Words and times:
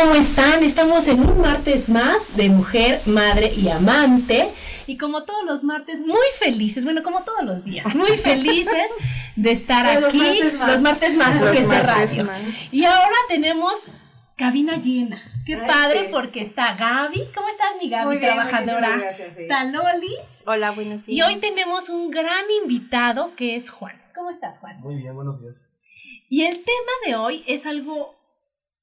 ¿Cómo 0.00 0.14
están? 0.14 0.62
Estamos 0.62 1.08
en 1.08 1.28
un 1.28 1.40
martes 1.40 1.88
más 1.88 2.36
de 2.36 2.48
mujer, 2.48 3.00
madre 3.06 3.52
y 3.52 3.68
amante. 3.68 4.48
Y 4.86 4.96
como 4.96 5.24
todos 5.24 5.44
los 5.44 5.64
martes, 5.64 5.98
muy 6.00 6.26
felices, 6.38 6.84
bueno, 6.84 7.02
como 7.02 7.24
todos 7.24 7.42
los 7.42 7.64
días, 7.64 7.92
muy 7.96 8.16
felices 8.16 8.92
de 9.34 9.50
estar 9.50 9.84
aquí. 9.86 10.40
Los 10.66 10.82
martes 10.82 11.16
más, 11.16 11.36
porque 11.38 11.62
es 11.62 11.68
de 11.68 11.82
radio. 11.82 12.28
Y 12.70 12.84
ahora 12.84 13.16
tenemos 13.26 13.86
cabina 14.36 14.76
llena. 14.76 15.20
Qué 15.44 15.56
padre 15.56 16.08
porque 16.12 16.42
está 16.42 16.76
Gaby. 16.76 17.30
¿Cómo 17.34 17.48
estás, 17.48 17.70
mi 17.82 17.90
Gaby, 17.90 18.06
muy 18.06 18.18
bien, 18.18 18.34
trabajadora? 18.34 19.16
está 19.36 19.64
Lolis. 19.64 20.44
Hola, 20.46 20.70
buenos 20.70 21.06
días. 21.06 21.18
Y 21.18 21.22
hoy 21.22 21.40
tenemos 21.40 21.88
un 21.88 22.12
gran 22.12 22.44
invitado 22.62 23.34
que 23.34 23.56
es 23.56 23.70
Juan. 23.70 24.00
¿Cómo 24.14 24.30
estás, 24.30 24.60
Juan? 24.60 24.80
Muy 24.80 24.94
bien, 24.94 25.16
buenos 25.16 25.40
días. 25.40 25.56
Y 26.28 26.44
el 26.44 26.56
tema 26.58 26.92
de 27.04 27.16
hoy 27.16 27.42
es 27.48 27.66
algo 27.66 28.17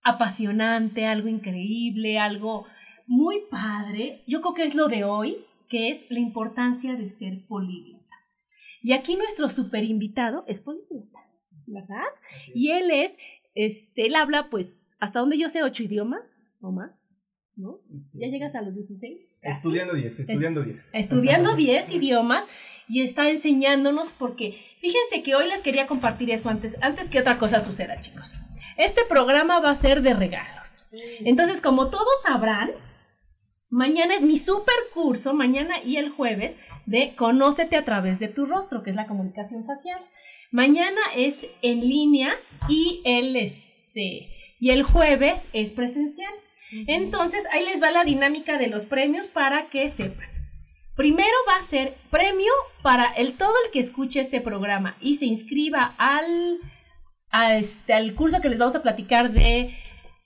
apasionante, 0.06 1.06
algo 1.06 1.28
increíble, 1.28 2.20
algo 2.20 2.66
muy 3.08 3.42
padre. 3.50 4.24
Yo 4.28 4.40
creo 4.40 4.54
que 4.54 4.64
es 4.64 4.76
lo 4.76 4.88
de 4.88 5.04
hoy, 5.04 5.38
que 5.68 5.90
es 5.90 6.06
la 6.10 6.20
importancia 6.20 6.96
de 6.96 7.10
ser 7.10 7.46
políglota. 7.48 8.06
Y 8.84 8.94
aquí 8.94 9.16
nuestro 9.16 9.50
super 9.50 9.84
invitado 9.84 10.46
es 10.48 10.62
políglota, 10.62 11.20
¿verdad? 11.66 12.06
Y 12.54 12.70
él 12.70 12.92
es, 12.92 13.14
este, 13.56 14.06
él 14.06 14.16
habla, 14.16 14.50
pues, 14.52 14.80
hasta 15.00 15.20
donde 15.20 15.40
yo 15.40 15.50
sé, 15.50 15.64
ocho 15.64 15.84
idiomas 15.84 16.48
o 16.62 16.72
más. 16.72 17.02
¿No? 17.58 17.80
¿Ya 18.14 18.28
llegas 18.28 18.54
a 18.54 18.62
los 18.62 18.76
16? 18.76 19.38
Estudiando 19.42 19.94
10, 19.94 20.20
estudiando 20.20 20.62
10. 20.62 20.90
Estudiando 20.92 21.56
10 21.56 21.90
idiomas 21.92 22.46
y 22.90 23.02
está 23.02 23.30
enseñándonos 23.30 24.12
porque 24.12 24.60
fíjense 24.82 25.24
que 25.24 25.36
hoy 25.36 25.48
les 25.48 25.62
quería 25.62 25.88
compartir 25.88 26.32
eso 26.32 26.50
antes, 26.50 26.78
antes 26.82 27.10
que 27.10 27.22
otra 27.22 27.40
cosa 27.40 27.62
suceda, 27.62 27.98
chicos. 28.02 28.36
Este 28.78 29.02
programa 29.08 29.60
va 29.60 29.72
a 29.72 29.76
ser 29.76 30.02
de 30.02 30.14
regalos. 30.14 30.88
Entonces, 31.20 31.62
como 31.62 31.90
todos 31.90 32.22
sabrán, 32.24 32.72
mañana 33.70 34.16
es 34.16 34.24
mi 34.24 34.38
super 34.38 34.76
curso, 34.94 35.34
mañana 35.34 35.82
y 35.84 35.98
el 35.98 36.10
jueves, 36.10 36.58
de 36.86 37.16
Conócete 37.16 37.78
a 37.78 37.86
través 37.86 38.20
de 38.20 38.28
tu 38.28 38.46
rostro, 38.46 38.84
que 38.84 38.90
es 38.90 38.96
la 38.96 39.08
comunicación 39.08 39.66
facial. 39.66 40.00
Mañana 40.52 41.02
es 41.16 41.46
en 41.62 41.82
línea 41.82 42.34
y 42.70 43.02
el, 43.06 43.36
este, 43.36 44.30
y 44.60 44.70
el 44.70 44.84
jueves 44.84 45.50
es 45.54 45.72
presencial. 45.72 46.34
Entonces, 46.88 47.46
ahí 47.54 47.66
les 47.66 47.82
va 47.82 47.92
la 47.92 48.04
dinámica 48.04 48.58
de 48.58 48.68
los 48.68 48.86
premios 48.86 49.28
para 49.28 49.68
que 49.68 49.88
sepan. 49.90 50.28
Primero 50.96 51.36
va 51.48 51.58
a 51.58 51.62
ser 51.62 51.96
premio 52.10 52.52
para 52.82 53.06
el 53.06 53.36
todo 53.38 53.54
el 53.66 53.72
que 53.72 53.80
escuche 53.80 54.22
este 54.22 54.40
programa 54.40 54.96
y 55.02 55.16
se 55.16 55.26
inscriba 55.26 55.94
al 55.98 56.60
este, 57.58 57.94
al 57.94 58.16
curso 58.16 58.42
que 58.42 58.50
les 58.50 58.58
vamos 58.58 58.76
a 58.76 58.84
platicar 58.84 59.32
de 59.32 59.76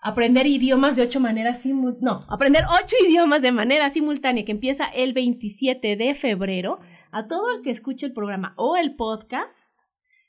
aprender 0.02 0.48
idiomas 0.48 0.96
de 0.96 1.04
ocho 1.04 1.20
maneras 1.20 1.66
no, 1.66 2.26
aprender 2.30 2.64
ocho 2.70 2.96
idiomas 3.06 3.42
de 3.42 3.52
manera 3.52 3.90
simultánea 3.90 4.46
que 4.46 4.52
empieza 4.52 4.86
el 4.86 5.14
27 5.14 5.96
de 5.96 6.16
febrero. 6.16 6.80
A 7.12 7.28
todo 7.28 7.52
el 7.56 7.64
que 7.64 7.72
escuche 7.72 8.06
el 8.06 8.14
programa 8.14 8.54
o 8.56 8.78
el 8.78 8.96
podcast, 8.96 9.74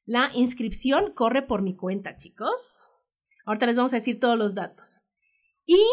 la 0.07 0.31
inscripción 0.35 1.13
corre 1.13 1.43
por 1.43 1.61
mi 1.61 1.77
cuenta, 1.77 2.17
chicos. 2.17 2.89
Ahorita 3.45 3.67
les 3.67 3.77
vamos 3.77 3.93
a 3.93 3.97
decir 3.97 4.19
todos 4.19 4.39
los 4.39 4.55
datos. 4.55 5.03
Y 5.67 5.85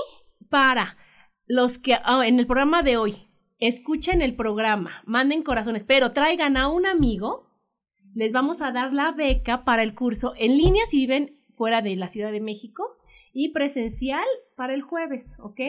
para 0.49 0.97
los 1.45 1.77
que 1.77 1.95
ah, 1.95 2.25
en 2.25 2.39
el 2.39 2.47
programa 2.47 2.83
de 2.83 2.95
hoy 2.97 3.27
escuchen 3.59 4.21
el 4.21 4.35
programa, 4.35 5.01
manden 5.05 5.43
corazones, 5.43 5.83
pero 5.83 6.13
traigan 6.13 6.55
a 6.55 6.69
un 6.69 6.85
amigo 6.85 7.46
les 8.17 8.31
vamos 8.31 8.63
a 8.63 8.71
dar 8.71 8.93
la 8.93 9.11
beca 9.11 9.63
para 9.63 9.83
el 9.83 9.93
curso 9.93 10.33
en 10.37 10.57
línea 10.57 10.83
si 10.87 10.97
viven 10.97 11.37
fuera 11.53 11.83
de 11.83 11.95
la 11.95 12.07
Ciudad 12.07 12.31
de 12.31 12.41
México 12.41 12.97
y 13.31 13.49
presencial 13.49 14.25
para 14.55 14.73
el 14.73 14.81
jueves, 14.81 15.35
¿ok? 15.37 15.59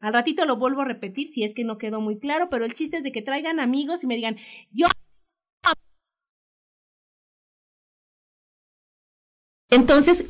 Al 0.00 0.12
ratito 0.12 0.44
lo 0.44 0.58
vuelvo 0.58 0.82
a 0.82 0.84
repetir 0.84 1.32
si 1.32 1.42
es 1.42 1.54
que 1.54 1.64
no 1.64 1.78
quedó 1.78 2.02
muy 2.02 2.18
claro, 2.18 2.50
pero 2.50 2.66
el 2.66 2.74
chiste 2.74 2.98
es 2.98 3.02
de 3.02 3.12
que 3.12 3.22
traigan 3.22 3.60
amigos 3.60 4.04
y 4.04 4.08
me 4.08 4.16
digan, 4.16 4.36
yo... 4.72 4.88
Entonces, 9.70 10.26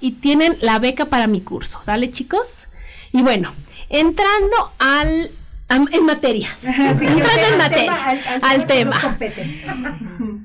y 0.00 0.12
tienen 0.12 0.56
la 0.60 0.80
beca 0.80 1.04
para 1.04 1.28
mi 1.28 1.40
curso, 1.40 1.84
¿sale 1.84 2.10
chicos? 2.10 2.66
Y 3.12 3.22
bueno, 3.22 3.54
entrando 3.90 4.72
al 4.80 5.30
en 5.70 6.04
materia. 6.04 6.56
en 6.62 7.58
materia. 7.58 8.18
Al, 8.42 8.66
tema. 8.66 9.18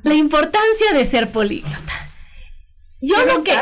La 0.04 0.14
importancia 0.14 0.94
de 0.94 1.06
ser 1.06 1.32
políglota. 1.32 2.10
Yo 3.02 3.26
lo 3.26 3.44
que. 3.44 3.56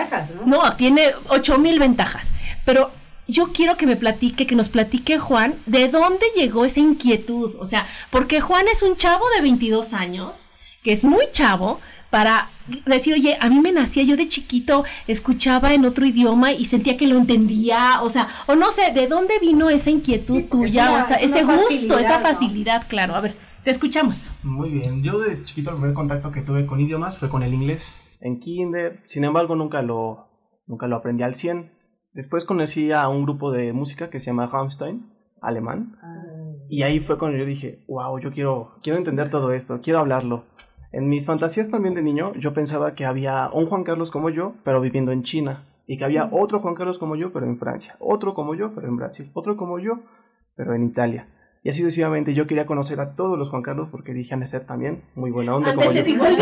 ¿no? 0.46 0.64
no, 0.64 0.76
tiene 0.76 1.12
ocho 1.30 1.58
mil 1.58 1.80
ventajas. 1.80 2.32
Pero 2.66 2.92
yo 3.28 3.48
quiero 3.54 3.78
que 3.78 3.86
me 3.86 3.96
platique, 3.96 4.46
que 4.46 4.56
nos 4.56 4.70
platique 4.70 5.20
Juan, 5.20 5.56
de 5.66 5.90
dónde 5.90 6.26
llegó 6.36 6.66
esa 6.66 6.80
inquietud. 6.80 7.56
O 7.60 7.66
sea, 7.66 7.88
porque 8.12 8.42
Juan 8.42 8.68
es 8.68 8.82
un 8.82 8.98
chavo 8.98 9.24
de 9.36 9.42
22 9.42 9.94
años, 9.94 10.48
que 10.84 10.92
es 10.92 11.04
muy 11.04 11.26
chavo, 11.32 11.80
para 12.14 12.48
decir, 12.86 13.16
oye, 13.16 13.36
a 13.42 13.50
mí 13.50 13.60
me 13.60 13.72
nacía, 13.72 14.04
yo 14.04 14.16
de 14.16 14.28
chiquito 14.28 14.84
escuchaba 15.08 15.74
en 15.74 15.84
otro 15.84 16.06
idioma 16.06 16.52
y 16.52 16.66
sentía 16.66 16.96
que 16.96 17.08
lo 17.08 17.18
entendía, 17.18 18.04
o 18.04 18.10
sea, 18.12 18.28
o 18.46 18.54
no 18.54 18.70
sé, 18.70 18.94
¿de 18.94 19.08
dónde 19.08 19.40
vino 19.40 19.72
esa 19.72 19.90
inquietud 19.90 20.44
tuya? 20.44 21.04
o 21.04 21.08
sea, 21.08 21.18
ese 21.18 21.44
gusto, 21.44 21.98
esa 21.98 22.20
facilidad, 22.20 22.88
claro. 22.88 23.16
A 23.16 23.20
ver, 23.22 23.36
te 23.64 23.72
escuchamos. 23.72 24.32
Muy 24.44 24.70
bien, 24.70 25.02
yo 25.02 25.18
de 25.18 25.44
chiquito 25.44 25.72
el 25.72 25.78
primer 25.78 25.96
contacto 25.96 26.32
que 26.32 26.44
tuve 26.44 26.68
con 26.68 26.80
idiomas 26.80 27.18
fue 27.18 27.30
con 27.30 27.42
el 27.42 27.52
inglés 27.52 28.16
en 28.22 28.40
kinder, 28.40 29.02
sin 29.08 29.24
embargo 29.24 29.56
nunca 29.56 29.82
lo, 29.82 30.28
nunca 30.68 30.86
lo 30.86 30.98
aprendí 30.98 31.24
al 31.24 31.34
100. 31.34 31.72
Después 32.12 32.46
conocí 32.46 32.92
a 32.92 33.08
un 33.08 33.24
grupo 33.24 33.52
de 33.52 33.74
música 33.74 34.12
que 34.12 34.20
se 34.20 34.28
llama 34.28 34.46
Rammstein, 34.46 35.12
alemán, 35.42 35.98
ah, 36.04 36.24
y 36.70 36.84
ahí 36.84 37.00
fue 37.00 37.18
cuando 37.18 37.38
yo 37.38 37.46
dije, 37.46 37.84
wow, 37.88 38.20
yo 38.20 38.32
quiero, 38.32 38.76
quiero 38.82 38.98
entender 38.98 39.30
todo 39.30 39.52
esto, 39.52 39.80
quiero 39.82 40.00
hablarlo. 40.00 40.46
En 40.94 41.10
mis 41.10 41.26
fantasías 41.26 41.72
también 41.72 41.96
de 41.96 42.04
niño, 42.04 42.34
yo 42.36 42.54
pensaba 42.54 42.94
que 42.94 43.04
había 43.04 43.50
un 43.52 43.66
Juan 43.66 43.84
Carlos 43.84 44.12
como 44.12 44.30
yo, 44.30 44.54
pero 44.64 44.80
viviendo 44.80 45.12
en 45.12 45.24
China, 45.24 45.66
y 45.88 45.98
que 45.98 46.06
había 46.06 46.30
otro 46.32 46.60
Juan 46.60 46.76
Carlos 46.76 47.00
como 47.00 47.16
yo, 47.16 47.34
pero 47.34 47.48
en 47.48 47.58
Francia, 47.58 47.96
otro 47.98 48.36
como 48.36 48.54
yo, 48.54 48.76
pero 48.76 48.88
en 48.88 48.96
Brasil, 48.96 49.32
otro 49.34 49.58
como 49.58 49.80
yo, 49.80 50.02
pero 50.56 50.76
en 50.76 50.84
Italia. 50.84 51.28
Y 51.64 51.70
así 51.70 51.82
sucesivamente 51.82 52.36
yo 52.36 52.46
quería 52.46 52.68
conocer 52.68 53.00
a 53.00 53.16
todos 53.16 53.40
los 53.40 53.50
Juan 53.50 53.64
Carlos 53.64 53.88
porque 53.90 54.14
dije 54.14 54.36
a 54.36 54.46
ser 54.46 54.66
también 54.66 55.02
muy 55.16 55.32
buena 55.32 55.56
onda 55.56 55.74
como 55.74 55.92
yo. 55.92 56.06
Igual 56.06 56.38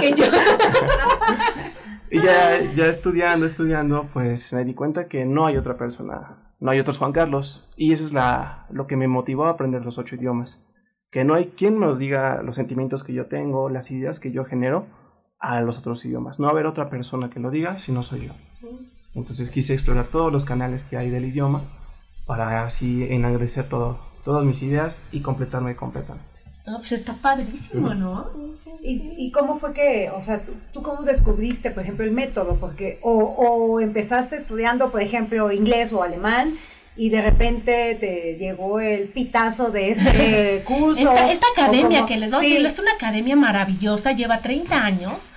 que 0.00 0.12
yo. 0.12 0.26
y 2.12 2.20
ya, 2.20 2.72
ya 2.72 2.86
estudiando, 2.86 3.46
estudiando, 3.46 4.06
pues 4.12 4.52
me 4.52 4.64
di 4.64 4.74
cuenta 4.74 5.08
que 5.08 5.24
no 5.24 5.44
hay 5.44 5.56
otra 5.56 5.76
persona, 5.76 6.52
no 6.60 6.70
hay 6.70 6.78
otros 6.78 6.98
Juan 6.98 7.12
Carlos. 7.12 7.68
Y 7.76 7.92
eso 7.92 8.04
es 8.04 8.12
la, 8.12 8.66
lo 8.70 8.86
que 8.86 8.96
me 8.96 9.08
motivó 9.08 9.46
a 9.46 9.50
aprender 9.50 9.84
los 9.84 9.98
ocho 9.98 10.14
idiomas 10.14 10.64
que 11.10 11.24
no 11.24 11.34
hay 11.34 11.46
quien 11.56 11.80
nos 11.80 11.98
diga 11.98 12.42
los 12.42 12.56
sentimientos 12.56 13.04
que 13.04 13.12
yo 13.12 13.26
tengo, 13.26 13.68
las 13.68 13.90
ideas 13.90 14.20
que 14.20 14.32
yo 14.32 14.44
genero, 14.44 14.86
a 15.38 15.60
los 15.60 15.78
otros 15.78 16.04
idiomas. 16.04 16.40
No 16.40 16.48
haber 16.48 16.66
otra 16.66 16.90
persona 16.90 17.30
que 17.30 17.40
lo 17.40 17.50
diga 17.50 17.78
si 17.78 17.92
no 17.92 18.02
soy 18.02 18.26
yo. 18.26 18.32
Entonces 19.14 19.50
quise 19.50 19.72
explorar 19.72 20.06
todos 20.06 20.32
los 20.32 20.44
canales 20.44 20.84
que 20.84 20.96
hay 20.96 21.10
del 21.10 21.24
idioma 21.24 21.62
para 22.26 22.64
así 22.64 23.06
enagrecer 23.08 23.68
todo, 23.68 23.98
todas 24.24 24.44
mis 24.44 24.62
ideas 24.62 25.02
y 25.12 25.20
completarme 25.20 25.76
completamente. 25.76 26.26
No, 26.66 26.78
pues 26.78 26.92
está 26.92 27.14
padrísimo, 27.14 27.94
¿no? 27.94 28.26
¿Y, 28.82 29.14
¿Y, 29.16 29.30
cómo 29.30 29.58
fue 29.58 29.72
que, 29.72 30.10
o 30.10 30.20
sea, 30.20 30.40
¿tú, 30.44 30.52
tú, 30.72 30.82
cómo 30.82 31.02
descubriste, 31.02 31.70
por 31.70 31.82
ejemplo, 31.82 32.04
el 32.04 32.10
método? 32.10 32.56
Porque, 32.56 32.98
o, 33.02 33.12
o, 33.12 33.80
empezaste 33.80 34.36
estudiando, 34.36 34.90
por 34.90 35.00
ejemplo, 35.00 35.50
inglés 35.52 35.92
o 35.92 36.02
alemán 36.02 36.56
y 36.96 37.10
de 37.10 37.22
repente 37.22 37.96
te 38.00 38.36
llegó 38.38 38.80
el 38.80 39.08
pitazo 39.08 39.70
de 39.70 39.90
este 39.90 40.62
curso. 40.66 41.00
Esta, 41.00 41.30
esta 41.30 41.46
academia 41.56 41.98
como, 41.98 42.08
que 42.08 42.16
les 42.16 42.30
voy 42.30 42.40
sí. 42.40 42.46
a 42.46 42.50
decir, 42.54 42.66
es 42.66 42.78
una 42.78 42.92
academia 42.92 43.36
maravillosa, 43.36 44.12
lleva 44.12 44.40
30 44.40 44.84
años. 44.84 45.30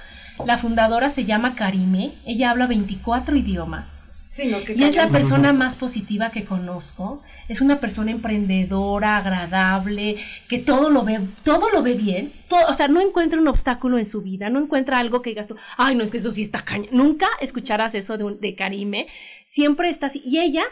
La 0.45 0.57
fundadora 0.57 1.09
se 1.09 1.25
llama 1.25 1.55
Karime, 1.55 2.13
ella 2.25 2.51
habla 2.51 2.65
24 2.67 3.35
idiomas. 3.35 4.09
Sí, 4.31 4.45
no, 4.45 4.59
y 4.59 4.83
es 4.83 4.95
la 4.95 5.09
persona 5.09 5.53
más 5.53 5.75
positiva 5.75 6.29
que 6.29 6.45
conozco. 6.45 7.23
Es 7.47 7.61
una 7.61 7.79
persona 7.79 8.11
emprendedora, 8.11 9.17
agradable, 9.17 10.17
que 10.47 10.59
todo 10.59 10.91
lo 10.91 11.03
ve, 11.03 11.19
todo 11.43 11.71
lo 11.71 11.81
ve 11.81 11.95
bien. 11.95 12.31
Todo, 12.47 12.61
o 12.69 12.73
sea, 12.75 12.87
no 12.87 13.01
encuentra 13.01 13.39
un 13.39 13.47
obstáculo 13.47 13.97
en 13.97 14.05
su 14.05 14.21
vida, 14.21 14.49
no 14.51 14.59
encuentra 14.59 14.99
algo 14.99 15.23
que 15.23 15.31
digas 15.31 15.47
tú, 15.47 15.55
ay, 15.77 15.95
no, 15.95 16.03
es 16.03 16.11
que 16.11 16.19
eso 16.19 16.31
sí 16.31 16.43
está 16.43 16.63
caña. 16.63 16.87
Nunca 16.91 17.27
escucharás 17.41 17.95
eso 17.95 18.17
de, 18.17 18.35
de 18.39 18.55
Karime. 18.55 19.07
Siempre 19.47 19.89
está 19.89 20.05
así. 20.05 20.21
Y 20.23 20.37
ella, 20.37 20.63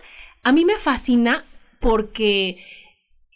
a 0.43 0.51
mí 0.51 0.65
me 0.65 0.77
fascina 0.77 1.45
porque 1.79 2.63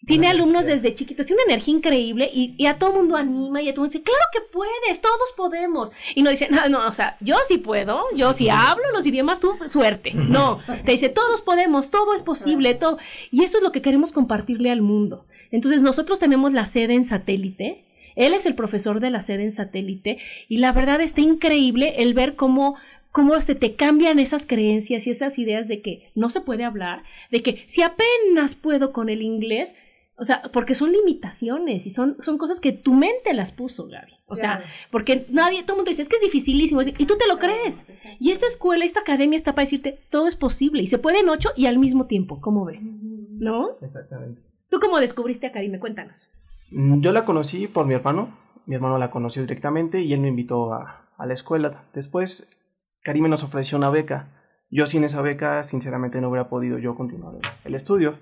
tiene 0.05 0.27
alumnos 0.27 0.65
desde 0.65 0.93
chiquitos, 0.93 1.27
tiene 1.27 1.43
una 1.43 1.53
energía 1.53 1.75
increíble 1.75 2.29
y, 2.33 2.55
y, 2.57 2.65
a 2.65 2.79
todo 2.79 2.93
mundo 2.93 3.15
anima 3.15 3.61
y 3.61 3.69
a 3.69 3.73
todo 3.73 3.83
mundo 3.83 3.93
dice, 3.93 4.03
claro 4.03 4.23
que 4.33 4.41
puedes, 4.51 4.99
todos 4.99 5.31
podemos. 5.37 5.91
Y 6.15 6.23
no 6.23 6.31
dice, 6.31 6.47
no, 6.49 6.67
no, 6.69 6.87
o 6.87 6.91
sea, 6.91 7.17
yo 7.19 7.37
sí 7.47 7.59
puedo, 7.59 8.05
yo 8.15 8.33
sí 8.33 8.49
hablo 8.49 8.83
los 8.93 9.05
idiomas, 9.05 9.39
tú, 9.39 9.55
suerte. 9.67 10.13
No, 10.13 10.59
te 10.85 10.91
dice, 10.91 11.09
todos 11.09 11.43
podemos, 11.43 11.91
todo 11.91 12.15
es 12.15 12.23
posible, 12.23 12.73
todo. 12.73 12.97
Y 13.29 13.43
eso 13.43 13.57
es 13.57 13.63
lo 13.63 13.71
que 13.71 13.83
queremos 13.83 14.11
compartirle 14.11 14.71
al 14.71 14.81
mundo. 14.81 15.25
Entonces 15.51 15.83
nosotros 15.83 16.17
tenemos 16.17 16.51
la 16.51 16.65
sede 16.65 16.95
en 16.95 17.05
satélite, 17.05 17.85
él 18.15 18.33
es 18.33 18.45
el 18.45 18.55
profesor 18.55 18.99
de 18.99 19.09
la 19.09 19.21
sede 19.21 19.43
en 19.43 19.51
satélite 19.51 20.17
y 20.49 20.57
la 20.57 20.71
verdad 20.71 21.01
está 21.01 21.21
increíble 21.21 21.95
el 21.97 22.13
ver 22.13 22.35
cómo 22.35 22.75
cómo 23.11 23.39
se 23.41 23.55
te 23.55 23.75
cambian 23.75 24.19
esas 24.19 24.45
creencias 24.45 25.05
y 25.07 25.11
esas 25.11 25.37
ideas 25.37 25.67
de 25.67 25.81
que 25.81 26.11
no 26.15 26.29
se 26.29 26.41
puede 26.41 26.63
hablar, 26.63 27.03
de 27.29 27.43
que 27.43 27.63
si 27.67 27.81
apenas 27.81 28.55
puedo 28.55 28.91
con 28.91 29.09
el 29.09 29.21
inglés, 29.21 29.73
o 30.17 30.23
sea, 30.23 30.43
porque 30.53 30.75
son 30.75 30.91
limitaciones 30.91 31.87
y 31.87 31.89
son, 31.89 32.15
son 32.21 32.37
cosas 32.37 32.59
que 32.59 32.71
tu 32.71 32.93
mente 32.93 33.33
las 33.33 33.51
puso, 33.51 33.87
Gaby. 33.87 34.13
O 34.27 34.35
claro. 34.35 34.61
sea, 34.61 34.71
porque 34.91 35.25
nadie, 35.29 35.63
todo 35.63 35.73
el 35.73 35.77
mundo 35.77 35.89
dice, 35.89 36.03
es 36.03 36.09
que 36.09 36.17
es 36.17 36.21
dificilísimo. 36.21 36.81
Y 36.83 37.05
tú 37.07 37.17
te 37.17 37.27
lo 37.27 37.39
crees. 37.39 37.85
Y 38.19 38.29
esta 38.29 38.45
escuela, 38.45 38.85
esta 38.85 38.99
academia 38.99 39.35
está 39.35 39.55
para 39.55 39.65
decirte, 39.65 39.99
todo 40.09 40.27
es 40.27 40.35
posible. 40.35 40.83
Y 40.83 40.87
se 40.87 40.99
puede 40.99 41.21
en 41.21 41.29
ocho 41.29 41.49
y 41.55 41.65
al 41.65 41.79
mismo 41.79 42.05
tiempo, 42.05 42.39
¿cómo 42.39 42.65
ves? 42.65 42.95
¿No? 43.01 43.77
Exactamente. 43.81 44.41
¿Tú 44.69 44.79
cómo 44.79 44.99
descubriste 44.99 45.47
a 45.47 45.51
Karime? 45.51 45.79
Cuéntanos. 45.79 46.29
Yo 46.69 47.11
la 47.11 47.25
conocí 47.25 47.67
por 47.67 47.87
mi 47.87 47.95
hermano. 47.95 48.37
Mi 48.67 48.75
hermano 48.75 48.99
la 48.99 49.09
conoció 49.09 49.41
directamente 49.41 50.01
y 50.01 50.13
él 50.13 50.19
me 50.19 50.27
invitó 50.27 50.71
a, 50.73 51.09
a 51.17 51.25
la 51.25 51.33
escuela. 51.33 51.85
Después, 51.93 52.60
Karime 53.03 53.29
nos 53.29 53.43
ofreció 53.43 53.77
una 53.77 53.89
beca. 53.89 54.29
Yo 54.69 54.85
sin 54.85 55.03
esa 55.03 55.21
beca, 55.21 55.63
sinceramente, 55.63 56.21
no 56.21 56.29
hubiera 56.29 56.49
podido 56.49 56.77
yo 56.77 56.95
continuar 56.95 57.35
el 57.65 57.75
estudio. 57.75 58.19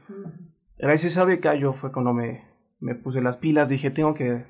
Gracias 0.78 1.18
a 1.18 1.22
esa 1.22 1.26
beca 1.26 1.56
yo 1.56 1.74
fue 1.74 1.92
cuando 1.92 2.14
me, 2.14 2.44
me 2.80 2.96
puse 2.96 3.22
las 3.22 3.38
pilas, 3.38 3.70
dije, 3.70 3.92
tengo 3.92 4.14
que 4.14 4.46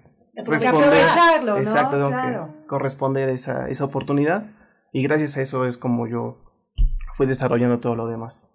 ¿no? 1.43 1.57
exacto, 1.57 1.97
tengo 1.97 2.09
claro. 2.09 2.53
que 2.61 2.67
corresponder 2.67 3.29
esa, 3.29 3.67
esa 3.67 3.85
oportunidad 3.85 4.45
y 4.93 5.03
gracias 5.03 5.37
a 5.37 5.41
eso 5.41 5.65
es 5.65 5.77
como 5.77 6.07
yo 6.07 6.37
fui 7.15 7.27
desarrollando 7.27 7.79
todo 7.79 7.95
lo 7.95 8.07
demás. 8.07 8.45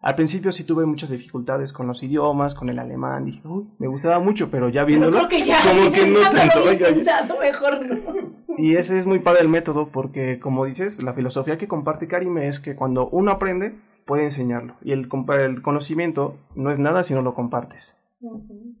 Al 0.00 0.16
principio 0.16 0.52
sí 0.52 0.64
tuve 0.64 0.84
muchas 0.84 1.10
dificultades 1.10 1.72
con 1.72 1.86
los 1.86 2.02
idiomas, 2.02 2.54
con 2.54 2.68
el 2.68 2.78
alemán, 2.78 3.24
dije, 3.24 3.40
uy, 3.44 3.66
me 3.78 3.88
gustaba 3.88 4.18
mucho, 4.20 4.50
pero 4.50 4.68
ya 4.68 4.84
viéndolo, 4.84 5.26
pero 5.28 5.44
ya, 5.44 5.56
como 5.62 5.90
que 5.90 6.06
no 6.06 6.20
tanto. 6.30 6.62
Oiga, 6.62 6.88
pensado, 6.88 7.40
mejor 7.40 7.86
no. 7.86 7.96
Y 8.58 8.76
ese 8.76 8.98
es 8.98 9.06
muy 9.06 9.18
padre 9.18 9.42
el 9.42 9.48
método, 9.48 9.88
porque 9.88 10.38
como 10.38 10.64
dices, 10.64 11.02
la 11.02 11.12
filosofía 11.12 11.58
que 11.58 11.68
comparte 11.68 12.08
Karime 12.08 12.48
es 12.48 12.60
que 12.60 12.76
cuando 12.76 13.08
uno 13.08 13.32
aprende, 13.32 13.74
puede 14.06 14.24
enseñarlo. 14.24 14.76
Y 14.82 14.92
el, 14.92 15.08
el 15.38 15.62
conocimiento 15.62 16.38
no 16.54 16.70
es 16.70 16.78
nada 16.78 17.02
si 17.02 17.14
no 17.14 17.22
lo 17.22 17.34
compartes. 17.34 17.98
Uh 18.20 18.38
-huh. 18.38 18.74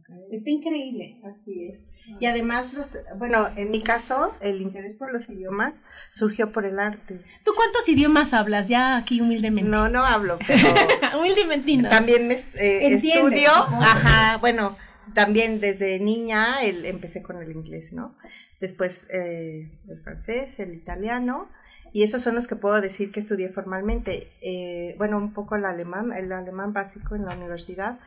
okay. 0.00 0.36
Está 0.36 0.50
increíble. 0.50 1.20
Así 1.24 1.66
es. 1.66 1.86
Y 2.20 2.26
además, 2.26 2.72
los, 2.72 2.96
bueno, 3.18 3.46
en 3.56 3.70
mi 3.70 3.82
caso, 3.82 4.32
el 4.40 4.62
interés 4.62 4.94
por 4.94 5.12
los 5.12 5.28
idiomas 5.28 5.84
surgió 6.12 6.52
por 6.52 6.64
el 6.64 6.78
arte. 6.78 7.20
¿Tú 7.44 7.52
cuántos 7.54 7.88
idiomas 7.88 8.32
hablas 8.32 8.68
ya 8.68 8.96
aquí 8.96 9.20
humildemente? 9.20 9.70
No, 9.70 9.88
no 9.88 10.04
hablo, 10.04 10.38
pero... 10.46 10.62
humildemente. 11.18 11.88
También 11.88 12.30
eh, 12.30 12.94
estudio, 12.94 13.50
ajá, 13.50 14.38
bueno, 14.38 14.76
también 15.14 15.60
desde 15.60 15.98
niña 15.98 16.62
el, 16.62 16.84
empecé 16.84 17.22
con 17.22 17.42
el 17.42 17.50
inglés, 17.50 17.92
¿no? 17.92 18.16
Después 18.60 19.08
eh, 19.10 19.70
el 19.88 20.00
francés, 20.02 20.58
el 20.60 20.74
italiano, 20.74 21.48
y 21.92 22.02
esos 22.02 22.22
son 22.22 22.34
los 22.34 22.46
que 22.46 22.56
puedo 22.56 22.80
decir 22.80 23.12
que 23.12 23.20
estudié 23.20 23.48
formalmente. 23.48 24.32
Eh, 24.42 24.94
bueno, 24.98 25.18
un 25.18 25.32
poco 25.32 25.56
el 25.56 25.64
alemán, 25.64 26.12
el 26.12 26.32
alemán 26.32 26.72
básico 26.72 27.14
en 27.14 27.24
la 27.24 27.34
universidad. 27.34 27.98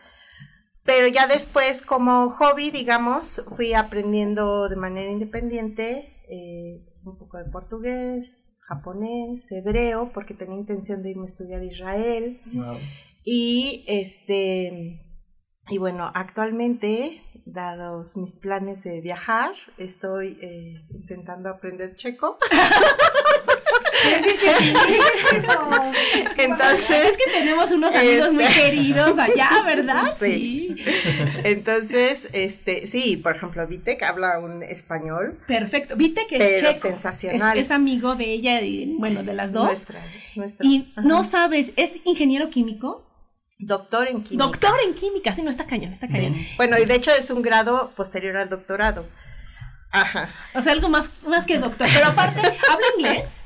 Pero 0.83 1.07
ya 1.07 1.27
después, 1.27 1.81
como 1.81 2.31
hobby, 2.31 2.71
digamos, 2.71 3.44
fui 3.56 3.74
aprendiendo 3.74 4.68
de 4.68 4.75
manera 4.75 5.12
independiente 5.12 6.15
eh, 6.30 6.83
un 7.04 7.18
poco 7.18 7.38
de 7.38 7.45
portugués, 7.45 8.57
japonés, 8.68 9.51
hebreo, 9.51 10.12
porque 10.13 10.33
tenía 10.33 10.57
intención 10.57 11.04
de 11.04 11.12
irme 11.12 11.24
a 11.24 11.27
estudiar 11.27 11.62
a 11.62 11.65
Israel. 11.65 12.42
Wow. 12.54 12.77
Y 13.24 13.86
este. 13.88 15.01
Y 15.69 15.77
bueno, 15.77 16.11
actualmente, 16.13 17.21
dados 17.45 18.17
mis 18.17 18.33
planes 18.35 18.83
de 18.83 18.99
viajar, 19.01 19.53
estoy 19.77 20.37
eh, 20.41 20.81
intentando 20.93 21.49
aprender 21.49 21.95
checo. 21.95 22.37
Entonces, 26.37 27.09
es 27.09 27.17
que 27.17 27.31
tenemos 27.31 27.71
unos 27.71 27.93
amigos 27.95 28.27
este... 28.27 28.33
muy 28.33 28.45
queridos 28.45 29.17
allá, 29.19 29.49
¿verdad? 29.65 30.17
Sí. 30.19 30.75
sí. 30.75 30.83
Entonces, 31.43 32.27
este, 32.33 32.87
sí, 32.87 33.17
por 33.17 33.35
ejemplo, 33.35 33.65
Vitek 33.67 34.01
habla 34.03 34.39
un 34.39 34.63
español. 34.63 35.39
Perfecto. 35.47 35.95
Vitek 35.95 36.31
es 36.31 36.39
pero 36.39 36.57
checo. 36.57 36.79
sensacional. 36.79 37.57
Es, 37.57 37.65
es, 37.65 37.71
amigo 37.71 38.15
de 38.15 38.25
ella 38.25 38.61
y, 38.61 38.95
bueno, 38.97 39.23
de 39.23 39.33
las 39.33 39.53
dos. 39.53 39.65
Nuestra, 39.65 40.01
nuestra. 40.35 40.65
Y 40.65 40.91
Ajá. 40.95 41.07
no 41.07 41.23
sabes, 41.23 41.73
es 41.75 41.99
ingeniero 42.06 42.49
químico. 42.49 43.06
Doctor 43.61 44.07
en 44.07 44.23
química. 44.23 44.45
Doctor 44.45 44.80
en 44.85 44.95
química, 44.95 45.33
sí, 45.33 45.44
no 45.44 45.51
está 45.51 45.65
cañón, 45.65 45.94
está 45.94 46.07
cañón. 46.07 46.33
Sí. 46.33 46.47
Bueno, 46.57 46.77
y 46.80 46.85
de 46.85 46.95
hecho 46.95 47.11
es 47.11 47.30
un 47.30 47.41
grado 47.41 47.91
posterior 47.95 48.37
al 48.37 48.49
doctorado. 48.49 49.06
Ajá. 49.91 50.33
O 50.56 50.61
sea, 50.61 50.73
algo 50.73 50.89
más, 50.89 51.11
más 51.27 51.45
que 51.45 51.59
doctor. 51.59 51.87
Pero 51.94 52.07
aparte, 52.07 52.39
habla 52.69 52.85
inglés. 52.97 53.44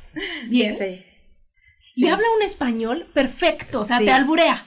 Bien. 0.47 0.77
Sí. 0.77 1.05
Y 1.97 2.07
habla 2.07 2.27
un 2.35 2.41
español 2.43 3.09
perfecto, 3.13 3.81
o 3.81 3.85
sea, 3.85 3.99
te 3.99 4.11
alburea. 4.11 4.65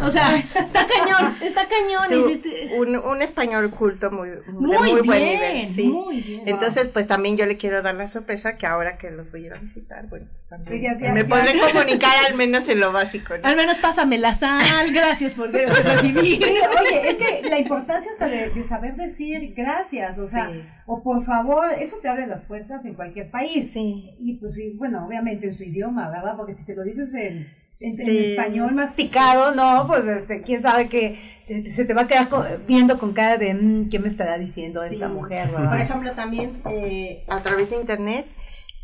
O 0.00 0.10
sea, 0.10 0.36
está 0.54 0.86
cañón, 0.86 1.36
está 1.40 1.66
cañón. 1.68 2.32
Un, 2.76 2.96
un, 2.96 3.22
español 3.22 3.70
culto 3.70 4.10
muy, 4.10 4.30
muy, 4.48 4.70
de 4.72 4.78
muy 4.78 4.92
bien, 4.92 5.06
buen 5.06 5.22
nivel. 5.22 5.68
Sí. 5.68 5.88
Muy 5.88 6.20
bien. 6.20 6.48
Entonces, 6.48 6.88
pues 6.88 7.06
también 7.06 7.36
yo 7.36 7.46
le 7.46 7.56
quiero 7.56 7.82
dar 7.82 7.94
la 7.94 8.06
sorpresa 8.06 8.56
que 8.56 8.66
ahora 8.66 8.98
que 8.98 9.10
los 9.10 9.30
voy 9.30 9.44
a 9.44 9.46
ir 9.46 9.52
a 9.54 9.58
visitar, 9.58 10.06
bueno, 10.08 10.26
pues 10.30 10.46
también 10.48 10.82
ya, 10.82 10.98
ya, 10.98 11.12
me 11.12 11.22
ya, 11.22 11.28
podré 11.28 11.58
comunicar 11.72 12.12
al 12.28 12.34
menos 12.34 12.68
en 12.68 12.80
lo 12.80 12.92
básico. 12.92 13.34
¿no? 13.36 13.48
Al 13.48 13.56
menos 13.56 13.78
pásame 13.78 14.18
la 14.18 14.34
sal, 14.34 14.92
gracias 14.92 15.34
por 15.34 15.50
recibir. 15.52 16.42
Oye, 16.42 17.10
es 17.10 17.16
que 17.16 17.48
la 17.48 17.58
importancia 17.58 18.10
hasta 18.10 18.26
de, 18.26 18.50
de 18.50 18.62
saber 18.64 18.96
decir 18.96 19.54
gracias, 19.54 20.18
o 20.18 20.24
sea, 20.24 20.50
o 20.86 21.02
por 21.02 21.24
favor, 21.24 21.72
eso 21.78 21.96
te 22.02 22.08
abre 22.08 22.26
las 22.26 22.42
puertas 22.42 22.84
en 22.84 22.94
cualquier 22.94 23.30
país. 23.30 23.72
Sí. 23.72 24.14
Y 24.18 24.34
pues 24.34 24.54
sí, 24.54 24.74
bueno, 24.76 25.06
obviamente 25.06 25.48
en 25.48 25.56
su 25.56 25.62
idioma, 25.62 26.10
¿verdad? 26.10 26.36
Porque 26.36 26.54
si 26.54 26.64
se 26.64 26.74
lo 26.74 26.82
dices 26.82 27.12
en 27.14 27.61
en, 27.80 27.92
Sí. 27.92 28.02
en, 28.02 28.16
español 28.30 28.74
masticado, 28.74 29.54
no, 29.54 29.86
pues 29.86 30.04
este, 30.06 30.42
quién 30.42 30.62
sabe 30.62 30.88
que 30.88 31.32
se 31.70 31.84
te 31.84 31.92
va 31.94 32.02
a 32.02 32.06
quedar 32.06 32.28
viendo 32.66 32.98
con 32.98 33.12
cara 33.12 33.36
de 33.36 33.52
mmm, 33.54 33.88
qué 33.88 33.98
me 33.98 34.08
estará 34.08 34.38
diciendo 34.38 34.80
Sí. 34.88 34.94
esta 34.94 35.08
mujer, 35.08 35.50
¿verdad? 35.50 35.70
Por 35.70 35.80
ejemplo, 35.80 36.12
también 36.14 36.62
eh, 36.70 37.24
a 37.28 37.40
través 37.42 37.70
de 37.70 37.76
internet 37.76 38.26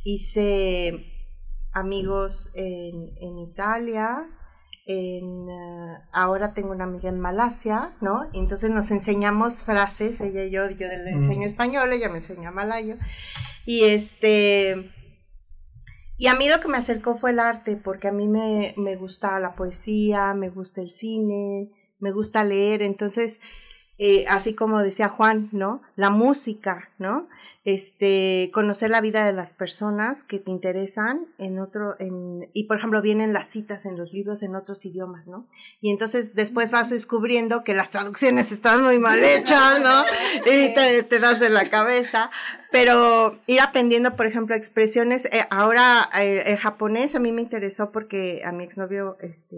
hice 0.04 1.04
amigos 1.73 2.50
en, 2.54 3.11
en 3.21 3.38
Italia, 3.38 4.26
en, 4.87 5.25
uh, 5.25 5.97
ahora 6.12 6.54
tengo 6.54 6.71
una 6.73 6.85
amiga 6.85 7.11
en 7.11 7.21
Malasia, 7.21 7.90
¿no? 8.00 8.25
Entonces 8.33 8.71
nos 8.71 8.90
enseñamos 8.90 9.62
frases, 9.62 10.21
ella 10.23 10.45
y 10.45 10.50
yo, 10.50 10.68
yo 10.71 10.88
le 10.88 11.11
enseño 11.11 11.40
Mm. 11.42 11.50
español, 11.50 11.92
ella 11.92 12.09
me 12.09 12.18
enseña 12.18 12.50
malayo. 12.50 12.97
Y 13.66 13.85
este... 13.85 14.90
Y 16.18 16.26
a 16.26 16.34
mí 16.34 16.48
lo 16.48 16.60
que 16.60 16.66
me 16.66 16.76
acercó 16.76 17.14
fue 17.14 17.30
el 17.30 17.38
arte, 17.38 17.76
porque 17.76 18.08
a 18.08 18.12
mí 18.12 18.26
me, 18.26 18.75
me 18.76 18.96
gusta 18.96 19.38
la 19.38 19.54
poesía, 19.54 20.34
me 20.34 20.50
gusta 20.50 20.80
el 20.82 20.90
cine, 20.90 21.70
me 22.00 22.10
gusta 22.10 22.42
leer, 22.42 22.82
entonces 22.82 23.40
eh, 23.98 24.26
así 24.28 24.54
como 24.54 24.80
decía 24.80 25.08
Juan, 25.08 25.48
¿no? 25.50 25.82
La 25.96 26.10
música, 26.10 26.90
¿no? 26.98 27.28
Este, 27.64 28.50
conocer 28.54 28.90
la 28.90 29.00
vida 29.00 29.26
de 29.26 29.32
las 29.32 29.52
personas 29.52 30.22
que 30.22 30.38
te 30.38 30.52
interesan 30.52 31.26
en 31.36 31.58
otro, 31.58 31.96
en, 31.98 32.48
y 32.54 32.64
por 32.64 32.78
ejemplo 32.78 33.02
vienen 33.02 33.32
las 33.32 33.48
citas 33.48 33.84
en 33.84 33.98
los 33.98 34.12
libros 34.12 34.42
en 34.44 34.54
otros 34.54 34.86
idiomas, 34.86 35.26
¿no? 35.26 35.48
Y 35.80 35.90
entonces 35.90 36.34
después 36.34 36.70
vas 36.70 36.90
descubriendo 36.90 37.64
que 37.64 37.74
las 37.74 37.90
traducciones 37.90 38.52
están 38.52 38.84
muy 38.84 39.00
mal 39.00 39.22
hechas, 39.22 39.80
¿no? 39.82 40.04
Y 40.46 40.72
te, 40.72 41.18
das 41.18 41.42
en 41.42 41.52
la 41.52 41.68
cabeza, 41.68 42.30
pero 42.70 43.38
ir 43.46 43.60
aprendiendo, 43.60 44.14
por 44.14 44.26
ejemplo, 44.26 44.54
expresiones, 44.54 45.26
eh, 45.26 45.44
ahora 45.50 46.08
eh, 46.18 46.44
el 46.46 46.56
japonés 46.56 47.16
a 47.16 47.18
mí 47.18 47.32
me 47.32 47.42
interesó 47.42 47.90
porque 47.90 48.42
a 48.44 48.52
mi 48.52 48.62
exnovio, 48.62 49.18
este, 49.20 49.56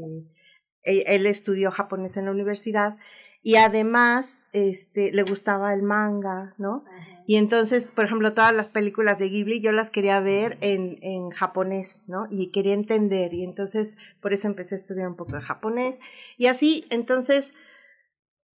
él, 0.82 1.04
él 1.06 1.26
estudió 1.26 1.70
japonés 1.70 2.16
en 2.16 2.24
la 2.24 2.30
universidad, 2.32 2.96
y 3.42 3.56
además 3.56 4.42
este 4.52 5.12
le 5.12 5.22
gustaba 5.22 5.72
el 5.72 5.82
manga, 5.82 6.54
¿no? 6.58 6.84
Y 7.26 7.36
entonces, 7.36 7.92
por 7.94 8.04
ejemplo, 8.04 8.34
todas 8.34 8.54
las 8.54 8.68
películas 8.68 9.18
de 9.18 9.28
Ghibli 9.28 9.60
yo 9.60 9.70
las 9.70 9.90
quería 9.90 10.18
ver 10.20 10.58
en, 10.62 10.98
en 11.02 11.30
japonés, 11.30 12.02
¿no? 12.08 12.26
Y 12.30 12.50
quería 12.50 12.74
entender 12.74 13.32
y 13.34 13.44
entonces 13.44 13.96
por 14.20 14.32
eso 14.32 14.48
empecé 14.48 14.74
a 14.74 14.78
estudiar 14.78 15.08
un 15.08 15.16
poco 15.16 15.36
de 15.36 15.42
japonés 15.42 16.00
y 16.38 16.46
así, 16.46 16.86
entonces, 16.90 17.54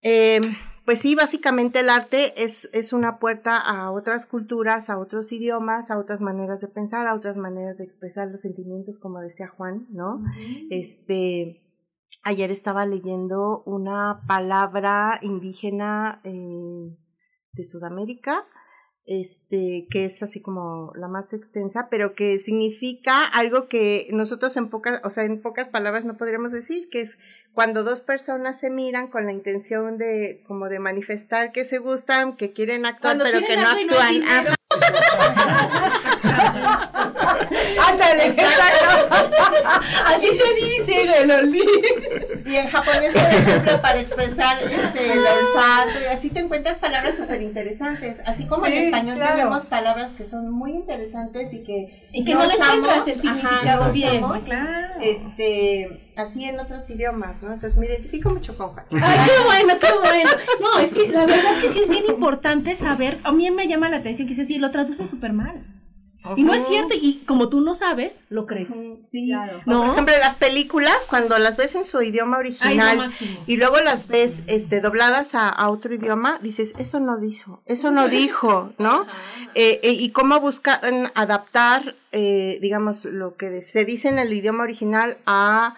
eh, 0.00 0.40
pues 0.84 0.98
sí, 0.98 1.14
básicamente 1.14 1.80
el 1.80 1.90
arte 1.90 2.42
es, 2.42 2.68
es 2.72 2.92
una 2.92 3.18
puerta 3.20 3.56
a 3.56 3.92
otras 3.92 4.26
culturas, 4.26 4.90
a 4.90 4.98
otros 4.98 5.30
idiomas, 5.30 5.92
a 5.92 5.98
otras 5.98 6.20
maneras 6.20 6.60
de 6.60 6.68
pensar, 6.68 7.06
a 7.06 7.14
otras 7.14 7.36
maneras 7.36 7.78
de 7.78 7.84
expresar 7.84 8.28
los 8.28 8.40
sentimientos, 8.40 8.98
como 8.98 9.20
decía 9.20 9.46
Juan, 9.48 9.86
¿no? 9.90 10.24
Este, 10.70 11.61
ayer 12.22 12.50
estaba 12.50 12.86
leyendo 12.86 13.62
una 13.64 14.22
palabra 14.26 15.18
indígena 15.22 16.20
eh, 16.24 16.96
de 17.52 17.64
Sudamérica, 17.64 18.46
este, 19.04 19.88
que 19.90 20.04
es 20.04 20.22
así 20.22 20.40
como 20.40 20.92
la 20.94 21.08
más 21.08 21.32
extensa, 21.32 21.88
pero 21.90 22.14
que 22.14 22.38
significa 22.38 23.24
algo 23.24 23.68
que 23.68 24.06
nosotros 24.12 24.56
en 24.56 24.70
pocas, 24.70 25.00
o 25.04 25.10
sea, 25.10 25.24
en 25.24 25.42
pocas 25.42 25.68
palabras 25.68 26.04
no 26.04 26.16
podríamos 26.16 26.52
decir, 26.52 26.88
que 26.88 27.00
es 27.00 27.18
cuando 27.52 27.82
dos 27.82 28.00
personas 28.00 28.60
se 28.60 28.70
miran 28.70 29.08
con 29.08 29.26
la 29.26 29.32
intención 29.32 29.98
de, 29.98 30.44
como 30.46 30.68
de 30.68 30.78
manifestar 30.78 31.50
que 31.50 31.64
se 31.64 31.78
gustan, 31.78 32.36
que 32.36 32.52
quieren 32.52 32.86
actuar, 32.86 33.18
Cuando 33.18 33.24
pero 33.24 33.44
que 33.46 33.56
no 33.56 33.68
actúan. 33.68 34.22
Ándale, 37.88 38.26
exacto. 38.26 39.16
Así 40.06 40.28
se 40.28 40.54
dice, 40.54 41.26
Loli. 41.26 41.62
Y 42.44 42.56
en 42.56 42.68
japonés, 42.68 43.12
por 43.12 43.22
ejemplo, 43.22 43.80
para 43.80 44.00
expresar 44.00 44.62
este, 44.62 45.12
el 45.12 45.18
olfato, 45.18 46.00
y 46.02 46.06
así 46.12 46.30
te 46.30 46.40
encuentras 46.40 46.78
palabras 46.78 47.16
súper 47.16 47.42
interesantes. 47.42 48.20
Así 48.26 48.46
como 48.46 48.66
en 48.66 48.72
español 48.74 49.16
claro. 49.16 49.36
tenemos 49.36 49.66
palabras 49.66 50.12
que 50.12 50.26
son 50.26 50.50
muy 50.50 50.72
interesantes 50.72 51.52
y 51.52 51.62
que, 51.62 52.08
Y 52.12 52.24
que 52.24 52.34
no 52.34 52.46
le 52.46 52.54
usamos, 52.54 53.08
el 53.08 53.28
ajá, 53.28 53.78
no 53.78 53.92
bien. 53.92 54.24
usamos, 54.24 54.44
Claro. 54.44 54.94
Este, 55.00 56.00
así 56.16 56.44
en 56.44 56.60
otros 56.60 56.88
idiomas, 56.90 57.42
¿no? 57.42 57.52
Entonces 57.52 57.78
me 57.78 57.86
identifico 57.86 58.30
mucho 58.30 58.56
con 58.56 58.70
Juan. 58.70 58.86
Ay, 59.02 59.18
qué 59.26 59.44
bueno, 59.44 59.74
qué 59.80 59.92
bueno. 60.00 60.30
No, 60.60 60.78
es 60.78 60.92
que 60.92 61.08
la 61.08 61.26
verdad 61.26 61.60
que 61.60 61.68
sí 61.68 61.80
es 61.80 61.88
bien 61.88 62.04
importante 62.08 62.74
saber. 62.74 63.18
A 63.24 63.32
mí 63.32 63.50
me 63.50 63.68
llama 63.68 63.88
la 63.88 63.98
atención 63.98 64.26
que 64.28 64.34
dice, 64.34 64.44
sí, 64.46 64.58
lo 64.58 64.70
traduce 64.70 65.06
súper 65.06 65.32
mal. 65.32 65.62
Y 66.36 66.44
no 66.44 66.54
es 66.54 66.66
cierto, 66.66 66.94
y 66.94 67.22
como 67.26 67.48
tú 67.48 67.60
no 67.60 67.74
sabes, 67.74 68.24
lo 68.28 68.46
crees. 68.46 68.68
Sí, 69.04 69.26
Claro. 69.26 69.58
O, 69.58 69.64
por 69.64 69.74
¿No? 69.74 69.92
ejemplo, 69.92 70.14
las 70.18 70.36
películas, 70.36 71.06
cuando 71.08 71.38
las 71.38 71.56
ves 71.56 71.74
en 71.74 71.84
su 71.84 72.00
idioma 72.02 72.38
original 72.38 73.12
y 73.46 73.56
luego 73.56 73.78
las 73.78 74.06
ves 74.08 74.44
este, 74.46 74.80
dobladas 74.80 75.34
a, 75.34 75.48
a 75.48 75.68
otro 75.70 75.94
idioma, 75.94 76.38
dices, 76.42 76.74
eso 76.78 77.00
no 77.00 77.18
dijo, 77.18 77.62
eso 77.66 77.90
no 77.90 78.08
dijo, 78.08 78.72
¿no? 78.78 79.06
Eh, 79.54 79.80
eh, 79.82 79.92
y 79.92 80.10
cómo 80.10 80.38
buscan 80.40 81.10
adaptar, 81.14 81.96
eh, 82.12 82.58
digamos, 82.60 83.04
lo 83.04 83.36
que 83.36 83.62
se 83.62 83.84
dice 83.84 84.08
en 84.08 84.18
el 84.18 84.32
idioma 84.32 84.62
original 84.62 85.18
a... 85.26 85.74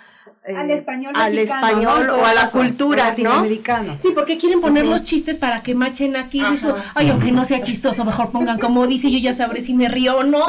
eh, 0.46 0.54
Al 0.56 0.70
español 0.70 1.12
al 1.16 1.32
mexicano, 1.32 1.66
español 1.66 2.06
¿no? 2.06 2.14
o 2.16 2.24
a 2.24 2.34
la 2.34 2.48
cultura, 2.48 3.02
¿no? 3.04 3.08
latinoamericano. 3.10 3.96
Sí, 4.00 4.08
porque 4.14 4.38
quieren 4.38 4.60
poner 4.60 4.84
los 4.86 5.02
chistes 5.02 5.36
para 5.36 5.62
que 5.62 5.74
machen 5.74 6.16
aquí. 6.16 6.40
y 6.40 6.54
esto, 6.54 6.76
Ay, 6.94 7.10
aunque 7.10 7.32
no 7.32 7.44
sea 7.44 7.62
chistoso, 7.62 8.04
mejor 8.04 8.30
pongan 8.30 8.58
como 8.58 8.86
dice, 8.86 9.10
yo 9.10 9.18
ya 9.18 9.34
sabré 9.34 9.62
si 9.62 9.74
me 9.74 9.88
río 9.88 10.18
o 10.18 10.22
no. 10.22 10.44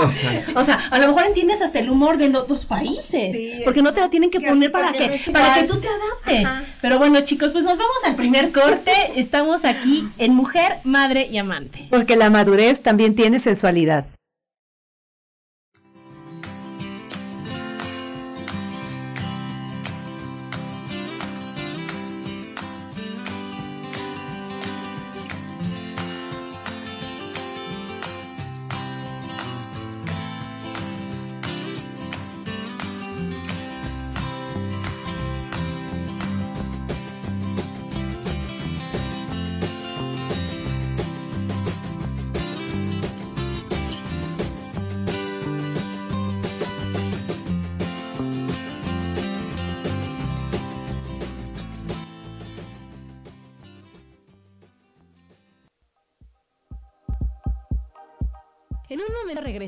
O 0.55 0.63
sea, 0.63 0.79
a 0.91 0.99
lo 0.99 1.07
mejor 1.07 1.25
entiendes 1.25 1.61
hasta 1.61 1.79
el 1.79 1.89
humor 1.89 2.17
de 2.17 2.35
otros 2.35 2.65
países. 2.65 3.35
Sí, 3.35 3.61
porque 3.63 3.81
no 3.81 3.93
te 3.93 4.01
lo 4.01 4.09
tienen 4.09 4.29
que 4.29 4.39
poner 4.39 4.71
para 4.71 4.91
que, 4.91 5.21
no 5.27 5.33
para 5.33 5.55
que 5.55 5.63
tú 5.63 5.79
te 5.79 5.87
adaptes. 5.87 6.47
Ajá. 6.47 6.63
Pero 6.81 6.97
bueno, 6.97 7.21
chicos, 7.21 7.51
pues 7.51 7.63
nos 7.63 7.77
vamos 7.77 7.97
al 8.05 8.15
primer 8.15 8.51
corte. 8.51 8.91
Estamos 9.15 9.65
aquí 9.65 10.07
en 10.17 10.33
Mujer, 10.33 10.79
Madre 10.83 11.27
y 11.31 11.37
Amante. 11.37 11.87
Porque 11.89 12.15
la 12.15 12.29
madurez 12.29 12.81
también 12.81 13.15
tiene 13.15 13.39
sensualidad. 13.39 14.05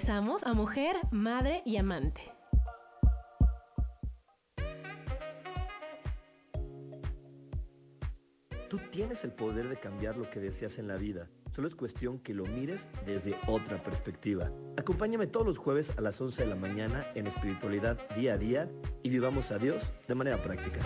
Regresamos 0.08 0.44
a 0.44 0.54
Mujer, 0.54 0.96
Madre 1.12 1.62
y 1.66 1.76
Amante. 1.76 2.22
Tú 8.70 8.80
tienes 8.90 9.26
el 9.26 9.34
poder 9.34 9.68
de 9.68 9.76
cambiar 9.76 10.18
lo 10.18 10.30
que 10.30 10.40
deseas 10.40 10.78
en 10.78 10.88
la 10.88 10.96
vida. 10.96 11.28
Solo 11.54 11.68
es 11.68 11.76
cuestión 11.76 12.20
que 12.20 12.34
lo 12.34 12.46
mires 12.46 12.88
desde 13.06 13.36
otra 13.48 13.84
perspectiva. 13.84 14.50
Acompáñame 14.78 15.28
todos 15.28 15.46
los 15.46 15.58
jueves 15.58 15.92
a 15.98 16.02
las 16.02 16.22
11 16.22 16.44
de 16.44 16.50
la 16.50 16.56
mañana 16.56 17.06
en 17.16 17.28
Espiritualidad 17.28 18.00
Día 18.16 18.36
a 18.36 18.38
Día 18.38 18.70
y 19.04 19.10
vivamos 19.10 19.52
a 19.52 19.58
Dios 19.58 20.08
de 20.08 20.16
manera 20.16 20.38
práctica. 20.38 20.80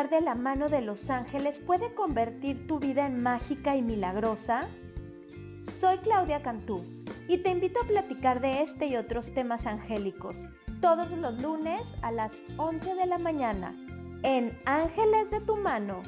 ¿Sabías 0.00 0.08
que 0.08 0.16
andar 0.16 0.20
de 0.20 0.24
la 0.24 0.34
mano 0.34 0.68
de 0.70 0.80
los 0.80 1.10
ángeles 1.10 1.60
puede 1.60 1.94
convertir 1.94 2.66
tu 2.66 2.78
vida 2.78 3.06
en 3.06 3.22
mágica 3.22 3.76
y 3.76 3.82
milagrosa? 3.82 4.66
Soy 5.78 5.98
Claudia 5.98 6.42
Cantú 6.42 6.82
y 7.28 7.38
te 7.38 7.50
invito 7.50 7.80
a 7.82 7.86
platicar 7.86 8.40
de 8.40 8.62
este 8.62 8.86
y 8.86 8.96
otros 8.96 9.34
temas 9.34 9.66
angélicos 9.66 10.36
todos 10.80 11.10
los 11.12 11.42
lunes 11.42 11.82
a 12.00 12.12
las 12.12 12.40
11 12.56 12.94
de 12.94 13.04
la 13.04 13.18
mañana 13.18 13.74
en 14.22 14.58
Ángeles 14.64 15.30
de 15.30 15.40
tu 15.40 15.56
mano. 15.56 16.02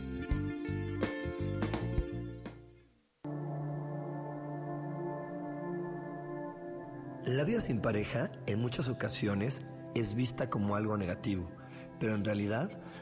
La 7.27 7.45
vida 7.45 7.61
sin 7.61 7.83
pareja 7.83 8.31
en 8.47 8.59
muchas 8.59 8.89
ocasiones 8.89 9.63
es 9.95 10.15
vista 10.15 10.49
como 10.49 10.77
algo 10.77 10.97
negativo, 10.97 11.51
pero 11.99 12.15
en 12.15 12.25
realidad 12.25 12.82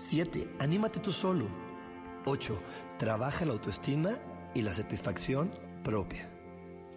7. 0.00 0.56
Anímate 0.58 0.98
tú 0.98 1.12
solo. 1.12 1.46
8. 2.24 2.58
Trabaja 2.98 3.44
la 3.44 3.52
autoestima 3.52 4.12
y 4.54 4.62
la 4.62 4.72
satisfacción 4.72 5.50
propia. 5.84 6.30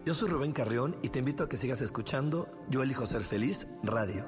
Yo 0.06 0.14
soy 0.14 0.30
Rubén 0.30 0.54
Carrión 0.54 0.98
y 1.02 1.10
te 1.10 1.20
invito 1.20 1.44
a 1.44 1.50
que 1.50 1.58
sigas 1.58 1.82
escuchando 1.82 2.50
Yo 2.70 2.82
elijo 2.82 3.06
ser 3.06 3.22
feliz 3.22 3.68
radio. 3.84 4.26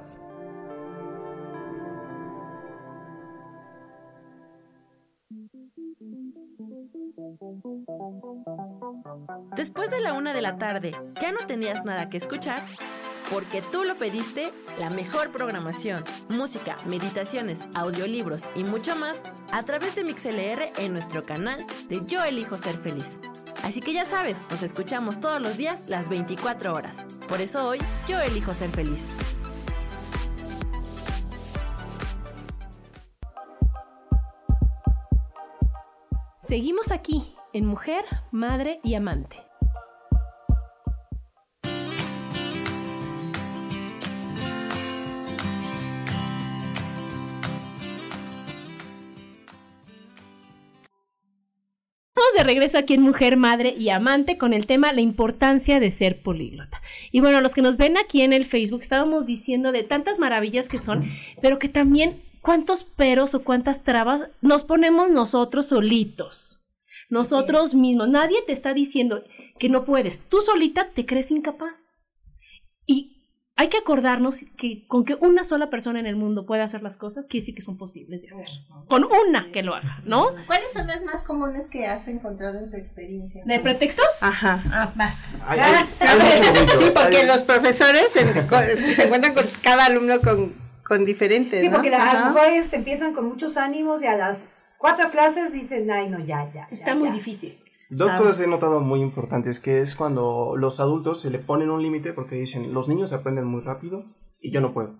Después 9.55 9.89
de 9.89 10.01
la 10.01 10.13
una 10.13 10.33
de 10.33 10.41
la 10.41 10.57
tarde, 10.57 10.95
¿ya 11.21 11.31
no 11.31 11.45
tenías 11.47 11.85
nada 11.85 12.09
que 12.09 12.17
escuchar? 12.17 12.61
Porque 13.31 13.61
tú 13.61 13.83
lo 13.83 13.95
pediste, 13.95 14.51
la 14.77 14.89
mejor 14.89 15.31
programación, 15.31 16.03
música, 16.29 16.77
meditaciones, 16.85 17.65
audiolibros 17.73 18.47
y 18.55 18.63
mucho 18.63 18.95
más 18.95 19.23
a 19.51 19.63
través 19.63 19.95
de 19.95 20.03
MixLR 20.03 20.71
en 20.77 20.93
nuestro 20.93 21.25
canal 21.25 21.65
de 21.89 22.05
Yo 22.05 22.23
Elijo 22.23 22.57
Ser 22.57 22.75
Feliz. 22.75 23.17
Así 23.63 23.81
que 23.81 23.93
ya 23.93 24.05
sabes, 24.05 24.37
nos 24.51 24.61
escuchamos 24.61 25.19
todos 25.19 25.41
los 25.41 25.57
días 25.57 25.89
las 25.89 26.07
24 26.07 26.73
horas. 26.73 27.03
Por 27.27 27.41
eso 27.41 27.67
hoy 27.67 27.79
yo 28.07 28.19
elijo 28.19 28.53
ser 28.53 28.69
feliz. 28.69 29.01
Seguimos 36.37 36.91
aquí 36.91 37.35
en 37.53 37.65
Mujer, 37.65 38.05
Madre 38.31 38.79
y 38.83 38.93
Amante. 38.93 39.44
Regreso 52.45 52.77
aquí 52.77 52.93
en 52.93 53.01
Mujer, 53.01 53.37
Madre 53.37 53.75
y 53.77 53.89
Amante 53.89 54.37
con 54.37 54.53
el 54.53 54.65
tema 54.65 54.93
la 54.93 55.01
importancia 55.01 55.79
de 55.79 55.91
ser 55.91 56.21
políglota. 56.21 56.81
Y 57.11 57.19
bueno, 57.19 57.41
los 57.41 57.53
que 57.53 57.61
nos 57.61 57.77
ven 57.77 57.97
aquí 57.97 58.21
en 58.21 58.33
el 58.33 58.45
Facebook 58.45 58.81
estábamos 58.81 59.25
diciendo 59.25 59.71
de 59.71 59.83
tantas 59.83 60.19
maravillas 60.19 60.69
que 60.69 60.77
son, 60.77 61.03
pero 61.41 61.59
que 61.59 61.69
también 61.69 62.21
cuántos 62.41 62.83
peros 62.83 63.33
o 63.33 63.43
cuántas 63.43 63.83
trabas 63.83 64.29
nos 64.41 64.63
ponemos 64.63 65.09
nosotros 65.09 65.67
solitos. 65.67 66.63
Nosotros 67.09 67.73
mismos. 67.73 68.09
Nadie 68.09 68.41
te 68.45 68.53
está 68.53 68.73
diciendo 68.73 69.23
que 69.59 69.69
no 69.69 69.85
puedes. 69.85 70.27
Tú 70.29 70.41
solita 70.41 70.89
te 70.95 71.05
crees 71.05 71.31
incapaz. 71.31 71.95
Y 72.85 73.14
hay 73.57 73.69
que 73.69 73.77
acordarnos 73.77 74.43
que 74.57 74.85
con 74.87 75.05
que 75.05 75.15
una 75.15 75.45
sola 75.45 75.69
persona 75.69 75.99
en 75.99 76.05
el 76.05 76.17
mundo 76.17 76.45
pueda 76.45 76.63
hacer 76.65 76.83
las 76.83 76.97
cosas, 76.97 77.27
quiere 77.29 77.41
decir 77.41 77.55
que 77.55 77.61
son 77.61 77.77
posibles 77.77 78.23
de 78.23 78.29
hacer. 78.29 78.47
Con 78.87 79.05
una 79.05 79.49
que 79.53 79.63
lo 79.63 79.73
haga, 79.73 80.01
¿no? 80.03 80.27
¿Cuáles 80.45 80.73
son 80.73 80.87
las 80.87 81.01
más 81.03 81.23
comunes 81.23 81.67
que 81.69 81.87
has 81.87 82.07
encontrado 82.09 82.59
en 82.59 82.69
tu 82.69 82.75
experiencia? 82.75 83.43
¿De 83.45 83.59
pretextos? 83.61 84.05
Ajá. 84.19 84.61
Ah, 84.71 84.91
más. 84.95 85.15
sí, 86.77 86.89
porque 86.93 87.25
los 87.25 87.43
profesores 87.43 88.11
se, 88.11 89.03
encuentran 89.03 89.33
con 89.33 89.45
cada 89.61 89.85
alumno 89.85 90.19
con, 90.19 90.53
con 90.83 91.05
diferentes. 91.05 91.61
Sí, 91.61 91.69
porque 91.69 91.95
a 91.95 92.13
lo 92.13 92.33
mejor 92.33 92.51
este, 92.51 92.75
empiezan 92.75 93.13
con 93.13 93.25
muchos 93.25 93.55
ánimos 93.55 94.01
y 94.01 94.07
a 94.07 94.17
las 94.17 94.41
cuatro 94.77 95.09
clases 95.11 95.53
dicen, 95.53 95.89
ay, 95.89 96.09
no, 96.09 96.19
ya, 96.19 96.51
ya. 96.53 96.67
Está 96.71 96.93
muy 96.93 97.09
difícil. 97.11 97.57
Dos 97.89 98.13
cosas 98.13 98.39
he 98.39 98.47
notado 98.47 98.79
muy 98.79 99.01
importantes, 99.01 99.59
que 99.59 99.81
es 99.81 99.95
cuando 99.95 100.55
los 100.57 100.79
adultos 100.79 101.21
se 101.21 101.29
le 101.29 101.39
ponen 101.39 101.69
un 101.69 101.83
límite 101.83 102.13
porque 102.13 102.35
dicen, 102.35 102.73
los 102.73 102.87
niños 102.87 103.13
aprenden 103.13 103.45
muy 103.45 103.61
rápido 103.61 104.05
y 104.39 104.51
yo 104.51 104.59
no 104.59 104.73
puedo. 104.73 104.95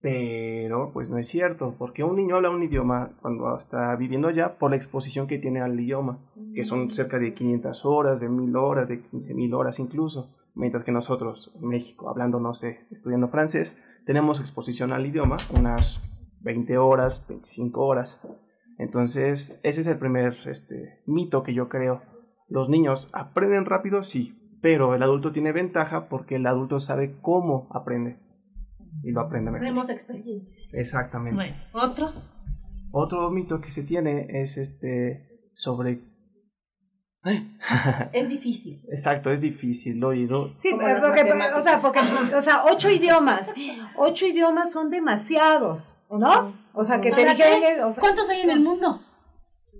Pero 0.00 0.90
pues 0.92 1.08
no 1.08 1.18
es 1.18 1.26
cierto, 1.26 1.74
porque 1.78 2.04
un 2.04 2.16
niño 2.16 2.36
habla 2.36 2.50
un 2.50 2.62
idioma 2.62 3.16
cuando 3.22 3.56
está 3.56 3.96
viviendo 3.96 4.28
allá 4.28 4.58
por 4.58 4.70
la 4.70 4.76
exposición 4.76 5.26
que 5.26 5.38
tiene 5.38 5.60
al 5.62 5.80
idioma, 5.80 6.18
que 6.54 6.64
son 6.64 6.90
cerca 6.90 7.18
de 7.18 7.34
500 7.34 7.84
horas, 7.84 8.20
de 8.20 8.28
1000 8.28 8.54
horas, 8.54 8.88
de 8.88 8.98
15000 8.98 9.54
horas 9.54 9.78
incluso, 9.78 10.28
mientras 10.54 10.84
que 10.84 10.92
nosotros 10.92 11.50
en 11.60 11.68
México, 11.68 12.10
hablando, 12.10 12.38
no 12.38 12.54
sé, 12.54 12.86
estudiando 12.90 13.28
francés, 13.28 13.82
tenemos 14.04 14.40
exposición 14.40 14.92
al 14.92 15.06
idioma 15.06 15.38
unas 15.56 16.00
20 16.42 16.76
horas, 16.76 17.24
25 17.26 17.84
horas. 17.84 18.20
Entonces, 18.78 19.60
ese 19.62 19.80
es 19.80 19.86
el 19.86 19.98
primer 19.98 20.36
este, 20.46 21.02
mito 21.06 21.42
que 21.42 21.54
yo 21.54 21.68
creo. 21.68 22.02
Los 22.48 22.68
niños 22.68 23.08
aprenden 23.12 23.64
rápido, 23.64 24.02
sí, 24.02 24.58
pero 24.60 24.94
el 24.94 25.02
adulto 25.02 25.32
tiene 25.32 25.52
ventaja 25.52 26.08
porque 26.08 26.36
el 26.36 26.46
adulto 26.46 26.80
sabe 26.80 27.16
cómo 27.20 27.68
aprende 27.72 28.18
y 29.02 29.12
lo 29.12 29.20
aprende 29.20 29.50
mejor. 29.50 29.66
Tenemos 29.66 29.90
experiencia. 29.90 30.62
Exactamente. 30.72 31.36
Bueno, 31.36 31.56
otro. 31.72 32.12
Otro 32.90 33.30
mito 33.30 33.60
que 33.60 33.70
se 33.70 33.82
tiene 33.82 34.26
es 34.42 34.56
este 34.56 35.50
sobre 35.54 36.00
es 38.12 38.28
difícil. 38.28 38.82
Exacto, 38.88 39.30
es 39.30 39.40
difícil 39.40 40.02
oído. 40.04 40.54
Sí, 40.58 40.70
porque, 40.72 41.22
o 41.56 41.62
sea, 41.62 41.80
porque, 41.80 42.00
o 42.36 42.40
sea, 42.40 42.64
ocho 42.70 42.90
idiomas, 42.90 43.52
ocho 43.96 44.26
idiomas 44.26 44.72
son 44.72 44.90
demasiados. 44.90 45.94
¿no? 46.10 46.63
O 46.74 46.84
sea, 46.84 47.00
que 47.00 47.12
te 47.12 47.24
dije... 47.24 47.78
¿Cuántos 48.00 48.28
hay 48.28 48.42
en 48.42 48.50
el 48.50 48.60
mundo? 48.60 49.00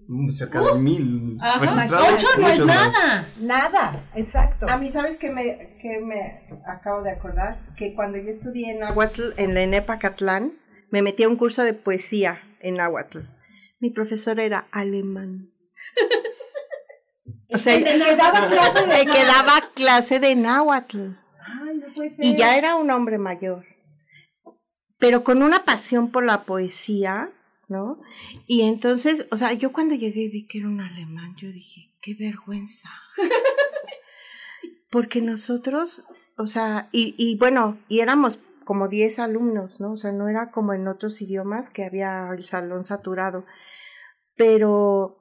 Mm, 0.07 0.30
cerca 0.30 0.61
de 0.61 0.74
mil. 0.74 1.38
Ocho 1.40 2.28
no 2.38 2.48
es 2.48 2.64
nada. 2.64 3.28
Nada, 3.40 4.11
exacto. 4.14 4.66
A 4.68 4.76
mí, 4.76 4.90
¿sabes 4.90 5.16
qué 5.16 5.30
me, 5.30 5.76
que 5.80 6.00
me 6.00 6.48
acabo 6.66 7.02
de 7.02 7.11
acordar? 7.11 7.59
Que 7.76 7.94
cuando 7.94 8.18
yo 8.18 8.30
estudié 8.30 8.72
en 8.72 8.80
Nahuatl, 8.80 9.33
en 9.38 9.54
la 9.54 9.62
ENEPA 9.62 9.98
Catlán, 9.98 10.52
me 10.90 11.02
metí 11.02 11.24
a 11.24 11.28
un 11.28 11.37
curso 11.37 11.62
de 11.64 11.74
poesía 11.74 12.40
en 12.61 12.76
Nahuatl. 12.76 13.20
Mi 13.80 13.90
profesor 13.90 14.38
era 14.38 14.66
alemán. 14.70 15.50
o 17.52 17.59
sea, 17.59 17.78
le 17.78 18.16
daba 18.16 18.48
clase 18.48 18.87
de, 18.87 19.07
quedaba 19.12 19.70
clase 19.74 20.20
de 20.20 20.35
Nahuatl. 20.37 20.98
Ay, 21.40 21.78
no 21.78 21.92
puede 21.94 22.11
ser. 22.11 22.24
Y 22.24 22.37
ya 22.37 22.57
era 22.57 22.76
un 22.76 22.90
hombre 22.90 23.18
mayor 23.18 23.74
pero 25.05 25.23
con 25.23 25.43
una 25.43 25.67
pasión 25.67 26.11
por 26.11 26.25
la 26.25 26.45
poesía, 26.45 27.31
¿no? 27.69 28.01
Y 28.47 28.62
entonces, 28.62 29.27
o 29.31 29.37
sea, 29.37 29.53
yo 29.53 29.71
cuando 29.71 29.95
llegué 29.95 30.23
y 30.23 30.29
vi 30.31 30.47
que 30.47 30.61
era 30.61 30.67
un 30.67 30.81
alemán, 30.81 31.37
yo 31.37 31.53
dije, 31.53 31.90
qué 32.01 32.14
vergüenza. 32.14 32.88
Porque 34.90 35.21
nosotros, 35.21 36.07
o 36.38 36.47
sea, 36.47 36.88
y, 36.90 37.14
y 37.19 37.37
bueno, 37.37 37.77
y 37.87 38.01
éramos 38.01 38.38
como 38.64 38.88
10 38.88 39.19
alumnos, 39.19 39.79
¿no? 39.79 39.93
O 39.93 39.97
sea, 39.99 40.11
no 40.11 40.27
era 40.27 40.51
como 40.51 40.73
en 40.73 40.88
otros 40.88 41.21
idiomas 41.21 41.69
que 41.69 41.85
había 41.85 42.31
el 42.31 42.47
salón 42.47 42.85
saturado. 42.85 43.45
Pero 44.37 45.19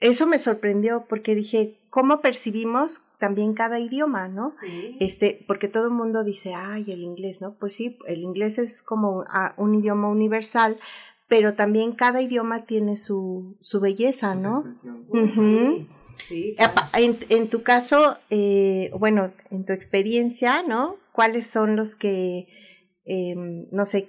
eso 0.00 0.26
me 0.26 0.38
sorprendió 0.38 1.06
porque 1.08 1.34
dije, 1.34 1.78
¿cómo 1.90 2.20
percibimos 2.20 3.00
también 3.18 3.54
cada 3.54 3.80
idioma, 3.80 4.28
¿no? 4.28 4.52
Sí. 4.60 4.96
Este, 5.00 5.44
porque 5.46 5.68
todo 5.68 5.86
el 5.86 5.94
mundo 5.94 6.24
dice, 6.24 6.54
ay, 6.54 6.84
el 6.88 7.00
inglés, 7.02 7.40
¿no? 7.40 7.54
Pues 7.54 7.74
sí, 7.74 7.98
el 8.06 8.20
inglés 8.20 8.58
es 8.58 8.82
como 8.82 9.24
un 9.56 9.74
idioma 9.74 10.08
universal, 10.08 10.78
pero 11.28 11.54
también 11.54 11.92
cada 11.92 12.20
idioma 12.20 12.66
tiene 12.66 12.96
su, 12.96 13.56
su 13.60 13.80
belleza, 13.80 14.34
¿no? 14.34 14.64
Sí, 16.28 16.56
en, 16.94 17.18
en, 17.28 17.48
tu 17.48 17.62
caso, 17.62 18.16
eh, 18.30 18.90
bueno, 18.98 19.32
en 19.50 19.64
tu 19.64 19.72
experiencia, 19.72 20.62
¿no? 20.62 20.96
¿Cuáles 21.12 21.46
son 21.46 21.76
los 21.76 21.96
que, 21.96 22.48
eh, 23.04 23.34
no 23.70 23.86
sé, 23.86 24.08